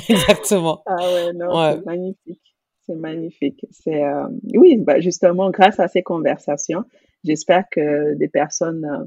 exactement. 0.09 0.81
Ah 0.85 0.95
ouais, 0.97 1.33
non, 1.33 1.57
Ouais. 1.57 1.73
c'est 1.75 1.85
magnifique. 1.85 2.41
C'est 2.88 2.95
magnifique. 2.95 3.65
C'est, 3.71 4.04
euh, 4.04 4.28
oui, 4.56 4.78
bah, 4.78 5.00
justement, 5.00 5.50
grâce 5.50 5.80
à 5.80 5.88
ces 5.88 6.04
conversations, 6.04 6.84
j'espère 7.24 7.63
que 7.71 8.13
des 8.15 8.28
personnes 8.28 8.86
euh, 8.86 9.06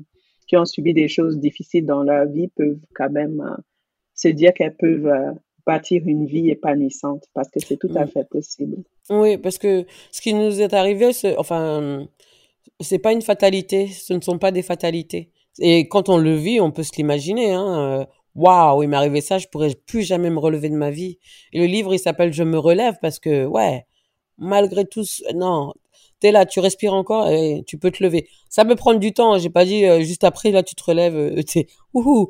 qui 0.48 0.56
ont 0.56 0.64
subi 0.64 0.94
des 0.94 1.08
choses 1.08 1.38
difficiles 1.38 1.86
dans 1.86 2.02
leur 2.02 2.26
vie 2.26 2.48
peuvent 2.48 2.80
quand 2.94 3.10
même 3.10 3.40
euh, 3.40 3.56
se 4.14 4.28
dire 4.28 4.52
qu'elles 4.54 4.76
peuvent 4.76 5.12
bâtir 5.66 6.02
une 6.06 6.24
vie 6.26 6.50
épanouissante 6.50 7.24
parce 7.34 7.50
que 7.50 7.60
c'est 7.60 7.76
tout 7.76 7.90
à 7.94 8.04
Mm. 8.04 8.08
fait 8.08 8.28
possible. 8.28 8.76
Oui, 9.10 9.36
parce 9.38 9.58
que 9.58 9.84
ce 10.10 10.20
qui 10.20 10.34
nous 10.34 10.60
est 10.60 10.72
arrivé, 10.74 11.12
c'est, 11.12 11.36
enfin, 11.36 12.06
c'est 12.80 12.98
pas 12.98 13.12
une 13.12 13.22
fatalité, 13.22 13.86
ce 13.88 14.12
ne 14.14 14.20
sont 14.20 14.38
pas 14.38 14.50
des 14.50 14.62
fatalités. 14.62 15.30
Et 15.60 15.88
quand 15.88 16.08
on 16.08 16.18
le 16.18 16.34
vit, 16.34 16.60
on 16.60 16.70
peut 16.70 16.82
se 16.84 16.92
l'imaginer, 16.96 17.52
hein. 17.52 18.06
Waouh, 18.38 18.84
il 18.84 18.88
m'est 18.88 18.96
arrivé 18.96 19.20
ça, 19.20 19.38
je 19.38 19.48
pourrais 19.48 19.74
plus 19.86 20.02
jamais 20.02 20.30
me 20.30 20.38
relever 20.38 20.70
de 20.70 20.76
ma 20.76 20.90
vie. 20.90 21.18
Et 21.52 21.58
le 21.60 21.66
livre, 21.66 21.94
il 21.94 21.98
s'appelle 21.98 22.32
Je 22.32 22.44
me 22.44 22.58
relève 22.58 22.96
parce 23.02 23.18
que, 23.18 23.46
ouais, 23.46 23.86
malgré 24.38 24.86
tout, 24.86 25.04
non, 25.34 25.74
t'es 26.20 26.32
là, 26.32 26.46
tu 26.46 26.60
respires 26.60 26.94
encore 26.94 27.28
et 27.30 27.64
tu 27.66 27.78
peux 27.78 27.90
te 27.90 28.02
lever. 28.02 28.28
Ça 28.48 28.64
peut 28.64 28.76
prendre 28.76 29.00
du 29.00 29.12
temps, 29.12 29.34
hein, 29.34 29.38
j'ai 29.38 29.50
pas 29.50 29.64
dit 29.64 29.86
euh, 29.86 30.02
juste 30.02 30.24
après, 30.24 30.52
là, 30.52 30.62
tu 30.62 30.74
te 30.76 30.84
relèves, 30.84 31.16
euh, 31.16 31.42
t'es. 31.46 31.66
Non, 31.94 32.28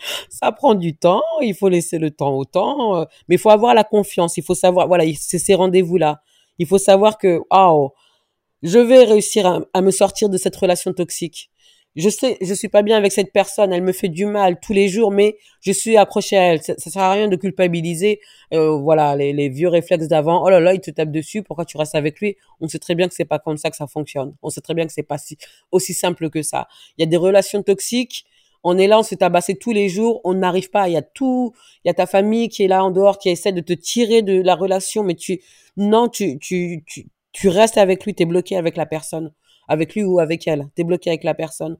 ça 0.30 0.52
prend 0.52 0.74
du 0.74 0.96
temps, 0.96 1.22
il 1.42 1.54
faut 1.54 1.68
laisser 1.68 1.98
le 1.98 2.10
temps 2.10 2.36
au 2.36 2.44
temps, 2.44 2.96
euh, 2.96 3.04
mais 3.28 3.36
il 3.36 3.38
faut 3.38 3.50
avoir 3.50 3.74
la 3.74 3.84
confiance, 3.84 4.36
il 4.36 4.42
faut 4.44 4.54
savoir, 4.54 4.88
voilà, 4.88 5.04
il- 5.04 5.16
c'est 5.16 5.38
ces 5.38 5.54
rendez-vous-là. 5.54 6.22
Il 6.58 6.66
faut 6.66 6.78
savoir 6.78 7.18
que, 7.18 7.40
waouh, 7.50 7.90
je 8.62 8.78
vais 8.78 9.04
réussir 9.04 9.62
à 9.74 9.82
me 9.82 9.90
sortir 9.90 10.28
de 10.28 10.38
cette 10.38 10.56
relation 10.56 10.92
toxique. 10.92 11.50
Je 11.94 12.08
sais, 12.08 12.38
je 12.40 12.54
suis 12.54 12.68
pas 12.68 12.80
bien 12.82 12.96
avec 12.96 13.12
cette 13.12 13.32
personne, 13.32 13.70
elle 13.70 13.82
me 13.82 13.92
fait 13.92 14.08
du 14.08 14.24
mal 14.24 14.58
tous 14.60 14.72
les 14.72 14.88
jours, 14.88 15.10
mais 15.10 15.36
je 15.60 15.72
suis 15.72 15.98
accroché 15.98 16.38
à 16.38 16.42
elle. 16.44 16.62
Ça, 16.62 16.74
ça 16.78 16.90
sert 16.90 17.02
à 17.02 17.12
rien 17.12 17.28
de 17.28 17.36
culpabiliser. 17.36 18.18
Euh, 18.54 18.78
voilà, 18.78 19.14
les, 19.14 19.34
les 19.34 19.50
vieux 19.50 19.68
réflexes 19.68 20.08
d'avant. 20.08 20.42
Oh 20.42 20.48
là 20.48 20.58
là, 20.58 20.72
il 20.72 20.80
te 20.80 20.90
tape 20.90 21.10
dessus. 21.10 21.42
Pourquoi 21.42 21.66
tu 21.66 21.76
restes 21.76 21.94
avec 21.94 22.18
lui? 22.20 22.36
On 22.60 22.68
sait 22.68 22.78
très 22.78 22.94
bien 22.94 23.08
que 23.08 23.14
c'est 23.14 23.26
pas 23.26 23.38
comme 23.38 23.58
ça 23.58 23.68
que 23.70 23.76
ça 23.76 23.86
fonctionne. 23.86 24.34
On 24.42 24.48
sait 24.48 24.62
très 24.62 24.72
bien 24.72 24.86
que 24.86 24.92
c'est 24.92 25.02
pas 25.02 25.18
si, 25.18 25.36
aussi 25.70 25.92
simple 25.92 26.30
que 26.30 26.40
ça. 26.42 26.66
Il 26.96 27.02
y 27.02 27.04
a 27.04 27.06
des 27.06 27.18
relations 27.18 27.62
toxiques. 27.62 28.24
On 28.64 28.78
est 28.78 28.86
là, 28.86 28.98
on 28.98 29.02
se 29.02 29.14
tabassé 29.14 29.56
tous 29.56 29.72
les 29.72 29.90
jours. 29.90 30.22
On 30.24 30.32
n'arrive 30.32 30.70
pas. 30.70 30.88
Il 30.88 30.92
y 30.92 30.96
a 30.96 31.02
tout. 31.02 31.52
Il 31.84 31.88
y 31.88 31.90
a 31.90 31.94
ta 31.94 32.06
famille 32.06 32.48
qui 32.48 32.62
est 32.62 32.68
là 32.68 32.82
en 32.82 32.90
dehors, 32.90 33.18
qui 33.18 33.28
essaie 33.28 33.52
de 33.52 33.60
te 33.60 33.74
tirer 33.74 34.22
de 34.22 34.40
la 34.40 34.54
relation, 34.54 35.02
mais 35.02 35.14
tu, 35.14 35.42
non, 35.76 36.08
tu, 36.08 36.38
tu, 36.38 36.84
tu, 36.86 37.08
tu 37.32 37.48
restes 37.48 37.76
avec 37.76 38.06
lui. 38.06 38.14
T'es 38.14 38.24
bloqué 38.24 38.56
avec 38.56 38.76
la 38.78 38.86
personne 38.86 39.32
avec 39.68 39.94
lui 39.94 40.04
ou 40.04 40.18
avec 40.18 40.46
elle. 40.46 40.68
Bloqué 40.76 41.10
avec 41.10 41.24
la 41.24 41.34
personne. 41.34 41.78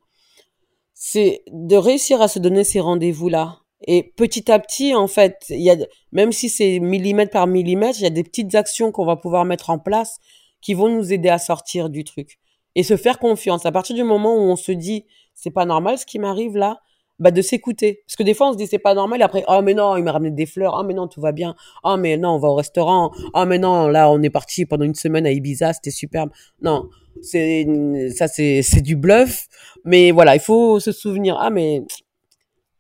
C'est 0.95 1.43
de 1.51 1.77
réussir 1.77 2.23
à 2.23 2.29
se 2.29 2.39
donner 2.39 2.65
ces 2.65 2.81
rendez-vous-là. 2.81 3.59
Et 3.89 4.13
petit 4.17 4.51
à 4.51 4.61
petit, 4.61 4.95
en 4.95 5.09
fait, 5.09 5.45
y 5.49 5.69
a, 5.71 5.77
même 6.13 6.31
si 6.31 6.49
c'est 6.49 6.79
millimètre 6.79 7.33
par 7.33 7.49
millimètre, 7.49 7.99
il 7.99 8.05
y 8.05 8.07
a 8.07 8.11
des 8.11 8.23
petites 8.23 8.55
actions 8.55 8.93
qu'on 8.93 9.05
va 9.05 9.17
pouvoir 9.17 9.45
mettre 9.45 9.71
en 9.71 9.79
place 9.79 10.19
qui 10.61 10.75
vont 10.75 10.89
nous 10.89 11.13
aider 11.13 11.29
à 11.29 11.39
sortir 11.39 11.91
du 11.91 12.05
truc. 12.05 12.39
Et 12.77 12.85
se 12.85 12.97
faire 12.97 13.19
confiance. 13.19 13.67
À 13.67 13.73
partir 13.73 13.97
du 13.97 14.05
moment 14.05 14.37
où 14.37 14.41
on 14.41 14.57
se 14.57 14.73
dit, 14.73 15.05
c'est 15.35 15.51
pas 15.51 15.65
normal 15.65 15.99
ce 15.99 16.07
qui 16.07 16.19
m'arrive 16.19 16.57
là, 16.57 16.79
bah 17.19 17.31
de 17.31 17.43
s'écouter. 17.43 18.03
Parce 18.07 18.17
que 18.17 18.23
des 18.23 18.35
fois, 18.35 18.49
on 18.49 18.53
se 18.53 18.57
dit, 18.57 18.67
c'est 18.67 18.79
pas 18.79 18.95
normal, 18.95 19.21
et 19.21 19.25
après, 19.25 19.45
oh 19.49 19.61
mais 19.63 19.75
non, 19.75 19.97
il 19.97 20.05
m'a 20.05 20.13
ramené 20.13 20.31
des 20.31 20.47
fleurs, 20.47 20.77
oh 20.79 20.85
mais 20.85 20.95
non, 20.95 21.09
tout 21.09 21.21
va 21.21 21.33
bien, 21.33 21.55
oh 21.85 21.97
mais 21.97 22.17
non, 22.17 22.31
on 22.31 22.39
va 22.39 22.49
au 22.49 22.55
restaurant, 22.55 23.13
oh 23.35 23.45
mais 23.47 23.59
non, 23.59 23.89
là, 23.89 24.11
on 24.11 24.23
est 24.23 24.31
parti 24.31 24.67
pendant 24.67 24.85
une 24.85 24.95
semaine 24.95 25.27
à 25.27 25.31
Ibiza, 25.31 25.73
c'était 25.73 25.91
superbe. 25.91 26.31
Non, 26.61 26.89
c'est 27.21 27.67
ça 28.15 28.27
c'est 28.29 28.63
c'est 28.63 28.81
du 28.81 28.97
bluff 28.97 29.47
mais 29.85 30.11
voilà 30.11 30.35
il 30.35 30.41
faut 30.41 30.81
se 30.81 30.93
souvenir 30.93 31.37
ah 31.39 31.51
mais 31.51 31.83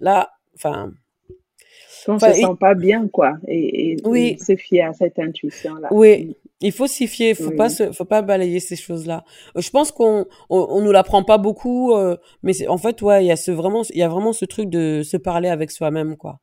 là 0.01 0.31
enfin 0.55 0.90
enfin 2.09 2.33
se 2.33 2.40
sent 2.40 2.57
pas 2.59 2.75
bien, 2.75 3.07
quoi. 3.09 3.35
Et, 3.47 3.92
et, 3.92 3.97
oui 4.05 4.37
se 4.45 4.57
fier 4.57 4.83
à 4.83 4.92
cette 4.92 5.18
intuition-là. 5.18 5.88
oui 5.92 6.25
Mm. 6.25 6.35
il 6.62 6.73
faut 6.73 6.87
s'y 6.87 7.07
fier 7.07 7.35
faut 7.35 7.51
pas 7.53 7.68
Oui. 7.68 7.75
se, 7.75 7.92
faut 7.92 8.05
pas 8.05 8.23
balayer 8.23 8.61
ces 8.61 8.77
choses 8.77 9.07
là 9.07 9.25
je 9.57 9.68
pense 9.71 9.90
qu'on 9.92 10.27
on, 10.51 10.66
on 10.71 10.81
nous 10.81 10.92
l'apprend 10.92 11.23
pas 11.25 11.38
beaucoup 11.38 11.92
euh, 11.95 12.16
mais 12.42 12.53
c'est- 12.53 12.68
en 12.68 12.79
fait 12.79 13.03
ouais 13.03 13.25
il 13.25 13.29
y 13.29 13.33
a 13.33 13.37
ce 13.37 13.51
vraiment 13.51 13.83
il 13.90 13.99
y 13.99 14.03
a 14.03 14.09
vraiment 14.09 14.33
ce 14.33 14.45
truc 14.45 14.68
de 14.71 15.03
se 15.05 15.16
parler 15.16 15.49
avec 15.49 15.71
soi-même 15.71 16.16
quoi 16.16 16.40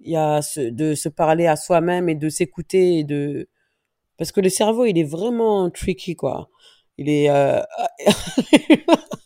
il 0.00 0.10
y 0.12 0.16
a 0.16 0.42
ce, 0.42 0.60
de 0.60 0.94
se 0.94 1.08
parler 1.08 1.46
à 1.46 1.54
soi-même 1.56 2.08
et 2.08 2.14
de 2.16 2.28
s'écouter 2.28 2.98
et 3.00 3.04
de 3.04 3.48
parce 4.16 4.32
que 4.32 4.40
le 4.40 4.48
cerveau 4.48 4.84
il 4.84 4.98
est 4.98 5.04
vraiment 5.18 5.70
tricky 5.70 6.14
quoi 6.16 6.48
il 6.98 7.08
est 7.08 7.28
euh, 7.30 7.60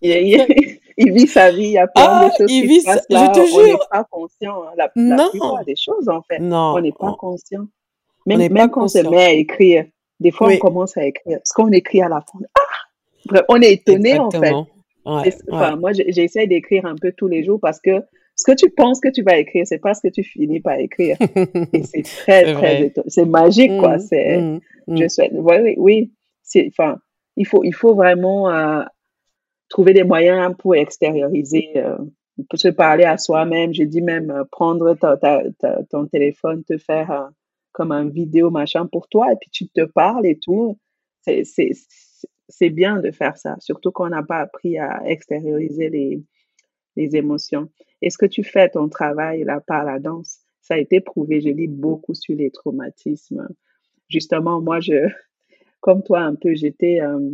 Il, 0.03 0.11
il- 0.11 0.79
il 0.99 1.13
vit 1.13 1.27
sa 1.27 1.51
vie, 1.51 1.65
il 1.65 1.71
y 1.73 1.79
a 1.79 1.87
plein 1.87 2.05
ah 2.09 2.25
de 2.29 2.33
choses 2.37 2.51
il 2.53 2.63
qui 2.63 2.67
vit 2.67 2.81
se 2.81 2.87
passent 2.87 3.07
je 3.11 3.15
là. 3.15 3.29
te 3.29 3.41
On 3.41 3.43
n'est 3.63 3.69
jure 3.71 3.89
pas 3.91 4.05
conscient. 4.11 4.63
hein. 4.63 4.73
La, 4.77 4.91
la 4.97 5.17
non 5.17 5.31
plupart 5.31 5.65
des 5.65 5.77
choses, 5.77 6.09
en 6.09 6.23
fait, 6.23 6.39
on 6.41 6.45
non 6.45 6.81
n'est 6.81 6.93
pas 6.93 7.09
on 7.11 7.15
conscient. 7.15 7.63
on 8.27 8.29
Même, 8.37 8.49
pas 8.49 8.55
même 8.55 8.71
quand 8.71 8.85
on 8.85 8.89
se 8.89 8.99
met 9.11 9.25
à 9.25 9.33
écrire, 9.33 9.85
des 10.21 10.31
fois, 10.31 10.49
on 10.49 10.59
commence 10.59 10.97
à 10.97 11.05
écrire. 11.05 11.39
Ce 11.45 11.53
qu'on 11.53 11.71
écrit 11.73 12.01
à 12.01 12.09
la 12.09 12.21
fin, 12.21 12.39
ah, 12.55 12.61
Bref, 13.27 13.43
on 13.49 13.61
est 13.61 13.73
étonné, 13.73 14.19
en 14.19 14.31
fait. 14.31 14.53
Ouais, 15.05 15.77
moi, 15.77 15.93
j'essaie 15.93 16.47
d'écrire 16.47 16.87
un 16.87 16.97
peu 16.97 17.13
tous 17.13 17.29
les 17.29 17.45
jours 17.45 17.61
parce 17.61 17.81
que 17.81 18.03
ce 18.35 18.45
que 18.45 18.57
tu 18.57 18.71
penses 18.71 19.01
que 19.01 19.09
tu 19.09 19.23
vas 19.23 19.37
écrire, 19.39 19.67
c'est 19.67 19.79
pas 19.79 19.95
ce 19.95 20.01
que 20.03 20.13
tu 20.13 20.23
finis 20.25 20.61
par 20.61 20.79
écrire. 20.79 21.17
Et 21.73 21.83
c'est 21.85 22.03
très, 22.03 22.55
très. 22.55 22.93
C'est 23.07 23.25
magique, 23.25 23.77
quoi. 23.79 23.97
Mm, 23.97 24.01
C'est, 24.01 24.41
mm, 24.41 24.61
je 24.99 25.09
souhaite, 25.09 25.33
oui, 25.35 25.57
oui, 25.63 25.75
oui. 25.79 26.13
Enfin, 26.69 26.99
il 27.37 27.47
faut, 27.47 27.63
il 27.65 27.75
faut 27.75 27.95
vraiment 27.95 28.51
euh, 28.51 28.83
trouver 29.69 29.93
des 29.93 30.05
moyens 30.05 30.55
pour 30.59 30.75
extérioriser, 30.75 31.73
euh, 31.77 31.99
pour 32.49 32.59
se 32.59 32.69
parler 32.69 33.05
à 33.05 33.19
soi-même. 33.19 33.73
J'ai 33.73 33.87
dit 33.87 34.03
même 34.03 34.31
euh, 34.31 34.45
prendre 34.51 34.97
ton 35.91 36.07
téléphone, 36.07 36.65
te 36.65 36.79
faire 36.79 37.11
euh, 37.11 37.29
comme 37.73 37.93
un 37.93 38.09
vidéo 38.09 38.51
machin 38.51 38.87
pour 38.87 39.09
toi, 39.09 39.33
et 39.33 39.37
puis 39.41 39.51
tu 39.51 39.69
te 39.69 39.85
parles 39.85 40.27
et 40.27 40.39
tout. 40.39 40.79
C'est 42.49 42.71
bien 42.71 43.01
de 43.01 43.11
faire 43.11 43.37
ça, 43.37 43.57
surtout 43.59 43.91
qu'on 43.91 44.09
n'a 44.09 44.23
pas 44.23 44.39
appris 44.39 44.79
à 44.79 45.03
extérioriser 45.05 45.91
les, 45.91 46.23
les 46.95 47.17
émotions. 47.17 47.69
Est-ce 48.01 48.17
que 48.17 48.27
tu 48.27 48.45
fais 48.45 48.69
ton 48.69 48.89
travail 48.89 49.43
là 49.43 49.61
par 49.61 49.85
la 49.85 49.99
danse? 49.99 50.39
Ça 50.61 50.75
a 50.75 50.79
été 50.79 51.01
prouvé. 51.01 51.41
Je 51.41 51.49
lis 51.49 51.67
beaucoup 51.67 52.15
sur 52.15 52.37
les 52.37 52.51
traumatismes. 52.51 53.49
Justement, 54.09 54.61
moi, 54.61 54.79
je, 54.81 55.09
comme 55.87 56.03
toi 56.03 56.23
un 56.23 56.35
peu, 56.35 56.53
j'étais, 56.57 57.01
euh, 57.01 57.31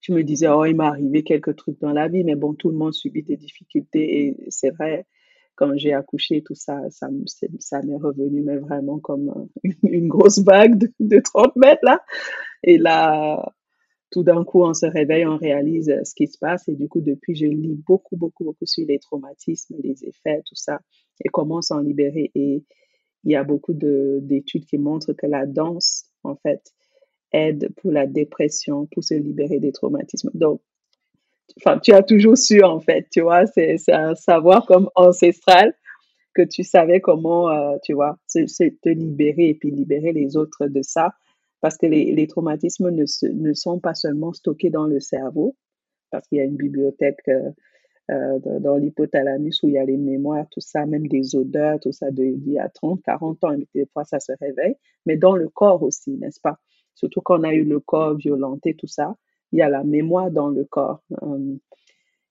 je 0.00 0.12
me 0.12 0.24
disais, 0.24 0.48
oh, 0.48 0.64
il 0.64 0.74
m'est 0.74 0.84
arrivé 0.84 1.22
quelques 1.22 1.54
trucs 1.54 1.80
dans 1.80 1.92
la 1.92 2.08
vie, 2.08 2.24
mais 2.24 2.34
bon, 2.34 2.54
tout 2.54 2.70
le 2.70 2.76
monde 2.76 2.92
subit 2.92 3.22
des 3.22 3.36
difficultés 3.36 4.26
et 4.26 4.36
c'est 4.48 4.70
vrai, 4.70 5.06
quand 5.54 5.76
j'ai 5.76 5.92
accouché, 5.92 6.42
tout 6.42 6.56
ça, 6.56 6.80
ça, 6.90 7.08
m'est 7.08 7.96
revenu, 7.96 8.42
mais 8.42 8.56
vraiment 8.56 8.98
comme 8.98 9.28
euh, 9.64 9.70
une, 9.84 10.08
grosse 10.08 10.40
vague 10.40 10.76
de, 10.76 10.90
de 10.98 11.20
30 11.20 11.54
mètres 11.54 11.84
là. 11.84 12.00
Et 12.64 12.78
là, 12.78 13.54
tout 14.10 14.24
d'un 14.24 14.42
coup, 14.42 14.64
on 14.64 14.74
se 14.74 14.86
réveille, 14.86 15.24
on 15.24 15.36
réalise 15.36 15.90
euh, 15.90 16.02
ce 16.02 16.16
qui 16.16 16.26
se 16.26 16.36
passe. 16.36 16.66
Et 16.68 16.74
du 16.74 16.88
coup, 16.88 17.00
depuis, 17.00 17.36
je 17.36 17.46
lis 17.46 17.80
beaucoup, 17.86 18.16
beaucoup, 18.16 18.42
beaucoup 18.42 18.66
sur 18.66 18.84
les 18.88 18.98
traumatismes, 18.98 19.76
les 19.84 20.04
effets, 20.04 20.42
tout 20.44 20.56
ça, 20.56 20.80
et 21.24 21.28
comment 21.28 21.62
s'en 21.62 21.78
libérer. 21.78 22.32
Et 22.34 22.64
il 23.22 23.30
y 23.30 23.36
a 23.36 23.44
beaucoup 23.44 23.72
de, 23.72 24.18
d'études 24.22 24.66
qui 24.66 24.78
montrent 24.78 25.12
que 25.12 25.26
la 25.28 25.46
danse, 25.46 26.06
en 26.24 26.34
fait, 26.34 26.74
aide 27.34 27.70
pour 27.76 27.92
la 27.92 28.06
dépression, 28.06 28.86
pour 28.86 29.04
se 29.04 29.14
libérer 29.14 29.58
des 29.58 29.72
traumatismes. 29.72 30.30
Donc, 30.34 30.60
enfin, 31.58 31.78
tu 31.78 31.92
as 31.92 32.02
toujours 32.02 32.38
su, 32.38 32.62
en 32.62 32.80
fait, 32.80 33.06
tu 33.10 33.20
vois, 33.20 33.46
c'est, 33.46 33.76
un 33.88 34.14
savoir 34.14 34.66
comme 34.66 34.88
ancestral 34.94 35.74
que 36.34 36.42
tu 36.42 36.64
savais 36.64 37.00
comment, 37.00 37.50
euh, 37.50 37.76
tu 37.82 37.92
vois, 37.92 38.18
te 38.32 38.88
libérer 38.88 39.50
et 39.50 39.54
puis 39.54 39.70
libérer 39.70 40.12
les 40.12 40.36
autres 40.36 40.66
de 40.66 40.82
ça. 40.82 41.14
Parce 41.60 41.78
que 41.78 41.86
les, 41.86 42.12
les 42.12 42.26
traumatismes 42.26 42.90
ne, 42.90 43.04
ne 43.32 43.52
sont 43.54 43.78
pas 43.78 43.94
seulement 43.94 44.32
stockés 44.32 44.70
dans 44.70 44.86
le 44.86 45.00
cerveau, 45.00 45.56
parce 46.10 46.28
qu'il 46.28 46.38
y 46.38 46.40
a 46.40 46.44
une 46.44 46.56
bibliothèque 46.56 47.20
euh, 47.28 47.50
euh, 48.10 48.38
dans, 48.60 48.76
l'hypothalamus 48.76 49.62
où 49.62 49.68
il 49.68 49.74
y 49.74 49.78
a 49.78 49.84
les 49.84 49.96
mémoires, 49.96 50.46
tout 50.50 50.60
ça, 50.60 50.84
même 50.84 51.06
des 51.08 51.34
odeurs, 51.34 51.80
tout 51.80 51.92
ça, 51.92 52.10
de, 52.10 52.22
y 52.46 52.58
a 52.58 52.68
30, 52.68 53.00
40 53.02 53.44
ans, 53.44 53.52
et 53.52 53.66
des 53.74 53.86
fois 53.86 54.04
ça 54.04 54.20
se 54.20 54.32
réveille, 54.38 54.76
mais 55.06 55.16
dans 55.16 55.36
le 55.36 55.48
corps 55.48 55.82
aussi, 55.82 56.10
n'est-ce 56.10 56.38
pas? 56.38 56.58
Surtout 56.94 57.20
quand 57.20 57.40
on 57.40 57.44
a 57.44 57.52
eu 57.52 57.64
le 57.64 57.80
corps 57.80 58.14
violenté, 58.14 58.74
tout 58.74 58.86
ça, 58.86 59.16
il 59.52 59.58
y 59.58 59.62
a 59.62 59.68
la 59.68 59.84
mémoire 59.84 60.30
dans 60.30 60.48
le 60.48 60.64
corps. 60.64 61.02
Euh, 61.22 61.56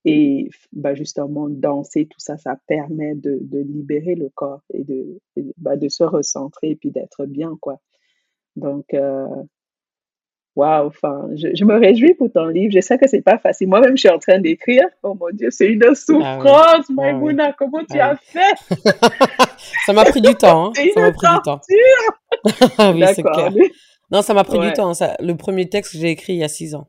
Et 0.05 0.49
bah, 0.73 0.95
justement, 0.95 1.47
danser, 1.49 2.07
tout 2.07 2.19
ça, 2.19 2.37
ça 2.37 2.57
permet 2.67 3.15
de, 3.15 3.39
de 3.41 3.59
libérer 3.59 4.15
le 4.15 4.29
corps 4.29 4.61
et 4.73 4.83
de, 4.83 5.19
bah, 5.57 5.77
de 5.77 5.87
se 5.87 6.03
recentrer 6.03 6.71
et 6.71 6.75
puis 6.75 6.91
d'être 6.91 7.25
bien, 7.25 7.57
quoi. 7.61 7.77
Donc, 8.55 8.93
euh, 8.93 9.25
waouh, 10.55 10.87
enfin, 10.87 11.29
je, 11.35 11.49
je, 11.55 11.65
me 11.65 11.79
réjouis 11.79 12.13
pour 12.13 12.31
ton 12.31 12.47
livre. 12.47 12.73
Je 12.73 12.81
sais 12.81 12.97
que 12.97 13.07
c'est 13.07 13.21
pas 13.21 13.37
facile. 13.37 13.69
Moi-même, 13.69 13.95
je 13.95 14.01
suis 14.01 14.09
en 14.09 14.19
train 14.19 14.39
d'écrire. 14.39 14.85
Oh 15.01 15.15
mon 15.19 15.29
Dieu, 15.31 15.49
c'est 15.51 15.67
une 15.67 15.95
souffrance, 15.95 16.85
ah 16.97 17.15
oui. 17.15 17.35
ah 17.39 17.53
comment 17.57 17.83
tu 17.89 17.99
ah 17.99 18.11
as 18.11 18.15
fait? 18.17 18.75
ça 19.85 19.93
m'a 19.93 20.05
pris 20.05 20.21
du 20.21 20.35
temps. 20.35 20.67
Hein. 20.67 20.73
Ça 20.93 21.01
m'a 21.01 21.11
pris 21.11 21.27
du 21.27 21.41
temps. 21.43 21.61
oui, 22.93 23.03
c'est 23.13 23.23
clair. 23.23 23.51
Non, 24.13 24.21
ça 24.21 24.35
m'a 24.35 24.43
pris 24.43 24.59
du 24.59 24.71
temps. 24.73 24.93
Ça, 24.93 25.15
le 25.19 25.35
premier 25.35 25.67
texte 25.67 25.93
que 25.93 25.97
j'ai 25.97 26.11
écrit 26.11 26.33
il 26.33 26.39
y 26.39 26.43
a 26.43 26.47
six 26.47 26.75
ans. 26.75 26.87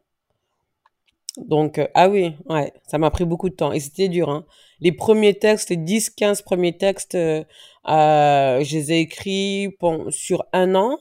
Donc, 1.39 1.79
euh, 1.79 1.89
ah 1.95 2.09
oui, 2.09 2.33
ouais, 2.49 2.72
ça 2.87 2.99
m'a 2.99 3.11
pris 3.11 3.25
beaucoup 3.25 3.49
de 3.49 3.55
temps. 3.55 3.72
Et 3.72 3.81
c'était 3.81 4.09
dur, 4.09 4.29
hein. 4.29 4.45
Les 4.81 4.93
premiers 4.93 5.35
textes, 5.35 5.70
les 5.70 5.79
10, 5.79 6.11
15 6.11 6.43
premiers 6.43 6.77
textes, 6.77 7.14
euh, 7.14 7.43
euh, 7.89 8.62
je 8.62 8.77
les 8.77 8.93
ai 8.93 9.01
écrits 9.01 9.75
sur 10.11 10.45
un 10.53 10.75
an, 10.75 10.99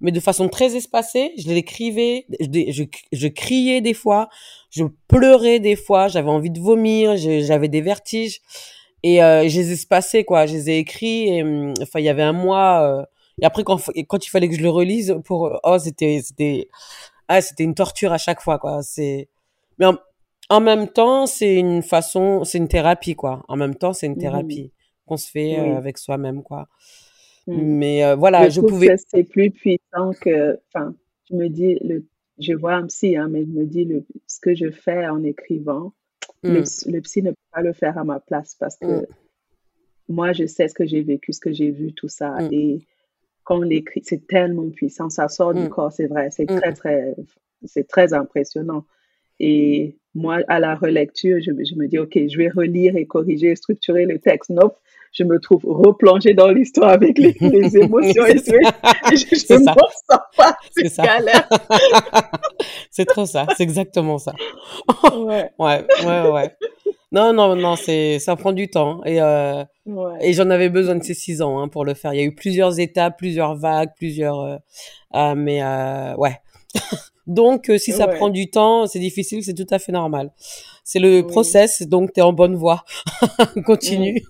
mais 0.00 0.12
de 0.12 0.20
façon 0.20 0.48
très 0.48 0.76
espacée. 0.76 1.32
Je 1.38 1.48
les 1.48 1.56
écrivais, 1.56 2.26
je, 2.40 2.70
je, 2.70 2.84
je 3.10 3.28
criais 3.28 3.80
des 3.80 3.94
fois, 3.94 4.28
je 4.70 4.84
pleurais 5.08 5.60
des 5.60 5.76
fois, 5.76 6.08
j'avais 6.08 6.30
envie 6.30 6.50
de 6.50 6.60
vomir, 6.60 7.16
j'avais 7.16 7.68
des 7.68 7.80
vertiges. 7.80 8.42
Et 9.02 9.16
je 9.16 9.58
les 9.58 9.70
ai 9.70 9.72
espacés, 9.72 10.24
quoi. 10.24 10.46
Je 10.46 10.54
les 10.54 10.70
ai 10.70 10.78
écrits, 10.78 11.28
et, 11.28 11.42
hum, 11.42 11.72
enfin, 11.80 12.00
il 12.00 12.04
y 12.04 12.10
avait 12.10 12.22
un 12.22 12.32
mois. 12.32 13.06
Et 13.40 13.46
après, 13.46 13.64
quand, 13.64 13.80
quand 14.08 14.26
il 14.26 14.30
fallait 14.30 14.48
que 14.48 14.54
je 14.54 14.62
le 14.62 14.70
relise, 14.70 15.16
pour, 15.24 15.58
oh, 15.62 15.78
c'était, 15.78 16.20
c'était, 16.22 16.68
ah, 17.28 17.40
c'était 17.40 17.64
une 17.64 17.74
torture 17.74 18.12
à 18.12 18.18
chaque 18.18 18.40
fois, 18.40 18.58
quoi. 18.58 18.82
C'est, 18.82 19.28
mais 19.78 19.86
en, 20.50 20.60
même 20.60 20.88
temps, 20.88 21.26
c'est 21.26 21.56
une 21.56 21.82
façon, 21.82 22.44
c'est 22.44 22.58
une 22.58 22.68
thérapie, 22.68 23.14
quoi. 23.14 23.44
En 23.48 23.56
même 23.56 23.74
temps, 23.74 23.92
c'est 23.92 24.06
une 24.06 24.14
mmh 24.14 24.18
thérapie 24.18 24.72
qu'on 25.06 25.16
se 25.16 25.30
fait 25.30 25.58
euh, 25.58 25.76
avec 25.76 25.98
soi-même, 25.98 26.42
quoi. 26.42 26.68
Mmh. 27.46 27.62
Mais 27.62 28.04
euh, 28.04 28.14
voilà, 28.14 28.48
je, 28.48 28.56
je 28.56 28.60
pouvais. 28.60 28.94
C'est 29.08 29.24
plus 29.24 29.50
puissant 29.50 30.12
que, 30.20 30.58
enfin, 30.68 30.94
je 31.28 31.34
me 31.34 31.48
dis, 31.48 31.74
le, 31.82 32.06
je 32.38 32.52
vois 32.52 32.74
un 32.74 32.86
psy, 32.86 33.16
hein, 33.16 33.28
mais 33.28 33.44
je 33.44 33.50
me 33.50 33.66
dis, 33.66 33.84
le, 33.84 34.04
ce 34.26 34.40
que 34.40 34.54
je 34.54 34.70
fais 34.70 35.06
en 35.08 35.22
écrivant, 35.24 35.92
le, 36.42 36.60
mmh. 36.60 36.92
le, 36.92 37.00
psy 37.00 37.22
ne 37.22 37.30
peut 37.30 37.36
pas 37.52 37.62
le 37.62 37.72
faire 37.72 37.98
à 37.98 38.04
ma 38.04 38.20
place 38.20 38.54
parce 38.58 38.76
que 38.76 39.06
moi, 40.08 40.32
je 40.32 40.46
sais 40.46 40.68
ce 40.68 40.74
que 40.74 40.86
j'ai 40.86 41.02
vécu, 41.02 41.32
ce 41.32 41.40
que 41.40 41.52
j'ai 41.52 41.70
vu, 41.70 41.92
tout 41.94 42.08
ça. 42.08 42.36
Et 42.50 42.80
quand 43.44 43.58
on 43.58 43.62
l'écrit, 43.62 44.02
c'est 44.04 44.26
tellement 44.26 44.68
puissant, 44.70 45.10
ça 45.10 45.28
sort 45.28 45.54
du 45.54 45.68
corps, 45.68 45.92
c'est 45.92 46.06
vrai, 46.06 46.30
c'est 46.30 46.46
très, 46.46 46.72
très, 46.72 47.14
c'est 47.64 47.86
très 47.86 48.14
impressionnant. 48.14 48.84
Et 49.40 49.96
moi, 50.14 50.40
à 50.48 50.60
la 50.60 50.74
relecture, 50.74 51.38
je, 51.40 51.50
je, 51.50 51.74
me 51.74 51.86
dis, 51.86 51.98
OK, 51.98 52.12
je 52.14 52.38
vais 52.38 52.48
relire 52.48 52.96
et 52.96 53.06
corriger, 53.06 53.54
structurer 53.56 54.06
le 54.06 54.18
texte. 54.18 54.50
Non, 54.50 54.72
je 55.12 55.24
me 55.24 55.38
trouve 55.38 55.62
replongée 55.64 56.34
dans 56.34 56.48
l'histoire 56.48 56.90
avec 56.90 57.18
les, 57.18 57.32
les 57.40 57.76
émotions 57.76 58.26
et, 58.26 58.38
je, 58.38 58.46
je 58.46 59.54
ne 59.54 59.64
m'en 59.64 59.74
sors 60.10 60.30
pas. 60.36 60.56
C'est 60.72 60.96
galère. 60.96 61.48
c'est 62.90 63.06
trop 63.06 63.26
ça. 63.26 63.46
C'est 63.56 63.62
exactement 63.62 64.18
ça. 64.18 64.34
ouais. 65.16 65.50
ouais, 65.58 65.86
ouais, 66.04 66.30
ouais. 66.30 66.56
Non, 67.14 67.32
non, 67.32 67.54
non, 67.54 67.76
c'est, 67.76 68.18
ça 68.18 68.34
prend 68.34 68.52
du 68.52 68.68
temps. 68.68 69.00
Et, 69.04 69.22
euh, 69.22 69.62
ouais. 69.86 70.18
et 70.20 70.32
j'en 70.32 70.50
avais 70.50 70.68
besoin 70.68 70.96
de 70.96 71.04
ces 71.04 71.14
six 71.14 71.42
ans 71.42 71.60
hein, 71.60 71.68
pour 71.68 71.84
le 71.84 71.94
faire. 71.94 72.12
Il 72.12 72.18
y 72.18 72.20
a 72.20 72.24
eu 72.24 72.34
plusieurs 72.34 72.80
étapes, 72.80 73.18
plusieurs 73.18 73.54
vagues, 73.54 73.90
plusieurs. 73.94 74.40
Euh, 74.40 74.56
euh, 75.14 75.34
mais 75.36 75.62
ouais. 76.16 76.40
Donc, 77.28 77.70
si 77.78 77.92
ça 77.92 78.08
prend 78.08 78.30
du 78.30 78.50
temps, 78.50 78.88
c'est 78.88 78.98
difficile, 78.98 79.44
c'est 79.44 79.54
tout 79.54 79.72
à 79.72 79.78
fait 79.78 79.92
normal. 79.92 80.32
C'est 80.82 80.98
le 80.98 81.22
process, 81.22 81.82
donc 81.82 82.12
tu 82.12 82.20
es 82.20 82.22
en 82.22 82.34
bonne 82.34 82.56
voie. 82.56 82.84
Continue. 83.64 84.20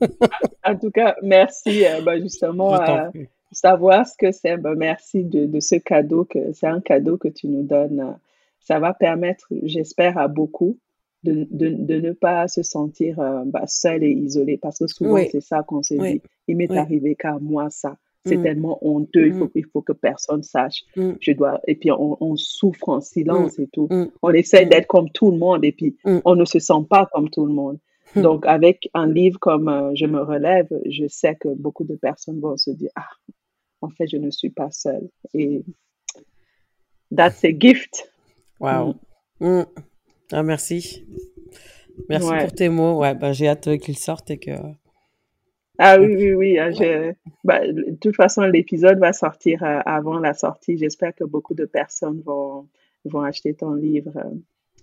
en 0.62 0.76
tout 0.76 0.92
cas, 0.92 1.16
merci 1.22 1.84
bah, 2.04 2.20
justement 2.20 2.74
à 2.74 3.10
savoir 3.50 4.06
ce 4.06 4.16
que 4.16 4.30
c'est. 4.30 4.58
Bah, 4.58 4.74
merci 4.76 5.24
de, 5.24 5.46
de, 5.46 5.58
ce 5.58 5.74
cadeau, 5.74 6.24
que 6.24 6.52
c'est 6.52 6.68
un 6.68 6.80
cadeau 6.80 7.16
que 7.16 7.26
tu 7.26 7.48
nous 7.48 7.64
donnes. 7.64 8.16
Ça 8.60 8.78
va 8.78 8.94
permettre, 8.94 9.48
j'espère, 9.64 10.16
à 10.16 10.28
beaucoup 10.28 10.78
de, 11.24 11.46
de, 11.50 11.70
de, 11.70 12.00
ne 12.00 12.12
pas 12.12 12.46
se 12.48 12.62
sentir 12.62 13.18
euh, 13.18 13.42
bah, 13.46 13.64
seul 13.66 14.04
et 14.04 14.10
isolé, 14.10 14.58
parce 14.58 14.78
que 14.78 14.86
souvent, 14.86 15.18
c'est 15.30 15.40
ça 15.40 15.62
qu'on 15.62 15.82
se 15.82 15.94
dit. 15.94 16.20
Il 16.46 16.56
m'est 16.56 16.70
arrivé 16.70 17.16
qu'à 17.16 17.38
moi 17.40 17.70
ça. 17.70 17.96
C'est 18.26 18.38
mm. 18.38 18.42
tellement 18.42 18.78
honteux, 18.80 19.26
il 19.26 19.34
faut, 19.34 19.46
mm. 19.46 19.50
il 19.54 19.66
faut 19.66 19.82
que 19.82 19.92
personne 19.92 20.42
sache. 20.42 20.84
Mm. 20.96 21.12
Je 21.20 21.32
dois, 21.32 21.60
et 21.66 21.74
puis 21.74 21.90
on, 21.90 22.16
on 22.22 22.36
souffre 22.36 22.88
en 22.88 23.00
silence 23.00 23.58
et 23.58 23.68
tout. 23.68 23.88
On 24.22 24.30
essaie 24.30 24.64
d'être 24.66 24.86
comme 24.86 25.10
tout 25.10 25.30
le 25.30 25.36
monde 25.36 25.64
et 25.64 25.72
puis 25.72 25.96
on 26.04 26.34
ne 26.34 26.44
se 26.44 26.58
sent 26.58 26.86
pas 26.88 27.06
comme 27.12 27.28
tout 27.28 27.44
le 27.44 27.52
monde. 27.52 27.78
Donc 28.16 28.46
avec 28.46 28.88
un 28.94 29.06
livre 29.06 29.38
comme 29.40 29.68
euh, 29.68 29.92
Je 29.94 30.06
me 30.06 30.20
relève, 30.22 30.68
je 30.88 31.06
sais 31.08 31.34
que 31.34 31.48
beaucoup 31.48 31.84
de 31.84 31.96
personnes 31.96 32.40
vont 32.40 32.56
se 32.56 32.70
dire, 32.70 32.90
ah, 32.94 33.08
en 33.80 33.90
fait, 33.90 34.06
je 34.06 34.16
ne 34.16 34.30
suis 34.30 34.50
pas 34.50 34.70
seule. 34.70 35.08
Et 35.34 35.64
that's 37.14 37.44
a 37.44 37.50
gift. 37.50 38.10
Wow. 38.60 38.94
Ah, 40.32 40.42
merci. 40.42 41.06
Merci 42.08 42.30
pour 42.40 42.52
tes 42.52 42.68
mots. 42.68 42.98
Ouais, 43.00 43.14
ben, 43.14 43.32
j'ai 43.32 43.48
hâte 43.48 43.78
qu'ils 43.78 43.98
sortent 43.98 44.30
et 44.30 44.38
que 44.38 44.50
ah 45.78 45.98
oui, 45.98 46.14
oui, 46.16 46.34
oui. 46.34 46.58
Hein, 46.58 46.70
bah, 47.42 47.66
de 47.66 47.96
toute 48.00 48.14
façon, 48.14 48.42
l'épisode 48.42 48.98
va 48.98 49.12
sortir 49.12 49.62
euh, 49.64 49.80
avant 49.84 50.18
la 50.20 50.32
sortie. 50.32 50.78
J'espère 50.78 51.14
que 51.14 51.24
beaucoup 51.24 51.54
de 51.54 51.64
personnes 51.64 52.22
vont, 52.24 52.68
vont 53.04 53.22
acheter 53.22 53.54
ton 53.54 53.74
livre. 53.74 54.12
Euh, 54.16 54.30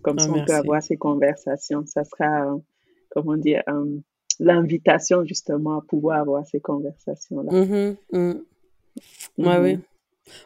comme 0.01 0.17
ah, 0.19 0.23
ça, 0.23 0.31
on 0.31 0.45
peut 0.45 0.53
avoir 0.53 0.83
ces 0.83 0.97
conversations. 0.97 1.85
Ça 1.85 2.03
sera, 2.03 2.53
euh, 2.53 2.57
comment 3.09 3.37
dire, 3.37 3.63
l'invitation 4.39 5.23
justement 5.23 5.77
à 5.77 5.81
pouvoir 5.81 6.19
avoir 6.19 6.45
ces 6.45 6.59
conversations-là. 6.59 7.51
Mm 7.51 7.95
-hmm, 8.11 8.41
oui. 9.37 9.79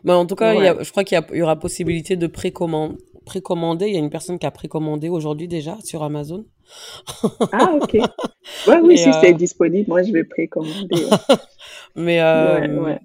Mais 0.03 0.13
en 0.13 0.25
tout 0.25 0.35
cas, 0.35 0.53
y 0.53 0.67
a, 0.67 0.81
je 0.81 0.91
crois 0.91 1.03
qu'il 1.03 1.17
y, 1.17 1.37
y, 1.37 1.41
aura 1.41 1.57
possibilité 1.59 2.15
de 2.15 2.27
précommander. 2.27 3.87
Il 3.87 3.93
y 3.93 3.97
a 3.97 3.99
une 3.99 4.09
personne 4.09 4.39
qui 4.39 4.45
a 4.45 4.51
précommandé 4.51 5.09
aujourd'hui 5.09 5.47
déjà 5.47 5.77
sur 5.83 6.03
Amazon. 6.03 6.45
ah, 7.51 7.75
ok. 7.81 7.97
Ouais, 8.67 8.79
oui, 8.79 8.95
si 8.95 9.11
c'est 9.21 9.33
euh, 9.33 9.37
disponible, 9.37 9.89
moi 9.89 10.03
je 10.03 10.11
vais 10.11 10.23
précommander. 10.23 11.07
mais 11.95 12.21
euh, 12.21 12.95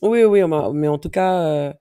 oui, 0.00 0.22
oui, 0.22 0.40
mais 0.74 0.86
en 0.86 0.98
tout 0.98 1.10
cas, 1.10 1.42
euh, 1.42 1.72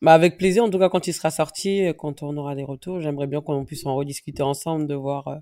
bah, 0.00 0.12
avec 0.12 0.38
plaisir. 0.38 0.62
En 0.62 0.70
tout 0.70 0.78
cas, 0.78 0.88
quand 0.88 1.08
il 1.08 1.12
sera 1.12 1.32
sorti, 1.32 1.86
quand 1.98 2.22
on 2.22 2.36
aura 2.36 2.54
des 2.54 2.62
retours, 2.62 3.00
j'aimerais 3.00 3.26
bien 3.26 3.40
qu'on 3.40 3.64
puisse 3.64 3.84
en 3.84 3.96
rediscuter 3.96 4.44
ensemble, 4.44 4.86
de 4.86 4.94
voir. 4.94 5.40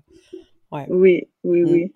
Ouais. 0.71 0.85
Oui, 0.89 1.27
oui, 1.43 1.61
mm. 1.61 1.71
oui. 1.71 1.93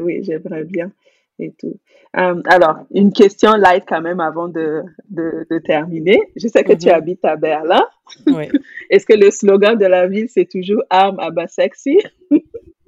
Oui, 0.00 0.24
j'aimerais 0.24 0.64
bien 0.64 0.90
et 1.38 1.52
tout. 1.58 1.78
Euh, 2.16 2.40
alors, 2.46 2.86
une 2.92 3.12
question 3.12 3.54
light 3.54 3.84
quand 3.88 4.00
même 4.00 4.20
avant 4.20 4.48
de, 4.48 4.82
de, 5.10 5.46
de 5.50 5.58
terminer. 5.58 6.20
Je 6.36 6.46
sais 6.48 6.62
que 6.62 6.72
tu 6.72 6.88
mhm. 6.88 6.94
habites 6.94 7.24
à 7.24 7.36
Berlin. 7.36 7.84
Oui. 8.26 8.48
Est-ce 8.90 9.06
que 9.06 9.14
le 9.14 9.30
slogan 9.30 9.76
de 9.76 9.86
la 9.86 10.06
ville, 10.06 10.28
c'est 10.28 10.48
toujours 10.48 10.82
arme 10.90 11.18
à 11.18 11.30
bas 11.30 11.48
sexy? 11.48 11.98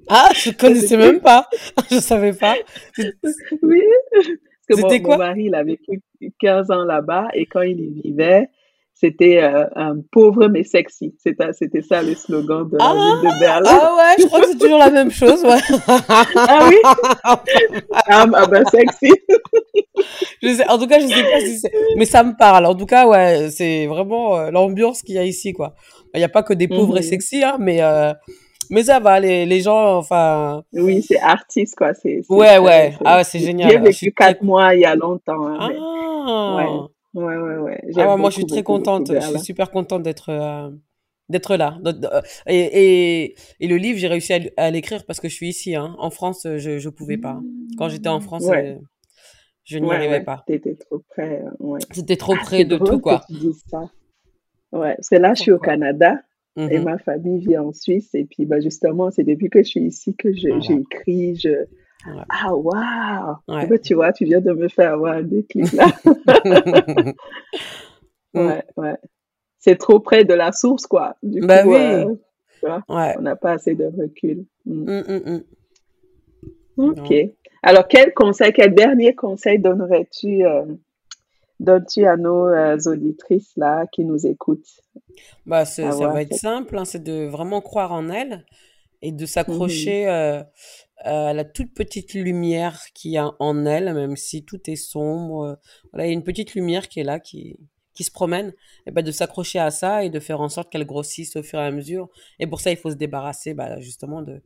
Ah, 0.09 0.29
je 0.33 0.51
connaissais 0.51 0.97
même 0.97 1.19
pas. 1.19 1.49
Je 1.91 1.99
savais 1.99 2.33
pas. 2.33 2.55
Oui. 3.61 3.81
Parce 4.67 4.81
que 4.81 4.87
mon, 4.87 4.99
quoi? 5.01 5.17
mon 5.17 5.23
mari, 5.23 5.43
il 5.45 5.55
a 5.55 5.63
vécu 5.63 6.01
15 6.39 6.71
ans 6.71 6.83
là-bas 6.85 7.27
et 7.33 7.45
quand 7.45 7.61
il 7.61 7.79
y 7.79 8.01
vivait, 8.01 8.49
c'était 8.99 9.43
euh, 9.43 9.65
un 9.75 9.97
pauvre 10.11 10.47
mais 10.47 10.63
sexy. 10.63 11.13
C'était, 11.19 11.53
c'était 11.53 11.83
ça 11.83 12.01
le 12.01 12.15
slogan 12.15 12.67
de 12.67 12.77
la 12.77 12.85
ah, 12.85 12.93
ville 12.93 13.29
de 13.29 13.39
Berlin. 13.39 13.69
Ah 13.69 13.95
ouais, 13.95 14.15
je 14.23 14.25
crois 14.25 14.41
que 14.41 14.47
c'est 14.47 14.57
toujours 14.57 14.79
la 14.79 14.89
même 14.89 15.11
chose, 15.11 15.43
ouais. 15.43 15.59
ah 15.87 16.67
oui? 16.67 16.77
ah, 17.23 18.25
ah 18.33 18.47
ben 18.47 18.63
sexy. 18.65 19.11
je 20.41 20.49
sais, 20.49 20.67
en 20.67 20.79
tout 20.79 20.87
cas, 20.87 20.99
je 20.99 21.05
sais 21.05 21.23
pas 21.23 21.39
si 21.41 21.59
c'est... 21.59 21.71
Mais 21.95 22.05
ça 22.05 22.23
me 22.23 22.35
parle. 22.35 22.65
En 22.65 22.73
tout 22.73 22.87
cas, 22.87 23.05
ouais, 23.05 23.49
c'est 23.51 23.85
vraiment 23.85 24.35
euh, 24.35 24.49
l'ambiance 24.49 25.03
qu'il 25.03 25.13
y 25.13 25.19
a 25.19 25.23
ici, 25.23 25.53
quoi. 25.53 25.75
Il 26.15 26.17
n'y 26.17 26.23
a 26.23 26.29
pas 26.29 26.41
que 26.41 26.53
des 26.53 26.67
pauvres 26.67 26.97
et 26.97 27.01
mhm. 27.01 27.07
sexy, 27.07 27.43
hein, 27.43 27.57
mais... 27.59 27.83
Euh, 27.83 28.13
mais 28.69 28.83
ça 28.83 28.99
va, 28.99 29.19
les, 29.19 29.45
les 29.45 29.61
gens, 29.61 29.95
enfin. 29.97 30.63
Oui, 30.73 31.01
c'est 31.01 31.19
artiste, 31.19 31.75
quoi. 31.77 31.93
C'est, 31.93 32.21
ouais, 32.27 32.57
ouais. 32.57 32.97
Ah, 33.05 33.23
c'est 33.23 33.39
génial. 33.39 33.71
J'ai 33.71 33.77
vécu 33.77 34.11
quatre 34.11 34.41
mois 34.41 34.75
il 34.75 34.81
y 34.81 34.85
a 34.85 34.93
longtemps. 34.93 35.47
Hein, 35.47 35.57
ah. 35.61 36.55
Mais... 36.57 36.65
Ouais. 36.65 36.87
Ouais, 37.13 37.35
ouais, 37.35 37.57
ouais. 37.57 37.81
Ah 37.95 38.11
ouais 38.11 38.17
moi, 38.17 38.29
je 38.29 38.35
suis 38.35 38.45
très 38.45 38.63
contente. 38.63 39.11
Je 39.13 39.19
suis 39.19 39.39
super 39.39 39.71
contente 39.71 40.03
d'être 40.03 40.29
euh, 40.29 40.69
d'être 41.29 41.55
là. 41.55 41.79
Euh, 41.85 42.21
et, 42.47 42.59
et, 42.59 43.35
et, 43.59 43.67
le 43.67 43.77
livre, 43.77 43.97
j'ai 43.97 44.07
réussi 44.07 44.33
à, 44.55 44.71
l'écrire 44.71 45.05
parce 45.05 45.19
que 45.19 45.29
je 45.29 45.33
suis 45.33 45.49
ici. 45.49 45.75
Hein. 45.75 45.95
En 45.99 46.09
France, 46.09 46.47
je 46.57 46.79
je 46.79 46.89
pouvais 46.89 47.17
pas. 47.17 47.39
Quand 47.77 47.89
j'étais 47.89 48.09
en 48.09 48.19
France, 48.19 48.47
euh, 48.49 48.75
je 49.63 49.79
n'y 49.79 49.91
arrivais 49.91 50.23
pas. 50.23 50.43
C'était 50.47 50.75
trop 50.75 50.99
près. 51.09 51.43
C'était 51.91 52.17
trop 52.17 52.35
ah, 52.35 52.43
près 52.43 52.65
de 52.65 52.77
tout, 52.77 52.99
quoi. 52.99 53.25
Ouais, 54.73 54.97
que 55.09 55.15
là, 55.15 55.33
je 55.33 55.41
suis 55.41 55.51
au 55.51 55.59
Canada. 55.59 56.21
Et 56.59 56.79
mhm. 56.79 56.85
ma 56.85 56.97
famille 56.97 57.37
vit 57.45 57.57
en 57.57 57.71
Suisse. 57.71 58.09
Et 58.15 58.25
puis, 58.25 58.47
bah, 58.47 58.59
justement, 58.59 59.11
c'est 59.11 59.23
depuis 59.23 59.47
que 59.47 59.59
je 59.61 59.67
suis 59.67 59.81
ici 59.81 60.15
que 60.15 60.33
j'écris, 60.33 61.35
je, 61.35 61.67
ah, 62.05 62.53
waouh! 62.53 63.77
Tu 63.83 63.93
vois, 63.95 64.13
tu 64.13 64.25
viens 64.25 64.41
de 64.41 64.51
me 64.51 64.67
faire 64.67 64.93
avoir 64.93 65.15
un 65.15 65.23
déclic 65.23 65.71
là. 65.73 65.87
ouais, 68.33 68.63
ouais. 68.77 68.97
C'est 69.59 69.77
trop 69.77 69.99
près 69.99 70.23
de 70.23 70.33
la 70.33 70.51
source, 70.51 70.85
quoi. 70.85 71.15
Du 71.23 71.41
bah 71.41 71.63
coup, 71.63 71.73
oui. 71.73 71.77
euh, 71.77 72.79
on 72.87 73.21
n'a 73.21 73.35
pas 73.35 73.53
assez 73.53 73.75
de 73.75 73.85
recul. 73.85 74.45
Mm. 74.65 75.41
Hum. 76.77 76.89
Ok. 76.91 77.13
Alors, 77.63 77.87
quel 77.87 78.13
conseil, 78.13 78.53
quel 78.53 78.75
dernier 78.75 79.15
conseil 79.15 79.59
donnerais-tu 79.59 80.45
euh, 80.45 80.65
donnes-tu 81.59 82.05
à 82.05 82.17
nos 82.17 82.45
euh, 82.47 82.77
auditrices 82.85 83.51
là 83.57 83.85
qui 83.91 84.05
nous 84.05 84.27
écoutent? 84.27 84.79
Bah, 85.45 85.59
À 85.59 85.65
ça 85.65 85.89
va 85.89 86.21
être 86.21 86.35
simple, 86.35 86.77
hein, 86.77 86.85
c'est 86.85 87.03
de 87.03 87.25
vraiment 87.25 87.61
croire 87.61 87.91
en 87.91 88.09
elles 88.09 88.45
et 89.07 89.11
de 89.11 89.21
Mhm. 89.21 89.27
s'accrocher 89.27 90.07
euh, 90.09 90.43
à 91.03 91.33
la 91.33 91.45
toute 91.45 91.73
petite 91.73 92.13
lumière 92.13 92.79
qu'il 92.93 93.11
y 93.11 93.17
a 93.17 93.31
en 93.39 93.65
elles, 93.65 93.93
même 93.93 94.15
si 94.15 94.43
tout 94.43 94.61
est 94.69 94.75
sombre. 94.75 95.43
euh, 95.45 95.55
Voilà, 95.91 96.05
il 96.05 96.09
y 96.09 96.11
a 96.11 96.13
une 96.13 96.23
petite 96.23 96.53
lumière 96.55 96.87
qui 96.89 96.99
est 96.99 97.03
là, 97.03 97.19
qui, 97.19 97.59
qui 97.93 98.03
se 98.03 98.11
promène. 98.11 98.53
Et 98.85 98.91
ben, 98.91 99.03
de 99.03 99.11
s'accrocher 99.11 99.59
à 99.59 99.71
ça 99.71 100.03
et 100.03 100.09
de 100.09 100.19
faire 100.19 100.41
en 100.41 100.49
sorte 100.49 100.69
qu'elle 100.71 100.85
grossisse 100.85 101.35
au 101.35 101.43
fur 101.43 101.59
et 101.59 101.65
à 101.65 101.71
mesure. 101.71 102.09
Et 102.39 102.47
pour 102.47 102.59
ça, 102.61 102.71
il 102.71 102.77
faut 102.77 102.91
se 102.91 102.95
débarrasser 102.95 103.53
bah, 103.53 103.79
justement 103.79 104.21
de, 104.21 104.41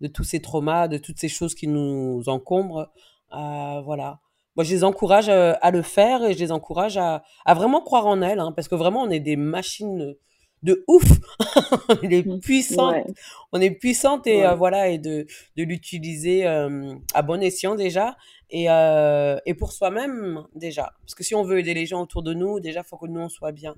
de 0.00 0.06
tous 0.08 0.24
ces 0.24 0.40
traumas, 0.40 0.88
de 0.88 0.98
toutes 0.98 1.18
ces 1.18 1.28
choses 1.28 1.54
qui 1.54 1.66
nous 1.68 2.22
encombrent. 2.28 2.88
Euh, 3.34 3.80
voilà. 3.82 4.20
Moi, 4.56 4.64
je 4.64 4.72
les 4.74 4.84
encourage 4.84 5.28
à 5.28 5.70
le 5.70 5.82
faire 5.82 6.24
et 6.24 6.32
je 6.32 6.38
les 6.38 6.50
encourage 6.52 6.96
à, 6.96 7.22
à 7.44 7.52
vraiment 7.54 7.82
croire 7.82 8.06
en 8.06 8.22
elles, 8.22 8.40
hein, 8.40 8.52
parce 8.56 8.68
que 8.68 8.74
vraiment, 8.74 9.02
on 9.02 9.10
est 9.10 9.20
des 9.20 9.36
machines 9.36 10.14
de 10.62 10.84
ouf. 10.88 11.04
on 12.02 12.10
est 12.10 12.40
puissantes, 12.40 12.94
Ouais, 12.94 13.04
on 13.52 13.60
est 13.60 13.70
puissante 13.70 14.26
et 14.26 14.44
euh, 14.46 14.54
voilà 14.54 14.88
et 14.88 14.98
de, 14.98 15.26
de 15.56 15.62
l'utiliser 15.62 16.46
euh, 16.46 16.94
à 17.14 17.22
bon 17.22 17.42
escient 17.42 17.74
déjà 17.74 18.16
et, 18.50 18.70
euh, 18.70 19.38
et 19.46 19.54
pour 19.54 19.72
soi-même 19.72 20.44
déjà. 20.54 20.92
Parce 21.00 21.14
que 21.14 21.22
si 21.24 21.34
on 21.34 21.42
veut 21.44 21.58
aider 21.58 21.74
les 21.74 21.86
gens 21.86 22.02
autour 22.02 22.22
de 22.22 22.32
nous, 22.34 22.60
déjà, 22.60 22.82
faut 22.82 22.96
que 22.96 23.06
nous 23.06 23.20
on 23.20 23.28
soit 23.28 23.52
bien. 23.52 23.74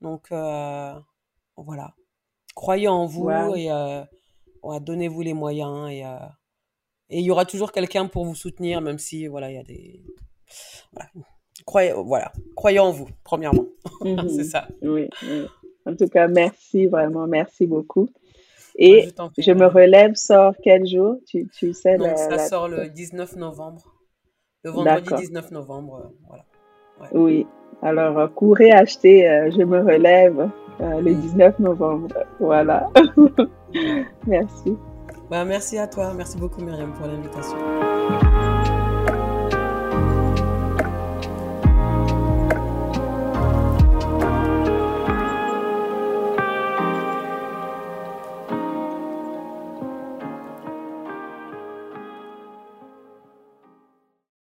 Donc 0.00 0.28
voilà. 0.30 1.94
Croyez 2.54 2.88
en 2.88 3.06
vous 3.06 3.24
wow. 3.30 3.54
et 3.56 3.70
ouais, 4.62 4.80
donnez-vous 4.80 5.22
les 5.22 5.34
moyens 5.34 5.90
et 5.90 6.04
et 7.14 7.18
il 7.18 7.24
y 7.26 7.30
aura 7.30 7.44
toujours 7.44 7.72
quelqu'un 7.72 8.06
pour 8.06 8.24
vous 8.24 8.34
soutenir, 8.34 8.80
même 8.80 8.98
si 8.98 9.26
voilà, 9.26 9.50
il 9.50 9.54
y 9.54 9.58
a 9.58 9.62
des 9.64 10.02
voilà. 10.92 11.10
Croyez, 11.66 11.92
voilà. 11.92 12.32
Croyez 12.56 12.78
en 12.78 12.90
vous, 12.90 13.08
premièrement. 13.22 13.66
C'est 14.02 14.08
Mhm. 14.16 14.44
ça. 14.44 14.68
Oui, 14.80 15.08
oui. 15.22 15.42
En 15.86 15.94
tout 15.94 16.08
cas, 16.08 16.28
merci, 16.28 16.86
vraiment, 16.86 17.26
merci 17.26 17.66
beaucoup. 17.66 18.08
Et 18.76 19.10
Je 19.38 19.52
me 19.52 19.66
relève 19.66 20.14
sort 20.14 20.54
quel 20.62 20.86
jour? 20.86 21.16
Tu, 21.26 21.46
tu 21.48 21.72
sais 21.74 21.96
Donc 21.98 22.06
la, 22.08 22.16
ça 22.16 22.30
la... 22.30 22.38
sort 22.38 22.68
le 22.68 22.88
19 22.88 23.36
novembre. 23.36 23.82
Le 24.64 24.70
vendredi 24.70 25.02
D'accord. 25.02 25.18
19 25.18 25.50
novembre, 25.50 26.02
euh, 26.04 26.08
voilà. 26.28 26.44
Ouais. 27.00 27.08
Oui. 27.12 27.46
Alors, 27.82 28.18
euh, 28.18 28.28
courez 28.28 28.70
acheter 28.70 29.28
euh, 29.28 29.50
Je 29.50 29.62
me 29.62 29.80
relève 29.80 30.48
euh, 30.80 31.00
le 31.00 31.12
Mm. 31.12 31.20
19 31.20 31.58
novembre. 31.58 32.08
Voilà. 32.38 32.88
Merci. 34.26 34.76
Bah, 35.30 35.44
merci 35.44 35.78
à 35.78 35.86
toi. 35.86 36.12
Merci 36.14 36.36
beaucoup, 36.36 36.60
Myriam, 36.60 36.92
pour 36.92 37.06
l'invitation. 37.06 37.56